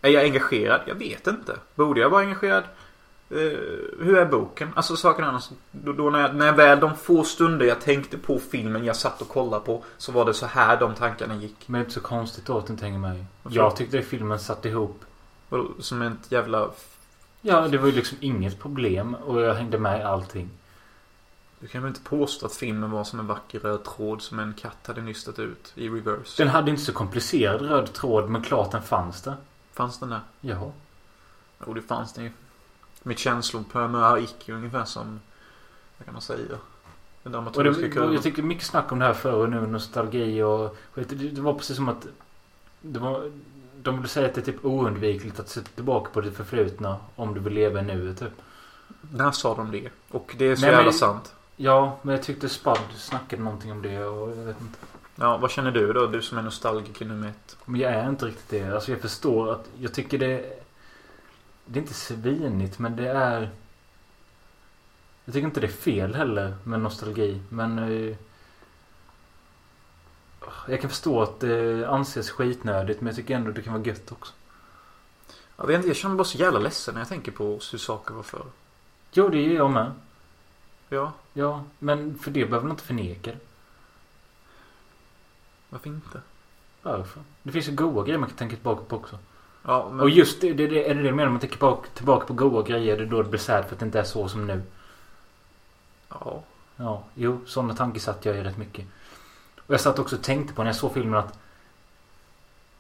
Är 0.03 0.11
jag 0.11 0.25
engagerad? 0.25 0.81
Jag 0.87 0.95
vet 0.95 1.27
inte. 1.27 1.57
Borde 1.75 2.01
jag 2.01 2.11
vara 2.11 2.23
engagerad? 2.23 2.65
Eh, 3.31 3.37
hur 3.99 4.17
är 4.17 4.27
boken? 4.27 4.69
Alltså 4.77 4.97
saker 4.97 5.23
annars. 5.23 5.51
Då, 5.71 5.93
då 5.93 6.11
när, 6.11 6.21
jag, 6.21 6.35
när 6.35 6.47
jag 6.47 6.53
väl 6.53 6.81
de 6.81 6.97
få 6.97 7.25
stunder 7.25 7.67
jag 7.67 7.81
tänkte 7.81 8.19
på 8.19 8.39
filmen 8.39 8.85
jag 8.85 8.97
satt 8.97 9.23
och 9.23 9.29
kollade 9.29 9.65
på 9.65 9.85
så 9.97 10.13
var 10.13 10.25
det 10.25 10.35
så 10.35 10.47
här 10.47 10.81
de 10.81 10.95
tankarna 10.95 11.37
gick. 11.37 11.69
Men 11.69 11.79
det 11.79 11.83
är 11.83 11.85
inte 11.85 11.95
så 11.95 12.01
konstigt 12.01 12.47
då 12.47 12.59
att 12.59 12.67
du 12.67 12.73
inte 12.73 12.85
hänger 12.85 12.99
med. 12.99 13.25
Varför? 13.43 13.57
Jag 13.57 13.77
tyckte 13.77 14.03
filmen 14.03 14.39
satt 14.39 14.65
ihop. 14.65 15.05
Som 15.79 16.03
ett 16.03 16.33
jävla... 16.33 16.71
Ja, 17.41 17.69
det 17.69 17.79
var 17.79 17.87
ju 17.87 17.93
liksom 17.93 18.19
inget 18.21 18.61
problem 18.61 19.15
och 19.15 19.41
jag 19.41 19.55
hängde 19.55 19.79
med 19.79 20.01
i 20.01 20.03
allting. 20.03 20.51
Du 21.61 21.67
kan 21.67 21.83
väl 21.83 21.89
inte 21.89 22.01
påstå 22.01 22.47
att 22.47 22.55
filmen 22.55 22.91
var 22.91 23.05
som 23.05 23.21
en 23.21 23.27
vacker 23.27 23.59
röd 23.59 23.85
tråd 23.85 24.23
som 24.23 24.39
en 24.39 24.55
katt 24.55 24.87
hade 24.87 25.03
nystat 25.03 25.39
ut 25.39 25.73
i 25.75 25.89
reverse? 25.89 26.43
Den 26.43 26.49
hade 26.49 26.71
inte 26.71 26.83
så 26.83 26.93
komplicerad 26.93 27.63
röd 27.63 27.93
tråd 27.93 28.31
men 28.31 28.43
klart 28.43 28.73
den 28.73 28.83
fanns 28.83 29.23
där. 29.23 29.37
Fanns 29.73 29.99
den 29.99 30.11
där? 30.11 30.21
Ja. 30.41 30.73
Jo, 31.67 31.75
det 31.75 31.83
fanns 31.83 32.13
den 32.13 32.25
ju. 32.25 32.31
Mitt 33.07 33.19
känslopömör 33.19 34.19
gick 34.19 34.49
ju 34.49 34.55
ungefär 34.55 34.85
som... 34.85 35.21
Vad 35.99 36.05
kan 36.05 36.13
man 36.13 36.23
säga? 36.23 36.39
Den 37.23 37.33
dramaturgiska 37.33 37.83
det, 37.83 37.89
kurvan. 37.89 38.13
jag 38.13 38.23
tyckte 38.23 38.43
mycket 38.43 38.65
snack 38.65 38.93
om 38.93 38.99
det 38.99 39.05
här 39.05 39.13
förr 39.13 39.33
och 39.33 39.51
nu. 39.51 39.67
Nostalgi 39.67 40.43
och 40.43 40.77
det 40.95 41.41
var 41.41 41.55
precis 41.55 41.77
som 41.77 41.89
att 41.89 42.07
det 42.81 42.99
var, 42.99 43.31
de 43.83 43.97
ville 43.97 44.09
säga 44.09 44.27
att 44.29 44.35
det 44.35 44.41
är 44.41 44.45
typ 44.45 44.65
oundvikligt 44.65 45.41
att 45.41 45.49
se 45.49 45.61
tillbaka 45.61 46.11
på 46.11 46.21
det 46.21 46.31
förflutna 46.31 46.97
om 47.17 47.35
du 47.35 47.41
vill 47.41 47.53
leva 47.53 47.81
i 47.81 47.83
nuet 47.83 48.19
typ. 48.19 48.33
När 49.01 49.31
sa 49.31 49.55
de 49.55 49.71
det? 49.71 49.89
Och 50.11 50.35
det 50.39 50.45
är 50.45 50.57
så 50.57 50.61
Nej, 50.61 50.71
jävla 50.71 50.85
men- 50.85 50.93
sant. 50.93 51.35
Ja, 51.57 51.99
men 52.03 52.15
jag 52.15 52.25
tyckte 52.25 52.49
Spud 52.49 52.77
snackade 52.97 53.43
någonting 53.43 53.73
om 53.73 53.83
det 53.83 54.05
och 54.05 54.31
jag 54.31 54.45
vet 54.45 54.61
inte. 54.61 54.79
Ja, 55.17 55.37
vad 55.37 55.51
känner 55.51 55.71
du 55.71 55.93
då? 55.93 56.07
Du 56.07 56.23
som 56.23 56.39
är 56.39 56.43
nostalgiker 56.43 57.05
nummer 57.05 57.29
ett. 57.29 57.57
Men 57.65 57.81
jag 57.81 57.93
är 57.93 58.09
inte 58.09 58.27
riktigt 58.27 58.49
det. 58.49 58.75
Alltså 58.75 58.91
jag 58.91 59.01
förstår 59.01 59.53
att 59.53 59.65
jag 59.79 59.95
tycker 59.95 60.19
det 60.19 60.63
Det 61.67 61.79
är 61.79 61.83
inte 61.83 61.95
svinigt 61.95 62.79
men 62.79 62.97
det 62.97 63.09
är 63.09 63.51
Jag 65.25 65.35
tycker 65.35 65.47
inte 65.47 65.61
det 65.61 65.67
är 65.67 65.73
fel 65.73 66.15
heller 66.15 66.57
med 66.65 66.81
nostalgi 66.81 67.41
men 67.49 67.79
eh, 67.79 68.17
Jag 70.69 70.81
kan 70.81 70.91
förstå 70.91 71.23
att 71.23 71.41
det 71.41 71.89
anses 71.89 72.31
skitnödigt 72.31 73.01
men 73.01 73.07
jag 73.07 73.17
tycker 73.17 73.35
ändå 73.37 73.51
det 73.51 73.63
kan 73.63 73.73
vara 73.73 73.85
gött 73.85 74.13
också. 74.13 74.33
Jag 75.57 75.67
vet 75.67 75.77
inte, 75.77 75.89
jag 75.89 75.97
känner 75.97 76.15
mig 76.15 76.19
bara 76.19 76.25
så 76.25 76.39
jävla 76.39 76.59
ledsen 76.59 76.95
när 76.95 77.01
jag 77.01 77.09
tänker 77.09 77.33
på 77.33 77.45
hur 77.45 77.79
saker 77.79 78.15
var 78.15 78.23
förr. 78.23 78.47
Jo 79.13 79.29
det 79.29 79.39
är 79.39 79.55
jag 79.55 79.71
med. 79.71 79.93
Ja, 80.89 81.13
Ja 81.33 81.65
men 81.79 82.19
för 82.19 82.31
det 82.31 82.45
behöver 82.45 82.67
man 82.67 82.71
inte 82.71 82.85
förneka 82.85 83.31
det. 83.31 83.39
varför 85.69 85.89
inte? 85.89 86.21
Varför? 86.83 87.23
Det 87.43 87.53
finns 87.53 87.69
ju 87.69 87.73
goda 87.73 88.03
grejer 88.03 88.19
man 88.19 88.29
kan 88.29 88.39
tänka 88.39 88.57
tillbaka 88.57 88.85
på 88.85 88.97
också. 88.97 89.19
Ja, 89.67 89.89
men... 89.91 90.01
Och 90.01 90.11
just 90.11 90.41
det, 90.41 90.53
det, 90.53 90.67
det 90.67 90.91
är 90.91 90.95
det 90.95 91.03
det 91.03 91.09
du 91.09 91.15
menar? 91.15 91.31
Man 91.31 91.41
tänker 91.41 91.57
tillbaka, 91.57 91.89
tillbaka 91.95 92.27
på 92.27 92.33
goda 92.33 92.69
grejer. 92.69 92.97
Det 92.97 93.03
är 93.03 93.07
då 93.07 93.23
det 93.23 93.29
blir 93.29 93.41
sad 93.41 93.65
för 93.65 93.73
att 93.75 93.79
det 93.79 93.87
inte 93.87 94.01
är 94.01 94.05
så 94.05 94.29
som 94.29 94.47
nu. 94.47 94.63
Ja. 96.09 96.43
Ja, 96.77 97.05
jo, 97.15 97.41
sådana 97.47 97.75
tankar 97.75 98.01
satt 98.01 98.25
jag 98.25 98.37
i 98.37 98.43
rätt 98.43 98.57
mycket. 98.57 98.87
Och 99.67 99.75
jag 99.75 99.81
satt 99.81 99.99
också 99.99 100.17
och 100.17 100.23
tänkte 100.23 100.55
på 100.55 100.63
när 100.63 100.69
jag 100.69 100.77
såg 100.77 100.93
filmen 100.95 101.19
att 101.19 101.39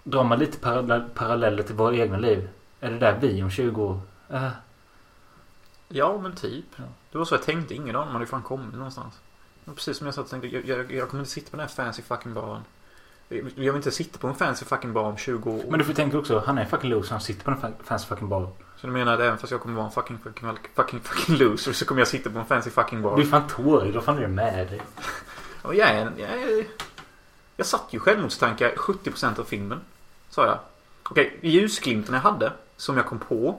drar 0.05 0.24
man 0.24 0.39
lite 0.39 0.59
parallell, 0.59 1.03
paralleller 1.14 1.62
till 1.62 1.74
våra 1.74 1.97
egna 1.97 2.16
liv. 2.16 2.49
Är 2.80 2.91
det 2.91 2.99
där 2.99 3.18
vi 3.20 3.43
om 3.43 3.51
20 3.51 3.82
år? 3.82 4.01
Äh, 4.30 4.49
Ja, 5.89 6.18
men 6.22 6.34
typ. 6.34 6.64
Ja. 6.76 6.84
Det 7.12 7.18
var 7.18 7.24
så 7.24 7.34
jag 7.34 7.43
tänkte. 7.43 7.74
Ingen 7.74 7.97
aning 7.97 8.09
om 8.09 8.14
hade 8.14 8.26
fan 8.26 8.43
kommit 8.43 8.74
någonstans. 8.74 9.20
Precis 9.64 9.97
som 9.99 10.07
jag 10.07 10.14
satt 10.14 10.24
och 10.24 10.30
tänkte. 10.30 10.49
Jag, 10.49 10.64
jag, 10.64 10.93
jag 10.93 11.09
kommer 11.09 11.20
inte 11.20 11.30
sitta 11.30 11.51
på 11.51 11.57
den 11.57 11.68
här 11.68 11.74
fancy 11.74 12.03
fucking 12.03 12.34
baren. 12.34 12.62
Jag 13.29 13.43
vill 13.57 13.77
inte 13.77 13.91
sitta 13.91 14.18
på 14.18 14.27
en 14.29 14.35
fancy 14.35 14.64
fucking 14.64 14.93
bar 14.93 15.03
om 15.05 15.16
20 15.16 15.51
år. 15.51 15.62
men 15.68 15.79
du 15.79 15.85
får 15.85 15.93
tänka 15.93 16.18
också, 16.18 16.43
han 16.47 16.59
är 16.59 16.64
fucking 16.64 16.91
loser. 16.91 17.11
Han 17.11 17.20
sitter 17.20 17.45
på 17.45 17.51
fa- 17.51 17.72
fancy 17.85 18.07
fucking 18.07 18.29
bar. 18.29 18.51
Så 18.77 18.87
du 18.87 18.93
menar 18.93 19.14
att 19.14 19.20
även 19.20 19.39
fast 19.39 19.51
jag 19.51 19.61
kommer 19.61 19.74
vara 19.77 19.87
en 19.87 19.93
fucking 19.93 20.18
fucking, 20.18 20.49
fucking, 20.74 21.01
fucking 21.01 21.37
loser 21.37 21.72
så 21.72 21.85
kommer 21.85 22.01
jag 22.01 22.09
sitta 22.09 22.31
på 22.31 22.39
en 22.39 22.47
fancy 22.47 22.70
fucking 22.70 23.03
bar? 23.03 23.16
Du 23.16 23.22
är 23.22 23.27
fan 23.27 23.47
tårig, 23.49 23.95
då 23.95 24.01
fan 24.01 24.16
är 24.16 24.22
det 24.22 24.29
med 24.29 24.66
dig. 24.66 24.83
Och 25.62 25.74
jag 25.74 25.89
är, 25.89 26.12
jag 26.16 26.31
är... 26.31 26.64
Jag 27.57 27.66
satt 27.66 27.85
ju 27.91 27.99
självmordstankar 28.01 28.70
70% 28.77 29.41
av 29.41 29.45
filmen. 29.45 29.81
Sa 30.31 30.47
jag. 30.47 30.59
Okej, 31.03 31.39
ljusglimten 31.43 32.14
jag 32.14 32.20
hade. 32.22 32.53
Som 32.77 32.97
jag 32.97 33.07
kom 33.07 33.18
på. 33.18 33.59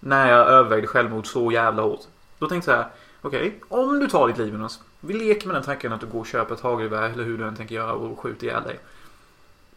När 0.00 0.30
jag 0.30 0.48
övervägde 0.48 0.86
självmord 0.86 1.26
så 1.26 1.52
jävla 1.52 1.82
hårt. 1.82 2.00
Då 2.38 2.46
tänkte 2.48 2.70
jag 2.70 2.78
så 2.78 2.82
här. 2.82 2.90
Okej, 3.22 3.60
om 3.68 3.98
du 4.00 4.08
tar 4.08 4.28
ditt 4.28 4.38
liv 4.38 4.52
Jonas. 4.54 4.80
Vi 5.06 5.14
leker 5.14 5.46
med 5.46 5.56
den 5.56 5.62
tanken 5.62 5.92
att 5.92 6.00
du 6.00 6.06
går 6.06 6.20
och 6.20 6.26
köper 6.26 6.54
ett 6.54 6.60
hagelgevär 6.60 7.10
eller 7.10 7.24
hur 7.24 7.38
du 7.38 7.44
än 7.44 7.56
tänker 7.56 7.74
göra 7.74 7.92
och 7.92 8.18
skjuter 8.18 8.46
ihjäl 8.46 8.62
dig. 8.62 8.78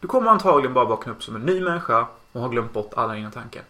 Du 0.00 0.08
kommer 0.08 0.30
antagligen 0.30 0.74
bara 0.74 0.84
vakna 0.84 1.12
upp 1.12 1.22
som 1.22 1.36
en 1.36 1.42
ny 1.42 1.60
människa 1.60 2.06
och 2.32 2.40
har 2.40 2.48
glömt 2.48 2.72
bort 2.72 2.92
alla 2.96 3.14
dina 3.14 3.30
tankar. 3.30 3.62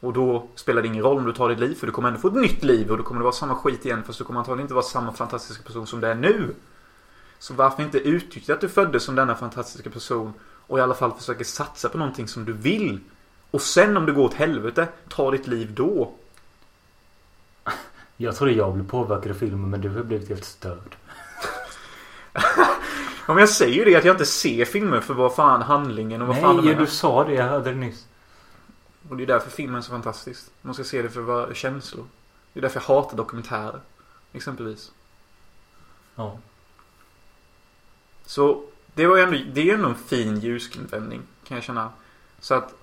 Och 0.00 0.12
då 0.12 0.48
spelar 0.54 0.82
det 0.82 0.88
ingen 0.88 1.02
roll 1.02 1.18
om 1.18 1.24
du 1.24 1.32
tar 1.32 1.48
ditt 1.48 1.58
liv 1.58 1.74
för 1.74 1.86
du 1.86 1.92
kommer 1.92 2.08
ändå 2.08 2.20
få 2.20 2.28
ett 2.28 2.34
nytt 2.34 2.64
liv 2.64 2.90
och 2.90 2.96
då 2.96 3.02
kommer 3.02 3.20
det 3.20 3.24
vara 3.24 3.32
samma 3.32 3.54
skit 3.54 3.84
igen 3.84 4.02
fast 4.06 4.18
du 4.18 4.24
kommer 4.24 4.40
antagligen 4.40 4.64
inte 4.64 4.74
vara 4.74 4.84
samma 4.84 5.12
fantastiska 5.12 5.62
person 5.62 5.86
som 5.86 6.00
det 6.00 6.08
är 6.08 6.14
nu. 6.14 6.54
Så 7.38 7.54
varför 7.54 7.82
inte 7.82 7.98
utnyttja 7.98 8.54
att 8.54 8.60
du 8.60 8.68
föddes 8.68 9.02
som 9.04 9.14
denna 9.14 9.34
fantastiska 9.34 9.90
person 9.90 10.32
och 10.66 10.78
i 10.78 10.80
alla 10.80 10.94
fall 10.94 11.12
försöka 11.12 11.44
satsa 11.44 11.88
på 11.88 11.98
någonting 11.98 12.28
som 12.28 12.44
du 12.44 12.52
vill. 12.52 13.00
Och 13.50 13.62
sen 13.62 13.96
om 13.96 14.06
det 14.06 14.12
går 14.12 14.24
åt 14.24 14.34
helvete, 14.34 14.88
ta 15.08 15.30
ditt 15.30 15.46
liv 15.46 15.74
då. 15.74 16.12
Jag 18.20 18.36
trodde 18.36 18.52
jag 18.52 18.74
blev 18.74 18.88
påverkad 18.88 19.32
av 19.32 19.36
filmen 19.36 19.70
men 19.70 19.80
du 19.80 19.88
har 19.88 20.02
blivit 20.02 20.28
helt 20.28 20.44
störd. 20.44 20.96
Ja, 23.26 23.34
men 23.34 23.40
jag 23.40 23.48
säger 23.48 23.74
ju 23.74 23.84
det 23.84 23.96
att 23.96 24.04
jag 24.04 24.14
inte 24.14 24.26
ser 24.26 24.64
filmer 24.64 25.00
för 25.00 25.14
vad 25.14 25.34
fan 25.34 25.62
handlingen 25.62 26.22
och 26.22 26.28
vad 26.28 26.40
fan 26.40 26.56
de 26.56 26.64
Nej, 26.64 26.74
du 26.74 26.86
sa 26.86 27.24
det. 27.24 27.34
Jag 27.34 27.44
hörde 27.44 27.70
det 27.70 27.76
nyss. 27.76 28.06
Och 29.08 29.16
det 29.16 29.22
är 29.22 29.26
därför 29.26 29.50
filmen 29.50 29.76
är 29.76 29.80
så 29.80 29.90
fantastisk. 29.90 30.44
Man 30.62 30.74
ska 30.74 30.84
se 30.84 31.02
det 31.02 31.08
för 31.08 31.20
vad 31.20 31.56
känslor. 31.56 32.04
Det 32.52 32.60
är 32.60 32.62
därför 32.62 32.80
jag 32.80 32.94
hatar 32.94 33.16
dokumentärer. 33.16 33.80
Exempelvis. 34.32 34.92
Ja. 36.14 36.38
Så 38.24 38.64
det 38.94 39.06
var 39.06 39.16
ju 39.16 39.22
ändå, 39.22 39.38
det 39.52 39.70
är 39.70 39.74
ändå 39.74 39.88
en 39.88 39.94
fin 39.94 40.40
ljusinvändning 40.40 41.22
kan 41.44 41.56
jag 41.56 41.64
känna. 41.64 41.90
Så 42.40 42.54
att 42.54 42.74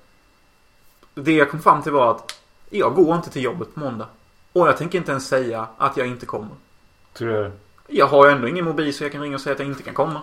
det 1.14 1.34
jag 1.34 1.52
kom 1.52 1.62
fram 1.62 1.84
till 1.84 1.92
var 1.92 2.12
att 2.12 2.42
jag 2.70 2.96
går 2.96 3.16
inte 3.16 3.30
till 3.30 3.44
jobbet 3.44 3.74
på 3.74 3.80
måndag. 3.80 4.08
Och 4.56 4.68
jag 4.68 4.78
tänker 4.78 4.98
inte 4.98 5.12
ens 5.12 5.28
säga 5.28 5.68
att 5.78 5.98
jag 5.98 6.08
inte 6.08 6.26
kommer. 6.26 6.56
Tror 7.14 7.30
du 7.30 7.52
Jag 7.88 8.08
har 8.08 8.26
ju 8.26 8.32
ändå 8.32 8.48
ingen 8.48 8.66
mobil 8.66 8.94
så 8.98 9.04
jag 9.04 9.12
kan 9.12 9.22
ringa 9.22 9.36
och 9.36 9.42
säga 9.42 9.54
att 9.54 9.60
jag 9.60 9.68
inte 9.68 9.84
kan 9.84 9.94
komma. 9.94 10.22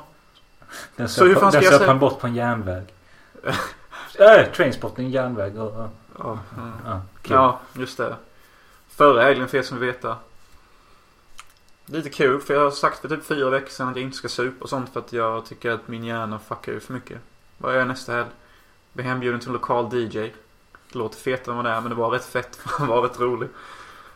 Den 0.97 1.09
Så 1.09 1.25
hur 1.25 1.35
fan 1.35 1.53
ska 1.53 1.61
den 1.61 1.71
jag 1.71 1.79
säga- 1.79 1.87
han 1.91 1.99
bort 1.99 2.21
på 2.21 2.27
en 2.27 2.35
järnväg. 2.35 2.85
äh, 4.19 4.53
Trainspotting, 4.57 5.11
järnväg 5.11 5.59
och... 5.59 5.73
och- 5.81 5.89
Ja, 6.19 6.39
Ja, 6.85 7.01
kul. 7.23 7.35
ja 7.37 7.61
just 7.73 7.97
det. 7.99 8.17
Förra 8.89 9.23
helgen 9.23 9.49
för 9.49 9.59
er 9.59 9.63
som 9.63 9.79
vill 9.79 9.87
veta. 9.87 10.17
Lite 11.87 12.09
kul 12.11 12.41
för 12.41 12.55
jag 12.55 12.61
har 12.61 12.71
sagt 12.71 12.99
för 12.99 13.09
typ 13.09 13.25
fyra 13.25 13.51
veckor 13.51 13.69
sedan 13.69 13.89
att 13.89 13.97
jag 13.97 14.03
inte 14.05 14.17
ska 14.17 14.29
supa 14.29 14.63
och 14.65 14.69
sånt 14.71 14.93
för 14.93 15.01
att 15.01 15.13
jag 15.13 15.47
tycker 15.47 15.71
att 15.71 15.89
min 15.89 16.05
hjärna 16.05 16.39
fuckar 16.39 16.73
ur 16.73 16.81
för 16.81 16.93
mycket. 16.93 17.19
Vad 17.59 17.73
gör 17.73 17.79
jag 17.79 17.89
nästa 17.89 18.13
helg? 18.13 18.29
Blir 18.93 19.05
hembjuden 19.05 19.41
till 19.41 19.49
en 19.49 19.53
lokal 19.53 19.95
DJ. 19.95 20.09
Det 20.93 20.99
låter 20.99 21.19
fetare 21.19 21.53
än 21.53 21.57
vad 21.57 21.65
det 21.65 21.71
är 21.71 21.81
men 21.81 21.91
det 21.91 21.97
var 21.97 22.11
rätt 22.11 22.25
fett. 22.25 22.59
Det 22.79 22.85
var 22.87 23.03
rätt 23.03 23.21
roligt. 23.21 23.51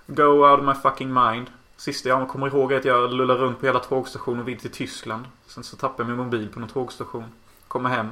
Go 0.07 0.51
out 0.51 0.61
of 0.61 0.65
my 0.65 0.75
fucking 0.75 1.13
mind. 1.13 1.51
Sista 1.77 2.09
jag 2.09 2.29
kommer 2.29 2.47
ihåg 2.47 2.73
är 2.73 2.77
att 2.77 2.85
jag 2.85 3.13
lullar 3.13 3.35
runt 3.35 3.61
på 3.61 3.67
hela 3.67 3.79
tågstationen 3.79 4.45
vid 4.45 4.61
till 4.61 4.71
Tyskland. 4.71 5.25
Sen 5.47 5.65
så 5.65 5.77
tappar 5.77 6.05
jag 6.05 6.09
min 6.09 6.17
mobil 6.17 6.49
på 6.49 6.61
någon 6.61 6.69
tågstation. 6.69 7.25
Kommer 7.69 7.91
hem. 7.91 8.09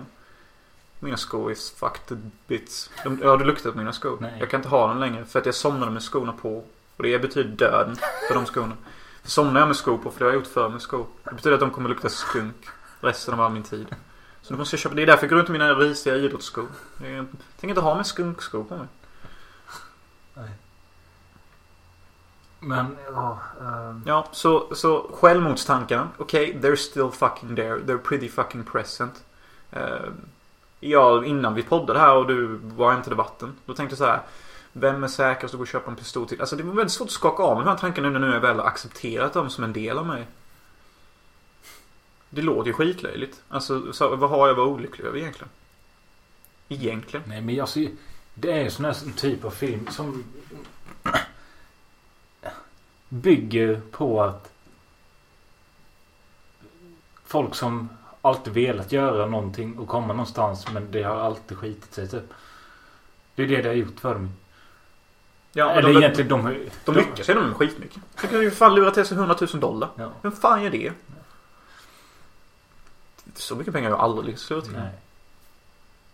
Mina 0.98 1.16
skor 1.16 1.50
är 1.50 1.78
fucked 1.78 2.30
bits. 2.46 2.90
De, 3.04 3.18
ja, 3.22 3.36
du 3.36 3.44
luktat 3.44 3.72
på 3.72 3.78
mina 3.78 3.92
skor. 3.92 4.18
Nej. 4.20 4.36
Jag 4.40 4.50
kan 4.50 4.58
inte 4.58 4.68
ha 4.68 4.88
dem 4.88 4.98
längre 4.98 5.24
för 5.24 5.38
att 5.38 5.46
jag 5.46 5.54
somnade 5.54 5.92
med 5.92 6.02
skorna 6.02 6.32
på. 6.32 6.64
Och 6.96 7.02
det 7.02 7.18
betyder 7.18 7.50
döden 7.50 7.96
för 8.28 8.34
de 8.34 8.46
skorna. 8.46 8.76
Somnar 9.22 9.60
jag 9.60 9.66
med 9.66 9.76
skor 9.76 9.98
på, 9.98 10.10
för 10.10 10.18
det 10.18 10.24
har 10.24 10.32
jag 10.32 10.38
gjort 10.38 10.52
förr 10.52 10.68
med 10.68 10.82
skor. 10.82 11.06
Det 11.24 11.34
betyder 11.34 11.54
att 11.54 11.60
de 11.60 11.70
kommer 11.70 11.88
lukta 11.88 12.08
skunk 12.08 12.66
resten 13.00 13.34
av 13.34 13.40
all 13.40 13.52
min 13.52 13.62
tid. 13.62 13.86
Så 14.42 14.52
nu 14.52 14.58
måste 14.58 14.74
jag 14.74 14.80
köpa, 14.80 14.94
det 14.94 15.02
är 15.02 15.06
därför 15.06 15.22
jag 15.22 15.30
går 15.30 15.36
runt 15.36 15.48
med 15.48 15.60
mina 15.60 15.74
risiga 15.74 16.16
idrottsskor. 16.16 16.66
Jag 17.02 17.26
tänker 17.56 17.68
inte 17.68 17.80
ha 17.80 17.94
med 17.94 18.06
skunkskor 18.06 18.64
på 18.64 18.76
mig. 18.76 18.86
Men 22.64 22.96
ja. 23.12 23.38
ehm, 23.60 24.02
Ja, 24.06 24.28
så, 24.32 24.74
så 24.74 25.10
självmordstankarna. 25.14 26.08
Okej, 26.18 26.58
they're 26.62 26.76
still 26.76 27.10
fucking 27.10 27.56
there. 27.56 27.78
They're 27.78 27.98
pretty 27.98 28.28
fucking 28.28 28.64
present. 28.64 29.24
Uh, 29.76 29.80
ja, 30.80 31.24
innan 31.24 31.54
vi 31.54 31.62
poddade 31.62 31.98
här 31.98 32.16
och 32.16 32.26
du 32.26 32.46
var 32.62 32.94
inte 32.94 33.08
i 33.08 33.10
debatten. 33.10 33.56
Då 33.66 33.74
tänkte 33.74 33.92
jag 33.92 33.98
så 33.98 34.04
här. 34.04 34.20
Vem 34.76 35.04
är 35.04 35.08
säkrast 35.08 35.54
att 35.54 35.58
gå 35.58 35.62
och 35.62 35.68
köpa 35.68 35.90
en 35.90 35.96
pistol 35.96 36.28
till? 36.28 36.40
Alltså 36.40 36.56
det 36.56 36.62
var 36.62 36.74
väldigt 36.74 36.92
svårt 36.92 37.08
att 37.08 37.12
skaka 37.12 37.42
av 37.42 37.56
mig 37.56 37.64
de 37.64 37.70
här 37.70 37.78
tankarna 37.78 38.08
nu 38.08 38.18
när 38.18 38.32
jag 38.32 38.40
väl 38.40 38.58
har 38.58 38.66
accepterat 38.66 39.32
dem 39.32 39.50
som 39.50 39.64
en 39.64 39.72
del 39.72 39.98
av 39.98 40.06
mig. 40.06 40.26
Det 42.30 42.42
låter 42.42 42.66
ju 42.68 42.72
skitlöjligt. 42.72 43.42
Alltså, 43.48 43.92
så, 43.92 44.16
vad 44.16 44.30
har 44.30 44.48
jag 44.48 44.54
vara 44.54 44.66
olycklig 44.66 45.04
över 45.04 45.18
egentligen? 45.18 45.48
Egentligen. 46.68 47.24
Nej 47.28 47.40
men 47.40 47.60
alltså. 47.60 47.80
Det 48.34 48.52
är 48.52 48.64
en 48.64 48.70
sån 48.70 48.84
här 48.84 48.96
typ 49.16 49.44
av 49.44 49.50
film 49.50 49.86
som. 49.90 50.24
Bygger 53.14 53.80
på 53.90 54.22
att. 54.22 54.52
Folk 57.26 57.54
som 57.54 57.88
alltid 58.22 58.52
velat 58.52 58.92
göra 58.92 59.26
någonting 59.26 59.78
och 59.78 59.88
komma 59.88 60.06
någonstans 60.06 60.66
men 60.72 60.90
det 60.90 61.02
har 61.02 61.16
alltid 61.16 61.58
skitit 61.58 61.94
sig 61.94 62.08
typ. 62.08 62.24
Det 63.34 63.42
är 63.42 63.46
det 63.46 63.62
det 63.62 63.68
har 63.68 63.74
gjort 63.74 64.00
för 64.00 64.14
dem. 64.14 64.32
Ja, 65.52 65.70
Eller 65.70 65.92
de, 65.92 65.98
egentligen 65.98 66.28
de 66.28 66.44
har 66.44 66.58
de 66.84 66.94
lyckas 66.94 67.28
ju 67.28 67.34
med 67.34 67.56
skitmycket. 67.56 68.02
De 68.20 68.26
kan 68.26 68.40
ju 68.40 68.50
fan 68.50 68.74
lura 68.74 68.90
till 68.90 69.04
sig 69.04 69.16
100 69.16 69.36
000 69.40 69.60
dollar. 69.60 69.88
Ja. 69.96 70.12
Vem 70.22 70.32
fan 70.32 70.62
gör 70.62 70.70
det? 70.70 70.92
Så 73.34 73.56
mycket 73.56 73.72
pengar 73.74 73.90
har 73.90 73.96
jag 73.96 74.04
aldrig 74.04 74.26
lyckats 74.26 74.42
slå 74.42 74.60
till. 74.60 74.72
Nej. 74.72 74.90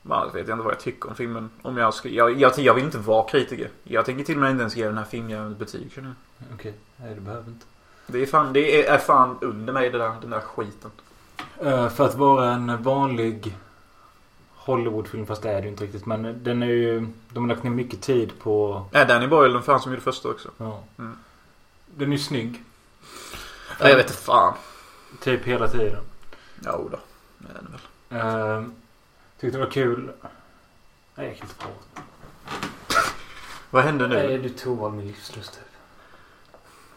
Man 0.03 0.33
vet 0.33 0.49
jag 0.49 0.55
inte 0.55 0.65
vad 0.65 0.75
jag 0.75 0.81
tycker 0.81 1.09
om 1.09 1.15
filmen. 1.15 1.51
Om 1.63 1.77
jag, 1.77 1.95
ska, 1.95 2.09
jag, 2.09 2.41
jag, 2.41 2.59
jag 2.59 2.75
vill 2.75 2.85
inte 2.85 2.99
vara 2.99 3.29
kritiker. 3.29 3.71
Jag 3.83 4.05
tänker 4.05 4.25
till 4.25 4.35
och 4.35 4.41
med 4.41 4.51
inte 4.51 4.61
ens 4.61 4.77
ge 4.77 4.87
den 4.87 4.99
här 4.99 5.05
filmen 5.05 5.53
ett 5.53 5.59
betyg. 5.59 5.93
känner 5.93 6.09
jag. 6.09 6.47
Okej. 6.55 6.75
Nej 6.97 7.15
det 7.15 7.21
behöver 7.21 7.49
inte. 7.49 7.67
Det 8.07 8.23
är 8.23 8.27
fan, 8.27 8.53
det 8.53 8.87
är, 8.87 8.95
är 8.95 8.99
fan 8.99 9.39
under 9.41 9.73
mig 9.73 9.91
det 9.91 9.99
där, 9.99 10.15
den 10.21 10.31
där 10.31 10.41
skiten. 10.41 10.91
Eh, 11.59 11.89
för 11.89 12.05
att 12.05 12.15
vara 12.15 12.53
en 12.53 12.83
vanlig 12.83 13.57
Hollywoodfilm 14.55 15.27
fast 15.27 15.43
det 15.43 15.51
är 15.51 15.55
det 15.55 15.63
ju 15.63 15.69
inte 15.69 15.85
riktigt. 15.85 16.07
Men 16.07 16.45
den 16.45 16.63
är 16.63 16.67
ju. 16.67 17.07
De 17.29 17.45
har 17.45 17.49
lagt 17.55 17.63
ner 17.63 17.71
mycket 17.71 18.01
tid 18.01 18.33
på. 18.43 18.85
Är 18.93 19.07
Danny 19.07 19.27
Boyle 19.27 19.53
den 19.53 19.63
fan 19.63 19.81
som 19.81 19.93
gjorde 19.93 20.03
första 20.03 20.29
också? 20.29 20.51
Ja. 20.57 20.83
Mm. 20.99 21.17
Den 21.87 22.09
är 22.09 22.17
ju 22.17 22.23
snygg. 22.23 22.65
Ja, 23.81 23.89
jag 23.89 23.97
vet 23.97 24.07
inte 24.11 24.23
fan. 24.23 24.55
Typ 25.23 25.45
hela 25.45 25.69
tiden. 25.69 26.03
Jo 26.65 26.89
då. 26.93 26.99
Det 27.39 27.49
är 27.49 27.55
den 27.55 27.73
väl. 27.73 28.59
Uh, 28.59 28.69
tyckte 29.41 29.59
det 29.59 29.65
var 29.65 29.71
kul. 29.71 30.13
Nej 31.15 31.27
jag 31.27 31.37
kan 31.37 31.49
inte 31.49 31.59
prata. 31.59 32.03
Vad 33.71 33.85
hände 33.85 34.09
nu? 34.09 34.15
Nej 34.15 34.39
du 34.39 34.49
tog 34.49 34.81
all 34.81 34.93
min 34.93 35.07
livslust 35.07 35.53
typ. 35.53 35.63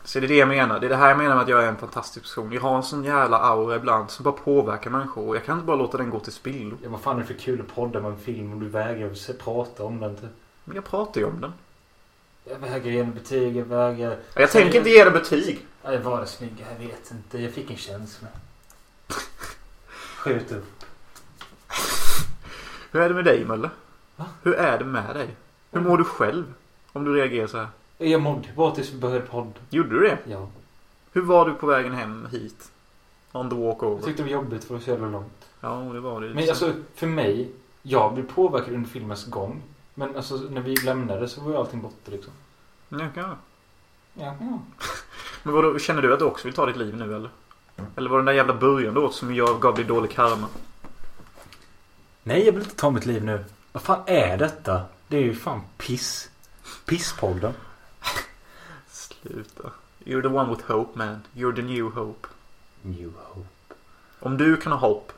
Så 0.04 0.20
det 0.20 0.26
är 0.26 0.28
det 0.28 0.36
jag 0.36 0.48
menar. 0.48 0.80
Det 0.80 0.88
är 0.88 0.90
det 0.90 0.96
här 0.96 1.10
jag 1.10 1.18
menar 1.18 1.36
med 1.36 1.44
att 1.44 1.50
jag 1.50 1.64
är 1.64 1.68
en 1.68 1.78
fantastisk 1.78 2.26
person. 2.26 2.52
Jag 2.52 2.62
har 2.62 2.76
en 2.76 2.84
sån 2.84 3.04
jävla 3.04 3.38
aura 3.38 3.76
ibland 3.76 4.12
som 4.12 4.24
bara 4.24 4.34
påverkar 4.34 4.90
människor. 4.90 5.28
Och 5.28 5.36
jag 5.36 5.46
kan 5.46 5.56
inte 5.56 5.66
bara 5.66 5.78
låta 5.78 5.98
den 5.98 6.10
gå 6.10 6.20
till 6.20 6.34
spillo. 6.34 6.78
Ja 6.84 6.90
vad 6.90 7.02
fan 7.02 7.16
är 7.16 7.22
det 7.22 7.28
för 7.28 7.34
kul 7.34 7.62
att 7.62 7.76
podda 7.76 8.02
med 8.02 8.12
en 8.12 8.20
film 8.20 8.54
och 8.54 8.60
du 8.60 8.68
vägrar 8.68 9.34
prata 9.34 9.84
om 9.84 10.00
den 10.00 10.16
typ. 10.16 10.30
Men 10.64 10.76
jag 10.76 10.86
pratar 10.86 11.22
ju 11.22 11.28
om 11.28 11.42
den. 11.42 11.54
Jag 12.44 12.60
vägrar 12.60 12.92
ge 12.92 13.00
en 13.00 13.14
betyg, 13.14 13.56
jag 13.56 13.66
vägrar... 13.66 14.18
Jag 14.36 14.52
tänker 14.52 14.78
inte 14.78 14.90
ge 14.90 15.04
det 15.04 15.12
betyg. 15.12 15.66
Nej, 15.84 16.00
var 16.00 16.22
det 16.22 16.28
snygga? 16.28 16.66
Jag 16.72 16.88
vet 16.88 17.12
inte. 17.12 17.42
Jag 17.42 17.52
fick 17.52 17.72
en 17.72 17.78
känsla. 17.78 18.28
Skjut 20.18 20.52
upp. 20.52 20.83
Hur 22.94 23.02
är 23.02 23.10
det 23.10 23.16
med 23.16 23.26
dig 23.26 23.46
Mölle? 23.46 23.70
Va? 24.16 24.26
Hur 24.44 24.54
är 24.56 24.78
det 24.80 24.86
med 24.86 25.16
dig? 25.16 25.36
Hur 25.72 25.82
mår 25.82 25.98
du 25.98 26.04
själv? 26.04 26.54
Om 26.92 27.04
du 27.04 27.14
reagerar 27.16 27.48
så 27.48 27.58
här. 27.58 27.68
Jag 27.98 28.22
mådde 28.22 28.48
bra 28.56 28.76
tills 28.76 28.94
vi 28.94 28.98
började 28.98 29.26
podd. 29.26 29.54
Gjorde 29.70 29.90
du 29.90 30.00
det? 30.00 30.18
Ja. 30.26 30.48
Hur 31.12 31.22
var 31.22 31.46
du 31.50 31.54
på 31.54 31.68
vägen 31.68 31.94
hem 31.94 32.28
hit? 32.32 32.72
On 33.32 33.50
the 33.50 33.56
walk 33.56 33.78
Jag 33.82 33.92
over? 33.92 34.04
tyckte 34.04 34.24
det 34.24 34.30
var 34.30 34.42
jobbigt 34.42 34.64
för 34.64 34.80
så 34.80 34.90
jävla 34.90 35.08
långt. 35.08 35.48
Ja, 35.62 35.70
det 35.94 36.00
var 36.00 36.22
det. 36.22 36.28
Men 36.34 36.50
alltså 36.50 36.74
för 36.96 37.08
mig. 37.08 37.52
Jag 37.82 38.14
blev 38.14 38.28
påverkad 38.34 38.74
under 38.74 38.90
filmens 38.90 39.26
gång. 39.26 39.62
Men 39.94 40.16
alltså 40.16 40.36
när 40.36 40.62
vi 40.62 40.76
lämnade 40.76 41.28
så 41.28 41.42
var 41.42 41.52
ju 41.52 41.58
allting 41.58 41.82
borta 41.82 42.12
liksom. 42.12 42.34
Ja, 42.90 43.00
ja. 43.16 43.36
Ja, 44.14 44.36
ja. 44.40 44.60
Men 45.44 45.54
vadå, 45.54 45.80
känner 45.80 46.02
du 46.02 46.14
att 46.14 46.20
du 46.20 46.26
också 46.26 46.48
vill 46.48 46.56
ta 46.56 46.66
ditt 46.66 46.78
liv 46.78 46.96
nu 46.98 47.16
eller? 47.16 47.30
Eller 47.96 48.10
var 48.10 48.18
det 48.18 48.22
den 48.22 48.26
där 48.26 48.34
jävla 48.34 48.54
början 48.54 48.94
då 48.94 49.10
som 49.10 49.36
jag 49.36 49.60
gav 49.62 49.76
dig 49.76 49.86
dålig 49.86 50.12
karma? 50.12 50.48
Nej, 52.24 52.46
jag 52.46 52.54
vill 52.54 52.64
inte 52.64 52.76
ta 52.76 52.90
mitt 52.90 53.06
liv 53.06 53.24
nu. 53.24 53.44
Vad 53.72 53.84
fan 53.84 54.02
är 54.06 54.38
detta? 54.38 54.82
Det 55.08 55.18
är 55.18 55.22
ju 55.22 55.36
fan 55.36 55.62
piss. 55.78 56.30
Pisspodden. 56.86 57.54
Sluta. 58.92 59.70
You're 60.06 60.22
the 60.22 60.28
one 60.28 60.50
with 60.50 60.72
hope 60.72 60.98
man. 61.00 61.22
You're 61.36 61.56
the 61.56 61.62
new 61.62 61.86
hope. 61.92 62.28
New 62.82 63.12
hope. 63.24 63.48
Om 64.20 64.38
du 64.38 64.58
kan 64.58 64.72
ha 64.72 64.80
hopp. 64.80 65.12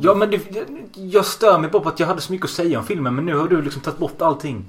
Ja 0.00 0.14
men 0.14 0.30
det, 0.30 0.50
jag- 0.56 0.88
jag 0.94 1.26
stör 1.26 1.58
mig 1.58 1.70
bara 1.70 1.82
på 1.82 1.88
att 1.88 2.00
jag 2.00 2.06
hade 2.06 2.20
så 2.20 2.32
mycket 2.32 2.44
att 2.44 2.50
säga 2.50 2.78
om 2.78 2.84
filmen 2.86 3.14
men 3.14 3.24
nu 3.26 3.34
har 3.36 3.48
du 3.48 3.62
liksom 3.62 3.82
tagit 3.82 3.98
bort 3.98 4.22
allting. 4.22 4.64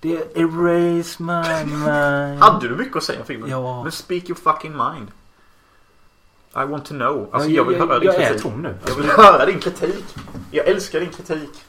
Det 0.00 0.16
är 0.16 0.22
erase 0.38 1.22
my 1.22 1.64
mind. 1.74 2.42
Hade 2.42 2.68
du 2.68 2.76
mycket 2.76 2.96
att 2.96 3.02
säga 3.02 3.20
om 3.20 3.26
filmen? 3.26 3.50
Ja. 3.50 3.82
Men 3.82 3.92
speak 3.92 4.24
your 4.28 4.34
fucking 4.40 4.72
mind. 4.76 5.08
I 6.54 6.64
want 6.70 6.84
to 6.84 6.94
know. 6.94 7.28
Alltså 7.32 7.48
Ja, 7.50 7.56
jag 7.56 7.64
vill 7.64 7.78
höra 7.78 7.98
din 7.98 8.06
jag 8.06 8.14
är 8.22 8.26
kritik. 8.28 8.42
tom 8.42 8.62
nu. 8.62 8.74
Jag 8.86 8.94
vill 8.94 9.06
höra 9.10 9.46
din 9.46 9.58
kritik. 9.58 10.04
Jag 10.52 10.68
älskar 10.68 11.00
din 11.00 11.12
kritik. 11.12 11.64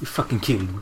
You 0.00 0.06
fucking 0.06 0.40
killed 0.40 0.74
me. 0.74 0.80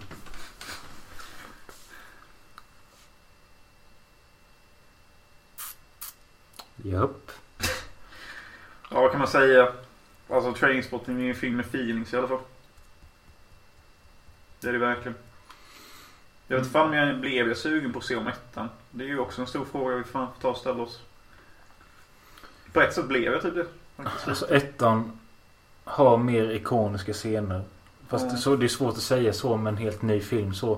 Japp. 6.82 7.30
Ja, 8.90 9.00
vad 9.00 9.09
kan 9.09 9.09
man 9.20 9.28
säga? 9.28 9.72
Alltså 10.28 10.52
Trainspotting 10.52 11.22
är 11.22 11.28
en 11.28 11.34
film 11.34 11.56
med 11.56 11.66
feelings 11.66 12.12
i 12.12 12.16
alla 12.16 12.28
fall. 12.28 12.40
Det 14.60 14.68
är 14.68 14.72
det 14.72 14.78
verkligen. 14.78 15.14
Jag 16.48 16.58
vet 16.58 16.72
fan 16.72 16.88
om 16.88 16.94
jag 16.94 17.20
blev 17.20 17.48
jag 17.48 17.56
sugen 17.56 17.92
på 17.92 17.98
att 17.98 18.04
se 18.04 18.16
om 18.16 18.26
ettan. 18.26 18.68
Det 18.90 19.04
är 19.04 19.08
ju 19.08 19.18
också 19.18 19.40
en 19.40 19.46
stor 19.46 19.64
fråga 19.64 19.96
vi 19.96 20.04
fan 20.04 20.28
får 20.34 20.40
ta 20.40 20.48
och 20.48 20.56
ställa 20.56 20.82
oss. 20.82 21.00
På 22.72 22.80
ett 22.80 22.94
sätt 22.94 23.08
blev 23.08 23.32
jag 23.32 23.42
typ 23.42 23.54
det. 23.54 23.66
Alltså 24.26 24.50
ettan 24.50 25.18
har 25.84 26.16
mer 26.16 26.50
ikoniska 26.50 27.12
scener. 27.12 27.62
Fast 28.08 28.24
Mm. 28.24 28.36
så, 28.36 28.56
det 28.56 28.66
är 28.66 28.68
svårt 28.68 28.94
att 28.94 29.02
säga 29.02 29.32
så 29.32 29.56
med 29.56 29.70
en 29.70 29.76
helt 29.76 30.02
ny 30.02 30.20
film 30.20 30.54
så. 30.54 30.72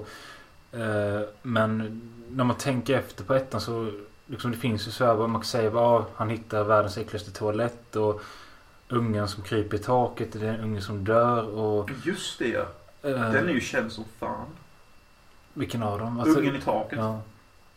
Eh, 0.72 1.20
men 1.42 2.00
när 2.30 2.44
man 2.44 2.56
tänker 2.56 2.98
efter 2.98 3.24
på 3.24 3.34
ettan 3.34 3.60
så 3.60 3.92
liksom 4.26 4.50
det 4.50 4.56
finns 4.56 4.86
ju 4.86 4.90
så 4.90 5.04
här 5.04 5.16
man 5.16 5.32
kan 5.32 5.44
säga. 5.44 5.70
Ja, 5.70 6.06
han 6.14 6.30
hittar 6.30 6.64
världens 6.64 6.98
äckligaste 6.98 7.30
toalett 7.32 7.96
och 7.96 8.22
ungen 8.88 9.28
som 9.28 9.42
kryper 9.42 9.76
i 9.76 9.80
taket. 9.80 10.32
Det 10.32 10.48
är 10.48 10.54
en 10.54 10.60
unge 10.60 10.80
som 10.80 11.04
dör 11.04 11.48
och... 11.48 11.90
Just 12.04 12.38
det 12.38 12.48
ja. 12.48 12.66
eh, 13.02 13.32
Den 13.32 13.48
är 13.48 13.52
ju 13.52 13.60
känd 13.60 13.92
som 13.92 14.04
fan. 14.18 14.46
Vilken 15.54 15.82
av 15.82 15.98
dem? 15.98 16.20
Alltså, 16.20 16.38
Ungen 16.38 16.56
i 16.56 16.60
taket. 16.60 16.98
Ja. 16.98 17.20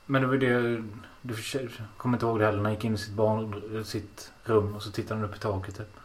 Men 0.06 0.22
det 0.22 0.28
var 0.28 0.36
det... 0.36 0.84
Du 1.22 1.36
kommer 1.98 2.18
inte 2.18 2.26
ihåg 2.26 2.40
det 2.40 2.46
heller. 2.46 2.58
När 2.58 2.64
han 2.64 2.74
gick 2.74 2.84
in 2.84 2.94
i 2.94 2.98
sitt, 2.98 3.14
barn, 3.14 3.86
sitt 3.86 4.32
rum 4.44 4.76
och 4.76 4.84
så 4.84 4.92
tittade 4.92 5.20
han 5.20 5.30
upp 5.30 5.36
i 5.36 5.40
taket 5.40 5.78
typ. 5.78 5.98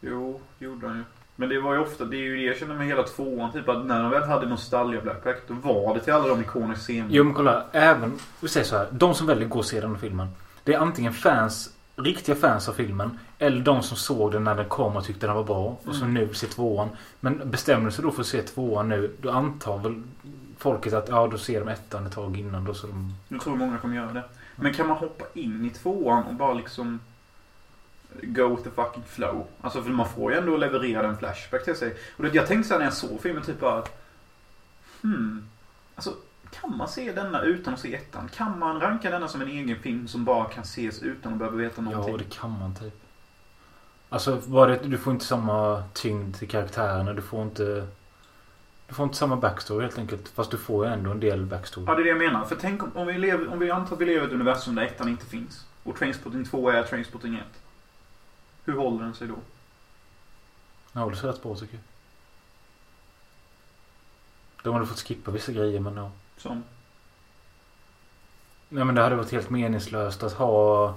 Jo, 0.00 0.40
gjorde 0.58 0.86
han 0.86 0.96
ju. 0.96 1.04
Men 1.40 1.48
det 1.48 1.60
var 1.60 1.74
ju 1.74 1.80
ofta, 1.80 2.04
det 2.04 2.16
är 2.16 2.22
ju 2.22 2.36
det 2.36 2.42
jag 2.42 2.56
känner 2.56 2.74
med 2.74 2.86
hela 2.86 3.02
tvåan. 3.02 3.52
Typ 3.52 3.68
att 3.68 3.86
när 3.86 4.02
de 4.02 4.10
väl 4.10 4.22
hade 4.22 4.46
nostalgia 4.46 5.00
Black 5.00 5.24
Pack. 5.24 5.36
Då 5.48 5.54
var 5.54 5.94
det 5.94 6.00
till 6.00 6.12
alla 6.12 6.28
de 6.28 6.40
ikoniska 6.40 6.82
scenerna. 6.82 7.08
Jo 7.10 7.24
men 7.24 7.34
kolla, 7.34 7.64
även, 7.72 8.18
vi 8.40 8.48
säger 8.48 8.66
så 8.66 8.76
här. 8.76 8.88
De 8.90 9.14
som 9.14 9.26
väljer 9.26 9.44
att 9.44 9.50
gå 9.50 9.58
och 9.58 9.64
se 9.64 9.80
den 9.80 9.90
här 9.90 9.98
filmen. 9.98 10.28
Det 10.64 10.74
är 10.74 10.78
antingen 10.78 11.12
fans, 11.12 11.70
riktiga 11.96 12.36
fans 12.36 12.68
av 12.68 12.72
filmen. 12.72 13.18
Eller 13.38 13.60
de 13.60 13.82
som 13.82 13.96
såg 13.96 14.32
den 14.32 14.44
när 14.44 14.54
den 14.54 14.68
kom 14.68 14.96
och 14.96 15.04
tyckte 15.04 15.26
den 15.26 15.36
var 15.36 15.44
bra. 15.44 15.76
Och 15.84 15.94
som 15.94 16.14
nu 16.14 16.34
ser 16.34 16.46
tvåan. 16.48 16.88
Men 17.20 17.50
bestämmer 17.50 17.90
sig 17.90 18.04
då 18.04 18.10
för 18.10 18.20
att 18.20 18.26
se 18.26 18.42
tvåan 18.42 18.88
nu. 18.88 19.16
Då 19.20 19.30
antar 19.30 19.78
väl 19.78 20.02
folket 20.58 20.92
att 20.92 21.08
ja, 21.08 21.26
då 21.26 21.38
ser 21.38 21.60
de 21.60 21.68
ettan 21.68 22.06
ett 22.06 22.12
tag 22.12 22.38
innan. 22.38 22.64
Då 22.64 22.74
så 22.74 22.86
de... 22.86 23.14
Jag 23.28 23.40
tror 23.40 23.56
många 23.56 23.78
kommer 23.78 23.96
göra 23.96 24.12
det. 24.12 24.24
Men 24.56 24.74
kan 24.74 24.88
man 24.88 24.96
hoppa 24.96 25.24
in 25.34 25.64
i 25.64 25.70
tvåan 25.70 26.24
och 26.24 26.34
bara 26.34 26.54
liksom 26.54 27.00
Go 28.22 28.48
with 28.48 28.62
the 28.62 28.70
fucking 28.70 29.04
flow. 29.06 29.46
Alltså 29.60 29.82
för 29.82 29.90
man 29.90 30.08
får 30.08 30.32
ju 30.32 30.38
ändå 30.38 30.56
leverera 30.56 31.08
en 31.08 31.16
flashback 31.16 31.64
till 31.64 31.76
sig. 31.76 31.96
Och 32.16 32.22
det, 32.22 32.34
jag 32.34 32.46
tänkte 32.46 32.68
såhär 32.68 32.78
när 32.78 32.86
jag 32.86 32.94
såg 32.94 33.20
filmen 33.20 33.42
typ 33.42 33.60
bara 33.60 33.84
Hmm. 35.02 35.48
Alltså 35.94 36.14
kan 36.50 36.76
man 36.76 36.88
se 36.88 37.12
denna 37.12 37.42
utan 37.42 37.74
att 37.74 37.80
se 37.80 37.94
ettan? 37.94 38.28
Kan 38.28 38.58
man 38.58 38.80
ranka 38.80 39.10
denna 39.10 39.28
som 39.28 39.42
en 39.42 39.48
egen 39.48 39.78
film 39.78 40.08
som 40.08 40.24
bara 40.24 40.48
kan 40.48 40.62
ses 40.62 41.02
utan 41.02 41.32
att 41.32 41.38
behöva 41.38 41.56
veta 41.56 41.82
någonting? 41.82 42.12
Ja, 42.12 42.18
det 42.18 42.34
kan 42.34 42.58
man 42.58 42.74
typ. 42.74 43.00
Alltså, 44.08 44.42
bara 44.46 44.70
det, 44.70 44.88
du 44.88 44.98
får 44.98 45.12
inte 45.12 45.24
samma 45.24 45.82
tyngd 45.92 46.36
till 46.36 46.48
karaktärerna. 46.48 47.12
Du 47.12 47.22
får 47.22 47.42
inte... 47.42 47.86
Du 48.88 48.94
får 48.94 49.04
inte 49.04 49.16
samma 49.16 49.36
backstory 49.36 49.82
helt 49.82 49.98
enkelt. 49.98 50.28
Fast 50.28 50.50
du 50.50 50.58
får 50.58 50.86
ju 50.86 50.92
ändå 50.92 51.10
en 51.10 51.20
del 51.20 51.46
backstory. 51.46 51.86
Ja, 51.86 51.94
det 51.94 52.00
är 52.00 52.04
det 52.04 52.08
jag 52.08 52.18
menar. 52.18 52.44
För 52.44 52.56
tänk 52.56 52.82
om, 52.82 52.90
om, 52.94 53.06
vi, 53.06 53.18
lever, 53.18 53.52
om 53.52 53.58
vi 53.58 53.70
antar 53.70 53.94
att 53.94 54.00
vi 54.00 54.04
lever 54.04 54.22
i 54.22 54.26
ett 54.26 54.32
universum 54.32 54.74
där 54.74 54.82
ettan 54.82 55.08
inte 55.08 55.26
finns. 55.26 55.66
Och 55.84 55.96
Trainspotting 55.96 56.44
2 56.44 56.70
är 56.70 56.82
Trainspotting 56.82 57.34
1. 57.34 57.42
Hur 58.68 58.76
håller 58.76 59.04
den 59.04 59.14
sig 59.14 59.28
då? 59.28 59.34
Ja, 60.92 61.08
det 61.10 61.16
ser 61.16 61.28
rätt 61.28 61.42
bra 61.42 61.56
tycker 61.56 61.74
jag. 61.74 61.82
De 64.62 64.74
hade 64.74 64.86
fått 64.86 65.00
skippa 65.00 65.30
vissa 65.30 65.52
grejer 65.52 65.80
men 65.80 65.96
ja. 65.96 66.10
Som? 66.36 66.64
Nej 68.68 68.84
men 68.84 68.94
det 68.94 69.02
hade 69.02 69.16
varit 69.16 69.32
helt 69.32 69.50
meningslöst 69.50 70.22
att 70.22 70.32
ha 70.32 70.88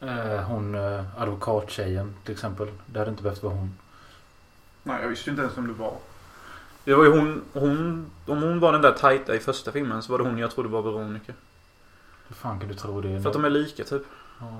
eh, 0.00 0.42
hon 0.42 0.74
eh, 0.74 1.20
advokattjejen 1.20 2.14
till 2.24 2.34
exempel. 2.34 2.68
Det 2.86 2.98
hade 2.98 3.10
inte 3.10 3.22
behövt 3.22 3.42
vara 3.42 3.54
hon. 3.54 3.78
Nej, 4.82 5.02
jag 5.02 5.08
visste 5.08 5.30
inte 5.30 5.42
ens 5.42 5.56
vem 5.58 5.66
det 5.66 5.72
var. 5.72 5.96
Det 6.84 6.94
var 6.94 7.04
ju 7.04 7.10
hon, 7.10 7.42
hon, 7.52 8.10
om 8.26 8.42
hon 8.42 8.60
var 8.60 8.72
den 8.72 8.82
där 8.82 8.92
tajta 8.92 9.34
i 9.34 9.38
första 9.38 9.72
filmen 9.72 10.02
så 10.02 10.12
var 10.12 10.18
det 10.18 10.24
hon 10.24 10.38
jag 10.38 10.50
trodde 10.50 10.68
var 10.68 10.82
Veronica. 10.82 11.32
Hur 12.28 12.34
fan 12.34 12.60
kan 12.60 12.68
du 12.68 12.74
tro 12.74 13.00
det? 13.00 13.22
För 13.22 13.28
att 13.28 13.34
de 13.34 13.44
är 13.44 13.50
lika 13.50 13.84
typ. 13.84 14.02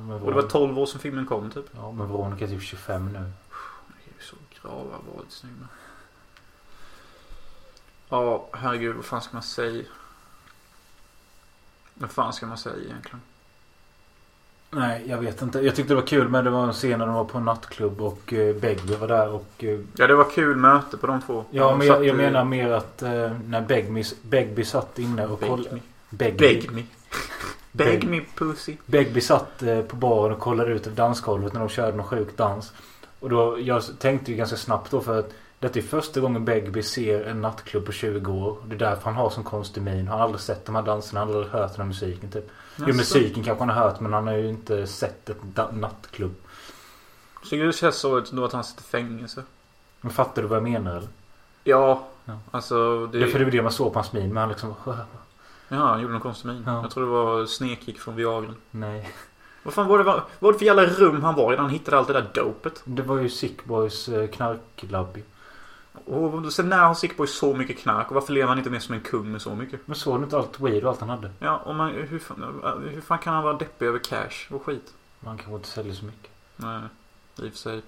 Ja, 0.09 0.15
Och 0.15 0.31
det 0.31 0.37
var 0.37 0.43
12 0.49 0.79
år 0.79 0.87
sedan 0.87 1.01
filmen 1.01 1.27
kom 1.27 1.51
typ. 1.51 1.65
Ja 1.75 1.93
men 1.93 2.09
Veronica 2.09 2.45
är 2.45 2.49
typ 2.49 2.63
25 2.63 3.07
nu. 3.07 3.13
Det 3.13 3.19
är 3.19 4.15
ju 4.19 4.23
så 4.23 4.37
grava 4.63 4.97
varit 5.17 5.33
snygga. 5.33 5.69
Ja, 8.09 8.49
herregud, 8.53 8.97
vad 8.97 9.05
fan 9.05 9.23
ska 9.23 9.33
man 9.33 9.43
säga? 9.43 9.85
Vad 11.95 12.11
fan 12.11 12.33
ska 12.33 12.47
man 12.47 12.59
säga 12.59 12.77
egentligen? 12.85 13.21
Nej 14.71 15.05
jag 15.09 15.19
vet 15.19 15.43
inte. 15.43 15.61
Jag 15.61 15.77
tyckte 15.77 15.93
det 15.93 16.01
var 16.01 16.07
kul 16.07 16.29
men 16.29 16.45
det 16.45 16.51
var 16.51 16.65
en 16.67 16.73
scen 16.73 16.99
när 16.99 17.07
de 17.07 17.15
var 17.15 17.25
på 17.25 17.39
en 17.39 17.45
nattklubb 17.45 18.01
och 18.01 18.33
eh, 18.33 18.57
Begby 18.57 18.95
var 18.95 19.09
där 19.09 19.29
och... 19.29 19.65
Eh, 19.65 19.81
Ja, 19.97 20.07
det 20.07 20.15
var 20.15 20.31
kul 20.31 20.57
möte 20.57 20.97
på 20.97 21.07
de 21.07 21.23
två. 21.23 21.45
ja 21.51 21.69
De 21.71 21.79
men 21.79 21.87
jag, 21.87 21.97
jag 21.97 22.15
i- 22.15 22.19
menar 22.19 22.45
mer 22.45 22.71
att 22.73 23.03
eh, 23.03 23.33
när 23.47 23.61
Begby, 23.61 24.05
Begby 24.23 24.65
satt 24.65 24.99
inne 24.99 25.27
och 25.27 25.41
kollade... 25.41 25.79
Begby. 26.11 26.87
Beg 27.73 27.87
me. 27.87 27.91
Beg 27.93 28.01
Beg- 28.01 28.11
me 28.11 28.25
pussy. 28.37 28.77
Begby 28.87 29.21
satt 29.21 29.63
eh, 29.63 29.81
på 29.81 29.97
baren 29.97 30.33
och 30.33 30.41
kollade 30.41 30.73
ut 30.73 30.87
över 30.87 30.97
dansgolvet 30.97 31.53
när 31.53 31.61
de 31.61 31.69
körde 31.69 31.97
någon 31.97 32.07
sjuk 32.07 32.37
dans. 32.37 32.73
Och 33.21 33.31
då, 33.31 33.59
jag 33.61 33.83
tänkte 33.99 34.31
ju 34.31 34.37
ganska 34.37 34.57
snabbt 34.57 34.91
då 34.91 35.01
för 35.01 35.19
att 35.19 35.31
detta 35.59 35.79
är 35.79 35.83
första 35.83 36.21
gången 36.21 36.45
Begby 36.45 36.83
ser 36.83 37.25
en 37.25 37.41
nattklubb 37.41 37.87
på 37.87 37.93
20 37.93 38.33
år. 38.33 38.57
Det 38.67 38.75
är 38.75 38.79
därför 38.79 39.05
han 39.05 39.15
har 39.15 39.31
sån 39.31 39.45
konstig 39.45 39.83
min. 39.83 40.09
Han 40.09 40.19
har 40.19 40.25
aldrig 40.25 40.41
sett 40.41 40.67
de 40.67 40.75
här 40.75 40.83
danserna, 40.83 41.21
han 41.21 41.29
har 41.29 41.35
aldrig 41.37 41.53
hört 41.53 41.71
den 41.73 41.81
här 41.81 41.87
musiken 41.89 42.31
typ. 42.31 42.49
Jo 42.77 42.85
Jaså? 42.87 42.97
musiken 42.97 43.45
kanske 43.45 43.65
han 43.65 43.69
har 43.77 43.85
hört 43.89 44.01
men 44.01 44.13
han 44.13 44.27
har 44.27 44.35
ju 44.35 44.49
inte 44.49 44.87
sett 44.87 45.31
ett 45.31 45.37
nattklubb. 45.73 46.35
Så 47.45 47.55
det 47.57 47.77
känns 47.77 47.97
så 47.97 48.21
då 48.33 48.45
att 48.45 48.53
han 48.53 48.65
sitter 48.65 48.83
i 48.83 48.85
fängelse. 48.85 49.43
Men 50.01 50.13
fattar 50.13 50.43
du 50.43 50.49
vad 50.49 50.57
jag 50.57 50.63
menar 50.63 50.91
eller? 50.97 51.09
Ja, 51.65 52.05
Ja. 52.25 52.39
alltså 52.51 53.07
det... 53.07 53.19
Det 53.19 53.25
är 53.25 53.29
för 53.29 53.39
det 53.39 53.45
var 53.45 53.53
det 53.53 53.63
man 53.63 53.73
såg 53.73 53.93
på 53.93 53.99
hans 53.99 54.13
min 54.13 54.29
men 54.29 54.37
han 54.37 54.49
liksom... 54.49 54.75
Ja, 55.73 55.87
han 55.87 56.01
gjorde 56.01 56.13
någon 56.13 56.23
konstig 56.23 56.49
min. 56.49 56.63
Ja. 56.67 56.83
Jag 56.83 56.91
tror 56.91 57.05
det 57.05 57.11
var 57.11 57.47
snedkick 57.47 58.01
från 58.01 58.17
Viagran. 58.17 58.57
Nej. 58.71 59.11
Vad 59.63 59.75
fan 59.75 59.89
var 59.89 59.99
det, 59.99 60.05
vad 60.05 60.23
var 60.39 60.53
det 60.53 60.59
för 60.59 60.67
jävla 60.67 60.85
rum 60.85 61.23
han 61.23 61.35
var 61.35 61.53
i 61.53 61.57
när 61.57 61.63
han 61.63 61.71
hittade 61.71 61.99
allt 61.99 62.07
det 62.09 62.13
där 62.13 62.31
dopet? 62.35 62.83
Det 62.85 63.03
var 63.03 63.19
ju 63.19 63.29
Sick 63.29 63.65
Boys 63.65 64.09
eh, 64.09 64.29
knarklabb. 64.29 65.19
Och 66.05 66.53
sen 66.53 66.69
när 66.69 66.79
har 66.79 66.95
Sickboy 66.95 67.27
så 67.27 67.55
mycket 67.55 67.79
knark? 67.79 68.09
Och 68.09 68.15
varför 68.15 68.33
lever 68.33 68.49
han 68.49 68.59
inte 68.59 68.71
mer 68.71 68.79
som 68.79 68.95
en 68.95 69.01
kung 69.01 69.33
med 69.33 69.43
så 69.43 69.55
mycket? 69.55 69.81
Men 69.85 69.97
såg 69.97 70.21
du 70.21 70.25
inte 70.25 70.37
allt 70.37 70.61
weed 70.61 70.85
och 70.85 70.91
allt 70.91 71.01
han 71.01 71.09
hade? 71.09 71.31
Ja, 71.39 71.57
och 71.57 71.75
man, 71.75 71.91
hur, 71.91 72.19
fan, 72.19 72.63
hur 72.95 73.01
fan 73.01 73.19
kan 73.19 73.35
han 73.35 73.45
vara 73.45 73.57
deppig 73.57 73.87
över 73.87 73.99
cash 73.99 74.55
och 74.55 74.65
skit? 74.65 74.95
Man 75.21 75.37
kanske 75.37 75.55
inte 75.55 75.69
säljer 75.69 75.95
så 75.95 76.05
mycket. 76.05 76.31
Nej, 76.57 76.81
i 77.37 77.49
och 77.49 77.53
för 77.53 77.59
sig. 77.59 77.83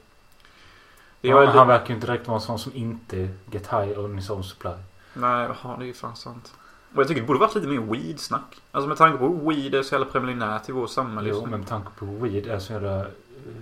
Ja, 1.21 1.47
han 1.47 1.69
verkar 1.69 1.89
ju 1.89 1.95
inte 1.95 2.07
direkt 2.07 2.27
vara 2.29 2.37
en 2.37 2.43
sån 2.43 2.59
som 2.59 2.73
inte 2.75 3.29
get 3.51 3.67
high 3.67 3.99
on 3.99 4.17
his 4.17 4.31
own 4.31 4.45
supply. 4.45 4.73
Nej, 5.15 5.49
ja, 5.63 5.77
det 5.79 5.85
är 5.85 5.87
ju 5.87 5.95
fan 5.95 6.17
sant. 6.17 6.55
Och 6.95 7.01
jag 7.01 7.09
tycker 7.09 7.21
det 7.21 7.27
borde 7.27 7.39
varit 7.39 7.55
lite 7.55 7.67
mer 7.67 7.81
weed-snack. 7.81 8.61
Alltså 8.73 8.89
med 8.89 8.97
tanke 8.97 9.19
på 9.19 9.29
weed 9.29 9.75
är 9.75 9.83
så 9.83 9.95
jävla 9.95 10.07
preliminärt 10.07 10.69
i 10.69 10.73
vår 10.73 10.87
samhälle. 10.87 11.29
Jo, 11.29 11.47
men 11.47 11.61
med 11.61 11.69
tanke 11.69 11.89
på 11.99 12.07
weed 12.07 12.47
är 12.47 12.59
så 12.59 12.73
jävla 12.73 13.01
eh, 13.01 13.07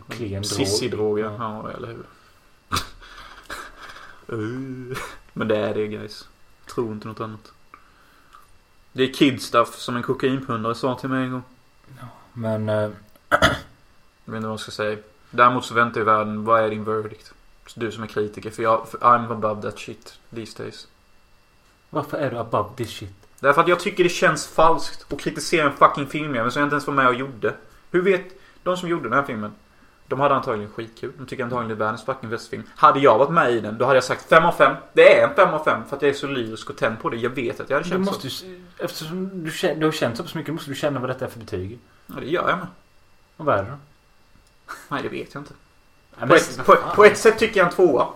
klen 0.08 0.42
drog. 0.90 1.18
Ja. 1.18 1.36
Ja, 1.38 1.70
eller 1.70 1.88
hur. 1.88 2.04
Uh. 4.32 4.96
Men 5.32 5.48
det 5.48 5.56
är 5.56 5.74
det 5.74 5.86
guys. 5.86 6.28
Tro 6.74 6.92
inte 6.92 7.08
något 7.08 7.20
annat. 7.20 7.52
Det 8.92 9.02
är 9.02 9.12
kid 9.12 9.42
stuff 9.42 9.74
som 9.74 9.96
en 9.96 10.02
kokainpundare 10.02 10.74
sa 10.74 10.98
till 10.98 11.08
mig 11.08 11.24
en 11.24 11.32
gång. 11.32 11.42
Men 12.32 12.68
eh, 12.68 12.74
Jag 12.74 12.90
vet 14.24 14.36
inte 14.36 14.46
vad 14.46 14.52
jag 14.52 14.60
ska 14.60 14.70
säga. 14.70 14.98
Däremot 15.30 15.64
så 15.64 15.74
väntar 15.74 16.00
ju 16.00 16.04
världen. 16.04 16.44
Vad 16.44 16.60
är 16.60 16.70
din 16.70 16.84
verdict? 16.84 17.32
Så 17.66 17.80
Du 17.80 17.92
som 17.92 18.02
är 18.02 18.06
kritiker. 18.06 18.50
För 18.50 18.62
jag, 18.62 18.88
för 18.88 18.98
I'm 18.98 19.32
above 19.32 19.62
that 19.62 19.78
shit 19.78 20.18
these 20.34 20.62
days. 20.62 20.88
varför 21.90 22.16
är 22.18 22.30
du 22.30 22.38
above 22.38 22.68
this 22.76 22.90
shit? 22.90 23.21
Därför 23.42 23.60
att 23.60 23.68
jag 23.68 23.80
tycker 23.80 24.04
det 24.04 24.10
känns 24.10 24.46
falskt 24.48 25.12
att 25.12 25.20
kritisera 25.20 25.66
en 25.70 25.76
fucking 25.76 26.06
filmjävel 26.06 26.50
som 26.52 26.60
jag 26.60 26.66
inte 26.66 26.74
ens 26.74 26.86
var 26.86 26.94
med 26.94 27.06
och 27.08 27.14
gjorde. 27.14 27.54
Hur 27.90 28.02
vet 28.02 28.24
de 28.62 28.76
som 28.76 28.88
gjorde 28.88 29.02
den 29.08 29.12
här 29.12 29.22
filmen? 29.22 29.52
De 30.06 30.20
hade 30.20 30.34
antagligen 30.34 30.70
skitkul. 30.72 31.12
De 31.18 31.26
tycker 31.26 31.44
antagligen 31.44 31.68
det 31.68 31.74
är 31.74 31.86
världens 31.86 32.04
fucking 32.04 32.30
bästa 32.30 32.50
film. 32.50 32.62
Hade 32.76 33.00
jag 33.00 33.18
varit 33.18 33.30
med 33.30 33.52
i 33.52 33.60
den, 33.60 33.78
då 33.78 33.84
hade 33.84 33.96
jag 33.96 34.04
sagt 34.04 34.28
5 34.28 34.44
av 34.44 34.52
5. 34.52 34.76
Det 34.92 35.18
är 35.20 35.28
en 35.28 35.34
5 35.34 35.54
av 35.54 35.64
5 35.64 35.80
för 35.88 35.96
att 35.96 36.02
jag 36.02 36.08
är 36.10 36.14
så 36.14 36.26
lyrisk 36.26 36.70
och 36.70 36.76
tänd 36.76 37.00
på 37.02 37.08
det. 37.10 37.16
Jag 37.16 37.30
vet 37.30 37.60
att 37.60 37.70
jag 37.70 37.76
hade 37.76 37.84
Du 37.88 37.90
känt 37.90 38.04
måste 38.04 38.30
så. 38.30 38.44
ju, 38.46 38.64
eftersom 38.78 39.44
du, 39.44 39.50
känner, 39.50 39.74
du 39.80 39.84
har 39.86 39.92
känt 39.92 40.16
så 40.16 40.22
pass 40.22 40.34
mycket 40.34 40.54
måste 40.54 40.70
du 40.70 40.74
känna 40.74 41.00
vad 41.00 41.10
detta 41.10 41.24
är 41.24 41.30
för 41.30 41.38
betyg. 41.40 41.78
Ja, 42.06 42.14
det 42.20 42.26
gör 42.26 42.48
jag 42.48 42.58
med. 42.58 42.66
Och 43.36 43.44
vad 43.44 43.58
är 43.58 43.62
det 43.62 43.70
då? 43.70 43.76
Nej, 44.88 45.02
det 45.02 45.08
vet 45.08 45.34
jag 45.34 45.40
inte. 45.40 45.54
Nej, 46.18 46.28
På 46.28 46.34
ett, 46.34 46.66
på, 46.66 46.76
på 46.94 47.04
ett 47.04 47.18
sätt 47.18 47.38
tycker 47.38 47.60
jag 47.60 47.66
en 47.68 47.72
tvåa. 47.74 48.06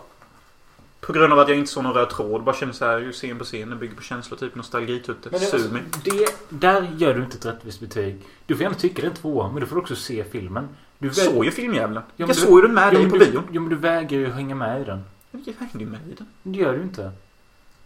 På 1.01 1.13
grund 1.13 1.33
av 1.33 1.39
att 1.39 1.49
jag 1.49 1.59
inte 1.59 1.71
såg 1.71 1.85
någon 1.85 1.95
röd 1.95 2.11
tråd. 2.11 2.43
Bara 2.43 2.55
kände 2.57 2.75
så 2.75 2.85
här, 2.85 2.99
ju 2.99 3.13
scen 3.13 3.39
på 3.39 3.45
scen. 3.45 3.71
Det 3.71 3.77
bygger 3.77 3.95
på 3.97 4.03
känslor, 4.03 4.39
typ 4.39 4.55
nostalgitutte. 4.55 5.29
Men 5.31 5.41
det, 5.41 5.47
Sug 5.47 5.55
alltså, 5.61 5.73
mig. 5.73 5.83
det, 6.05 6.27
där 6.49 6.91
gör 6.97 7.15
du 7.15 7.23
inte 7.25 7.37
ett 7.37 7.47
rättvist 7.47 7.81
betyg. 7.81 8.17
Du 8.47 8.55
får 8.55 8.63
gärna 8.63 8.77
tycka 8.77 9.03
det 9.03 9.07
är 9.07 9.11
en 9.11 9.17
tvåa, 9.17 9.49
men 9.53 9.61
du 9.61 9.67
får 9.67 9.79
också 9.79 9.97
se 9.97 10.25
filmen. 10.25 10.69
Du 10.99 11.07
Jag 11.07 11.17
såg 11.17 11.45
ju 11.45 11.51
filmjäveln. 11.51 11.95
Ja, 11.95 12.03
jag 12.17 12.29
du- 12.29 12.35
såg 12.35 12.59
ju 12.59 12.63
den 12.67 12.75
med 12.75 12.91
Jo, 12.95 12.99
dig 13.01 13.11
på 13.11 13.17
du- 13.17 13.31
bion. 13.31 13.43
Jo, 13.53 13.61
men 13.61 13.71
du 13.71 13.77
vägrar 13.77 14.19
ju 14.19 14.31
hänga 14.31 14.55
med 14.55 14.81
i 14.81 14.85
den. 14.85 15.05
Jag 15.31 15.55
hängde 15.59 15.79
ju 15.79 15.87
med 15.87 16.01
i 16.11 16.15
den. 16.15 16.27
Det 16.43 16.59
gör 16.59 16.73
du 16.77 16.83
inte. 16.83 17.13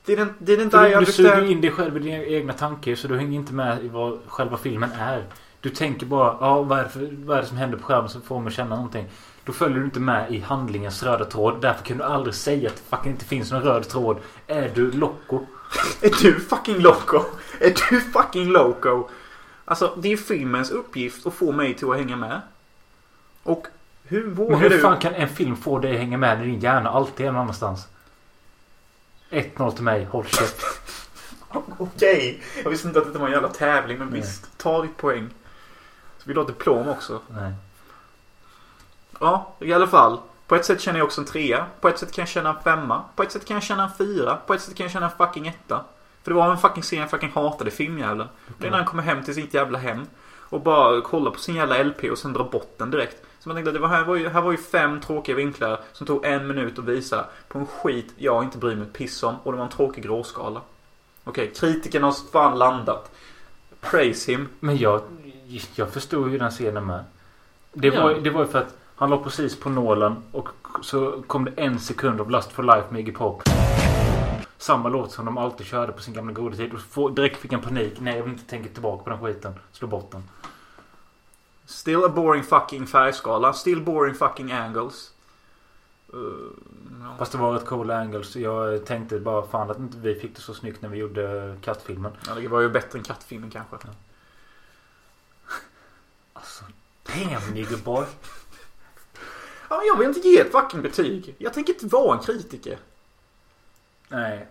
Didn't, 0.07 0.33
didn't 0.39 0.71
För 0.71 0.87
I 0.87 0.95
du, 0.95 1.01
du 1.01 1.13
suger 1.13 1.51
in 1.51 1.61
dig 1.61 1.71
själv 1.71 1.97
i 1.97 2.01
dina 2.01 2.25
egna 2.25 2.53
tankar 2.53 2.95
så 2.95 3.09
du 3.09 3.17
hänger 3.19 3.39
inte 3.39 3.53
med 3.53 3.85
i 3.85 3.89
vad 3.89 4.19
själva 4.27 4.57
filmen 4.57 4.91
är. 4.99 5.25
Du 5.61 5.71
tänker 5.71 6.07
bara, 6.07 6.37
ja 6.41 6.63
vad 6.63 6.79
är 6.79 6.83
det, 6.95 7.09
vad 7.25 7.37
är 7.39 7.43
det 7.43 7.49
som 7.49 7.57
händer 7.57 7.79
på 7.79 7.85
skärmen 7.85 8.09
som 8.09 8.23
får 8.23 8.41
mig 8.41 8.49
att 8.49 8.55
känna 8.55 8.77
någonting. 8.77 9.07
Då 9.51 9.55
följer 9.55 9.79
du 9.79 9.85
inte 9.85 10.01
med 10.01 10.33
i 10.33 10.41
handlingens 10.41 11.03
röda 11.03 11.25
tråd. 11.25 11.61
Därför 11.61 11.85
kan 11.85 11.99
du 11.99 12.05
aldrig 12.05 12.35
säga 12.35 12.69
att 12.71 12.77
det 12.77 12.97
fucking 12.97 13.13
inte 13.13 13.25
finns 13.25 13.51
någon 13.53 13.63
röd 13.63 13.89
tråd. 13.89 14.19
Är 14.47 14.73
du 14.75 14.91
loco? 14.91 15.47
Är 16.01 16.23
du 16.23 16.41
fucking 16.41 16.79
loco? 16.79 17.25
Är 17.61 17.75
du 17.91 18.01
fucking 18.01 18.49
loco? 18.49 19.09
Alltså, 19.65 19.95
det 19.99 20.13
är 20.13 20.17
filmens 20.17 20.71
uppgift 20.71 21.27
att 21.27 21.35
få 21.35 21.53
mig 21.53 21.75
till 21.75 21.91
att 21.91 21.97
hänga 21.97 22.17
med. 22.17 22.41
Och 23.43 23.67
hur 24.03 24.31
vågar 24.31 24.51
Men 24.51 24.61
hur 24.61 24.71
du? 24.71 24.79
fan 24.79 24.99
kan 24.99 25.15
en 25.15 25.29
film 25.29 25.57
få 25.57 25.79
dig 25.79 25.93
att 25.93 25.99
hänga 25.99 26.19
med 26.19 26.39
när 26.39 26.47
din 26.47 26.61
hjärna 26.61 26.91
alltid 26.91 27.27
är 27.27 27.33
någon 27.33 27.41
annanstans? 27.41 27.89
1-0 29.31 29.71
till 29.71 29.85
mig. 29.85 30.05
Håll 30.05 30.27
käft. 30.27 30.65
Okej. 31.79 32.43
Jag 32.63 32.71
visste 32.71 32.89
inte 32.89 33.01
att 33.01 33.13
det 33.13 33.19
var 33.19 33.27
en 33.27 33.33
jävla 33.33 33.49
tävling, 33.49 33.99
men 33.99 34.09
Nej. 34.09 34.21
visst. 34.21 34.59
Ta 34.59 34.83
ditt 34.83 34.97
poäng. 34.97 35.31
Så 36.19 36.27
vill 36.27 36.35
du 36.35 36.41
ha 36.41 36.49
diplom 36.49 36.89
också? 36.89 37.21
Nej. 37.29 37.53
Ja, 39.21 39.53
i 39.59 39.73
alla 39.73 39.87
fall. 39.87 40.19
På 40.47 40.55
ett 40.57 40.65
sätt 40.65 40.81
känner 40.81 40.99
jag 40.99 41.07
också 41.07 41.21
en 41.21 41.27
trea. 41.27 41.67
På 41.81 41.89
ett 41.89 41.99
sätt 41.99 42.13
kan 42.13 42.23
jag 42.23 42.29
känna 42.29 42.51
en 42.51 42.63
femma. 42.65 43.03
På 43.17 43.23
ett 43.23 43.33
sätt 43.33 43.45
kan 43.47 43.55
jag 43.55 43.63
känna 43.65 43.83
en 43.85 43.91
fyra. 43.99 44.37
På 44.47 44.55
ett 44.55 44.61
sätt 44.63 44.75
kan 44.77 44.85
jag 44.85 44.93
känna 44.93 45.07
en 45.11 45.17
fucking 45.27 45.47
etta. 45.47 45.85
För 46.23 46.31
det 46.31 46.35
var 46.37 46.51
en 46.51 46.59
fucking 46.59 46.83
scen 46.83 46.99
jag 46.99 47.11
fucking 47.11 47.33
hatade 47.35 47.71
filmjäveln. 47.71 48.29
Det 48.59 48.67
är 48.67 48.71
när 48.71 48.79
han 48.79 48.87
kommer 48.87 49.03
hem 49.03 49.23
till 49.25 49.35
sitt 49.35 49.55
jävla 49.55 49.79
hem. 49.79 50.07
Och 50.39 50.61
bara 50.61 51.01
kollar 51.01 51.31
på 51.31 51.39
sin 51.39 51.55
jävla 51.55 51.83
LP 51.83 52.05
och 52.11 52.19
sen 52.19 52.33
drar 52.33 52.45
bort 52.45 52.75
den 52.79 52.91
direkt. 52.91 53.17
Så 53.39 53.49
man 53.49 53.57
tänkte 53.57 53.69
att 53.71 53.75
det 53.75 53.81
var, 53.81 53.89
här, 53.89 54.05
var 54.05 54.17
ju, 54.17 54.29
här 54.29 54.41
var 54.43 54.51
ju 54.51 54.57
fem 54.59 55.01
tråkiga 55.01 55.37
vinklar 55.37 55.81
som 55.93 56.07
tog 56.07 56.25
en 56.25 56.47
minut 56.47 56.79
att 56.79 56.85
visa 56.85 57.25
på 57.49 57.59
en 57.59 57.67
skit 57.67 58.13
jag 58.17 58.45
inte 58.45 58.59
bryr 58.59 58.77
mig 58.77 58.87
ett 58.87 58.93
piss 58.93 59.23
om. 59.23 59.35
Och 59.43 59.53
det 59.53 59.59
var 59.59 59.65
en 59.65 59.71
tråkig 59.71 60.05
gråskala. 60.05 60.61
Okej, 61.25 61.53
kritikerna 61.57 62.07
har 62.07 62.31
fan 62.33 62.59
landat. 62.59 63.11
Praise 63.81 64.33
him. 64.33 64.49
Men 64.61 64.77
jag, 64.77 65.01
jag 65.75 65.91
förstod 65.91 66.31
ju 66.33 66.39
den 66.39 66.51
scenen 66.51 66.87
med. 66.87 67.05
Det 67.73 67.89
Ja. 67.89 68.03
var, 68.03 68.15
det 68.15 68.31
var 68.31 68.41
ju 68.41 68.47
för 68.49 68.59
att 68.59 68.77
han 69.01 69.11
låg 69.11 69.25
precis 69.25 69.61
på 69.61 69.71
nålen 69.71 70.23
och 70.33 70.49
så 70.83 71.23
kom 71.27 71.45
det 71.45 71.51
en 71.57 71.79
sekund 71.79 72.21
av 72.21 72.31
Lust 72.31 72.53
for 72.53 72.63
Life 72.63 72.87
med 72.91 73.01
Iggy 73.01 73.13
Pop. 73.13 73.43
Samma 74.59 74.89
låt 74.89 75.13
som 75.13 75.25
de 75.25 75.39
alltid 75.39 75.67
körde 75.67 75.93
på 75.93 76.03
sin 76.03 76.15
gamla 76.15 76.33
goda 76.33 76.57
tid. 76.57 76.73
Och 76.95 77.13
direkt 77.13 77.37
fick 77.37 77.53
han 77.53 77.63
panik. 77.63 78.01
Nej, 78.01 78.17
jag 78.17 78.23
vill 78.23 78.33
inte 78.33 78.51
tänka 78.51 78.69
tillbaka 78.69 79.05
på 79.05 79.11
den 79.11 79.21
skiten. 79.21 79.55
Slå 79.73 79.89
bort 79.89 80.11
den. 80.11 80.23
Still 81.65 82.05
a 82.05 82.09
boring 82.09 82.43
fucking 82.43 82.87
färgskala. 82.87 83.53
Still 83.53 83.85
boring 83.85 84.15
fucking 84.15 84.53
angles. 84.53 85.11
Uh, 86.15 86.21
ja. 87.01 87.17
Fast 87.19 87.33
det 87.33 87.39
var 87.39 87.57
ett 87.57 87.67
cool 87.67 87.91
angle 87.91 88.25
så 88.25 88.41
jag 88.41 88.87
tänkte 88.87 89.21
bara 89.21 89.47
fan 89.47 89.71
att 89.71 89.79
inte 89.79 89.99
vi 89.99 90.15
fick 90.15 90.37
det 90.37 90.43
så 90.43 90.55
snyggt 90.55 90.83
när 90.83 90.89
vi 90.89 90.99
gjorde 90.99 91.57
kattfilmen. 91.61 92.13
Ja, 92.27 92.35
det 92.35 92.49
var 92.49 92.61
ju 92.61 92.69
bättre 92.69 92.99
än 92.99 93.05
kattfilmen 93.05 93.51
kanske. 93.51 93.77
Alltså, 96.33 96.65
damn 97.03 97.55
nigger 97.55 97.77
boy. 97.77 98.05
Ja, 99.71 99.83
jag 99.87 99.97
vill 99.99 100.09
inte 100.09 100.29
ge 100.29 100.41
ett 100.41 100.53
fucking 100.53 100.83
betyg. 100.83 101.35
Jag 101.39 101.55
tänker 101.55 101.73
inte 101.73 101.87
vara 101.87 102.19
en 102.19 102.25
kritiker. 102.25 102.79
Nej. 104.09 104.47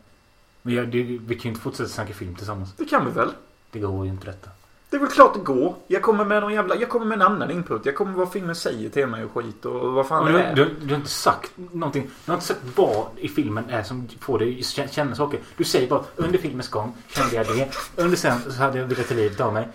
Men 0.62 0.74
jag, 0.76 0.88
det, 0.88 1.04
vi 1.04 1.36
kan 1.36 1.44
ju 1.44 1.50
inte 1.50 1.62
fortsätta 1.62 1.90
snacka 1.90 2.14
film 2.14 2.36
tillsammans. 2.36 2.74
Det 2.78 2.86
kan 2.86 3.06
vi 3.06 3.12
väl? 3.12 3.30
Det 3.72 3.80
går 3.80 4.06
ju 4.06 4.12
inte 4.12 4.26
detta. 4.26 4.50
Det 4.90 4.96
är 4.96 5.00
väl 5.00 5.10
klart 5.10 5.34
det 5.34 5.40
går. 5.40 5.76
Jag 5.88 6.02
kommer 6.02 6.26
med 6.26 6.42
någon 6.42 6.54
jävla... 6.54 6.76
Jag 6.76 6.90
kommer 6.90 7.06
med 7.06 7.16
en 7.16 7.22
annan 7.22 7.52
input. 7.52 7.86
Jag 7.86 7.96
kommer 7.96 8.12
med 8.12 8.20
vad 8.20 8.32
filmen 8.32 8.56
säger 8.56 8.90
till 8.90 9.08
mig 9.08 9.24
och 9.24 9.32
skit 9.32 9.66
och 9.66 9.94
vad 9.94 10.08
fan 10.08 10.24
Men 10.26 10.34
det 10.34 10.40
du, 10.56 10.62
är. 10.62 10.66
du, 10.66 10.76
du 10.82 10.90
har 10.90 10.96
inte 10.96 11.10
sagt 11.10 11.52
någonting. 11.56 12.04
Du 12.26 12.32
har 12.32 12.36
inte 12.36 12.48
sagt 12.48 12.62
vad 12.76 13.08
i 13.18 13.28
filmen 13.28 13.70
är 13.70 13.84
som 13.84 14.08
får 14.20 14.40
dig 14.40 14.64
att 14.78 14.94
känna 14.94 15.16
saker. 15.16 15.40
Du 15.58 15.64
säger 15.64 15.88
bara 15.90 16.04
under 16.16 16.38
filmens 16.38 16.70
gång 16.70 16.94
kände 17.08 17.36
jag 17.36 17.48
det. 17.48 17.70
Under 17.96 18.18
sen 18.18 18.52
så 18.52 18.62
hade 18.62 18.80
jag 18.80 18.86
velat 18.86 19.08
ta 19.08 19.16
livet 19.16 19.40
av 19.42 19.54
mig. 19.54 19.68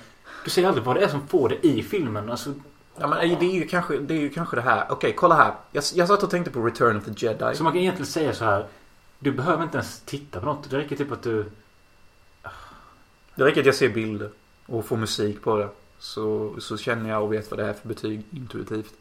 Du 0.45 0.51
säger 0.51 0.69
aldrig 0.69 0.85
vad 0.85 0.97
det 0.97 1.05
är 1.05 1.09
som 1.09 1.27
får 1.29 1.49
dig 1.49 1.59
i 1.63 1.83
filmen. 1.83 2.31
Alltså, 2.31 2.55
Ja, 2.97 3.07
men 3.07 3.39
det 3.39 3.47
är 3.47 3.55
ju 3.55 3.67
kanske 3.67 3.99
det, 3.99 4.15
är 4.15 4.21
ju 4.21 4.31
kanske 4.31 4.57
det 4.57 4.63
här. 4.63 4.87
Okej, 4.91 5.13
kolla 5.17 5.35
här. 5.35 5.55
Jag, 5.73 5.85
jag 5.95 6.09
satt 6.09 6.23
och 6.23 6.31
tänkte 6.31 6.51
på 6.51 6.61
Return 6.61 6.97
of 6.97 7.05
the 7.05 7.27
Jedi. 7.27 7.55
så 7.55 7.63
man 7.63 7.73
kan 7.73 7.83
egentligen 7.83 8.07
säga 8.07 8.35
så 8.35 8.45
här. 8.45 8.67
Du 9.19 9.33
behöver 9.33 9.63
inte 9.63 9.79
ens 9.79 10.01
titta 10.01 10.41
på 10.41 10.47
något. 10.47 10.71
Det 10.71 10.79
räcker 10.79 10.97
typ 10.97 11.13
att 11.13 11.23
du... 11.23 11.51
Det 13.35 13.45
räcker 13.45 13.61
att 13.61 13.67
jag 13.67 13.75
ser 13.75 13.89
bilder 13.89 14.31
och 14.67 14.85
får 14.85 14.97
musik 14.97 15.43
på 15.43 15.57
det. 15.57 15.69
Så, 15.99 16.55
så 16.59 16.77
känner 16.77 17.11
jag 17.11 17.23
och 17.23 17.33
vet 17.33 17.51
vad 17.51 17.61
det 17.61 17.67
är 17.67 17.73
för 17.73 17.89
betyg 17.89 18.23
intuitivt. 18.31 18.95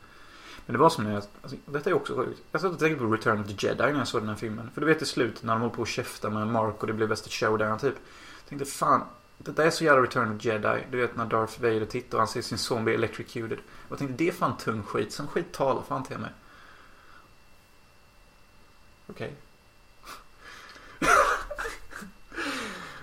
Men 0.65 0.73
det 0.73 0.79
var 0.79 0.89
som 0.89 1.03
när 1.03 1.13
jag... 1.13 1.23
Alltså, 1.41 1.57
detta 1.65 1.89
är 1.89 1.93
också 1.93 2.15
sjukt. 2.15 2.41
Jag 2.51 2.61
satt 2.61 2.71
och 2.71 2.79
tänkte 2.79 3.05
på 3.05 3.11
Return 3.11 3.41
of 3.41 3.47
the 3.47 3.67
Jedi 3.67 3.83
när 3.83 3.97
jag 3.97 4.07
såg 4.07 4.21
den 4.21 4.29
här 4.29 4.35
filmen. 4.35 4.71
För 4.73 4.81
du 4.81 4.87
vet 4.87 5.01
i 5.01 5.05
slutet 5.05 5.43
när 5.43 5.53
de 5.53 5.61
håller 5.61 5.75
på 5.75 5.81
och 5.81 5.87
käfta 5.87 6.29
med 6.29 6.47
Mark 6.47 6.81
och 6.81 6.87
det 6.87 6.93
blev 6.93 7.09
bäst 7.09 7.25
ett 7.25 7.31
showdown 7.31 7.79
typ. 7.79 7.95
Jag 8.39 8.49
tänkte 8.49 8.65
fan. 8.65 9.01
Detta 9.43 9.63
är 9.63 9.69
så 9.69 9.83
jävla 9.83 10.01
Return 10.03 10.35
of 10.35 10.45
Jedi. 10.45 10.83
Du 10.91 10.97
vet 10.97 11.15
när 11.15 11.25
Darth 11.25 11.61
Vader 11.61 11.85
tittar 11.85 12.17
och 12.17 12.21
han 12.21 12.27
ser 12.27 12.41
sin 12.41 12.57
son 12.57 12.83
bli 12.83 12.93
electrocuted. 12.93 13.57
Jag 13.89 13.97
tänkte 13.97 14.15
det 14.17 14.27
är 14.27 14.31
fan 14.33 14.57
tung 14.57 14.83
skit. 14.83 15.13
Sån 15.13 15.27
skit 15.27 15.51
talar 15.51 15.81
fan 15.81 16.03
till 16.03 16.17
mig. 16.17 16.29
Okej. 19.07 19.33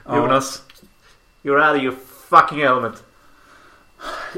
Jonas. 0.06 0.62
You're 1.42 1.68
out 1.70 1.76
of 1.76 1.82
your 1.82 1.96
fucking 2.28 2.60
element. 2.60 3.04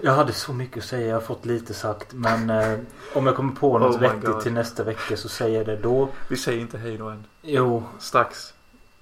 Jag 0.03 0.13
hade 0.13 0.33
så 0.33 0.53
mycket 0.53 0.79
att 0.79 0.85
säga. 0.85 1.07
Jag 1.07 1.17
har 1.17 1.21
fått 1.21 1.45
lite 1.45 1.75
sagt. 1.75 2.13
Men 2.13 2.51
eh, 2.51 2.79
om 3.15 3.27
jag 3.27 3.37
kommer 3.37 3.55
på 3.55 3.79
något 3.79 3.95
Oh 3.95 4.01
vettigt 4.01 4.25
God. 4.25 4.41
till 4.43 4.53
nästa 4.53 4.85
vecka 4.85 5.17
så 5.17 5.29
säger 5.29 5.59
jag 5.59 5.67
det 5.67 5.77
då. 5.77 6.09
Vi 6.29 6.37
säger 6.37 6.61
inte 6.61 6.79
hej 6.79 6.99
då 6.99 7.09
än. 7.09 7.25
Jo, 7.43 7.85
Strax. 7.99 8.55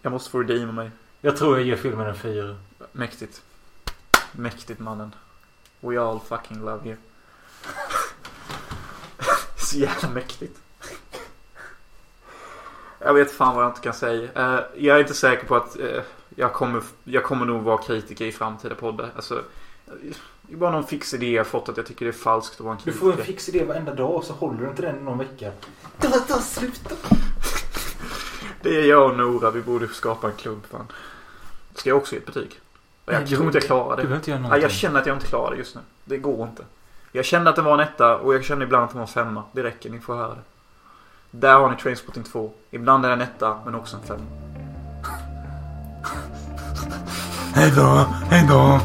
Jag 0.02 0.12
måste 0.12 0.30
få 0.30 0.38
redeema 0.38 0.72
mig. 0.72 0.90
jag 1.20 1.36
tror 1.36 1.56
jag 1.58 1.66
ger 1.66 1.76
filmen 1.76 2.06
en 2.06 2.16
fyra. 2.16 2.56
Mäktigt. 2.92 3.42
Mäktigt 4.32 4.80
mannen. 4.80 5.14
We 5.80 6.00
all 6.00 6.20
fucking 6.20 6.64
love 6.64 6.86
you. 6.88 6.96
Så 9.56 9.78
jävla 9.78 10.08
mäktigt. 10.08 10.58
Jag 12.98 13.14
vet 13.14 13.32
fan 13.32 13.54
vad 13.54 13.64
jag 13.64 13.70
inte 13.70 13.80
kan 13.80 13.94
säga. 13.94 14.22
Eh, 14.34 14.60
jag 14.76 14.96
är 14.96 15.00
inte 15.00 15.14
säker 15.14 15.46
på 15.46 15.56
att 15.56 15.78
eh, 15.78 16.02
jag, 16.36 16.52
kommer, 16.52 16.82
jag 17.04 17.24
kommer 17.24 17.46
nog 17.46 17.62
vara 17.62 17.82
kritiker 17.82 18.24
i 18.24 18.32
framtida 18.32 18.74
poddar. 18.74 19.10
Alltså, 19.16 19.42
det 20.42 20.52
är 20.52 20.56
bara 20.56 20.70
någon 20.70 20.86
fix 20.86 21.14
idé 21.14 21.30
jag 21.30 21.46
fått 21.46 21.68
att 21.68 21.76
jag 21.76 21.86
tycker 21.86 22.04
det 22.04 22.10
är 22.10 22.12
falskt 22.12 22.54
att 22.54 22.60
vara 22.60 22.72
en 22.72 22.78
Du 22.78 22.84
kritiker. 22.84 23.06
får 23.12 23.20
en 23.20 23.26
fix 23.26 23.48
idé 23.48 23.64
varenda 23.64 23.94
dag 23.94 24.14
och 24.14 24.24
så 24.24 24.32
håller 24.32 24.60
du 24.62 24.68
inte 24.68 24.82
den 24.82 24.98
i 24.98 25.02
någon 25.02 25.18
vecka. 25.18 25.52
Det 28.62 28.76
är 28.80 28.84
jag 28.86 29.10
och 29.10 29.16
Nora. 29.16 29.50
Vi 29.50 29.62
borde 29.62 29.88
skapa 29.88 30.30
en 30.30 30.36
klubb 30.36 30.66
fan. 30.70 30.86
Ska 31.74 31.88
jag 31.90 31.96
också 31.98 32.12
ge 32.14 32.18
ett 32.18 32.26
betyg? 32.26 32.60
Jag 33.12 33.20
Nej, 33.20 33.30
du- 33.30 33.36
tror 33.36 33.46
inte 33.46 33.58
jag 33.58 33.64
klarar 33.66 33.90
Du 33.90 33.96
det. 33.96 33.96
behöver 34.02 34.16
inte 34.16 34.30
göra 34.30 34.38
Nej, 34.40 34.42
någonting. 34.42 34.62
jag 34.62 34.70
känner 34.70 35.00
att 35.00 35.06
jag 35.06 35.16
inte 35.16 35.26
klarar 35.26 35.50
det 35.50 35.56
just 35.56 35.74
nu. 35.74 35.80
Det 36.04 36.18
går 36.18 36.48
inte. 36.48 36.62
Jag 37.12 37.24
kände 37.24 37.50
att 37.50 37.56
det 37.56 37.62
var 37.62 37.74
en 37.74 37.80
etta 37.80 38.16
och 38.16 38.34
jag 38.34 38.44
kände 38.44 38.64
ibland 38.64 38.84
att 38.84 38.90
det 38.90 38.96
var 38.96 39.02
en 39.02 39.08
femma. 39.08 39.42
Det 39.52 39.62
räcker, 39.62 39.90
ni 39.90 39.98
får 40.00 40.14
höra 40.16 40.28
det. 40.28 40.40
Där 41.30 41.54
har 41.54 41.70
ni 41.70 41.76
Trainspotting 41.76 42.22
2. 42.24 42.50
Ibland 42.70 43.04
är 43.04 43.08
det 43.08 43.14
en 43.14 43.20
etta, 43.20 43.58
men 43.64 43.74
också 43.74 43.96
en 43.96 44.02
femma. 44.02 44.24
Hej 47.54 47.72
då, 47.76 48.06
hej 48.30 48.46
då. 48.50 48.80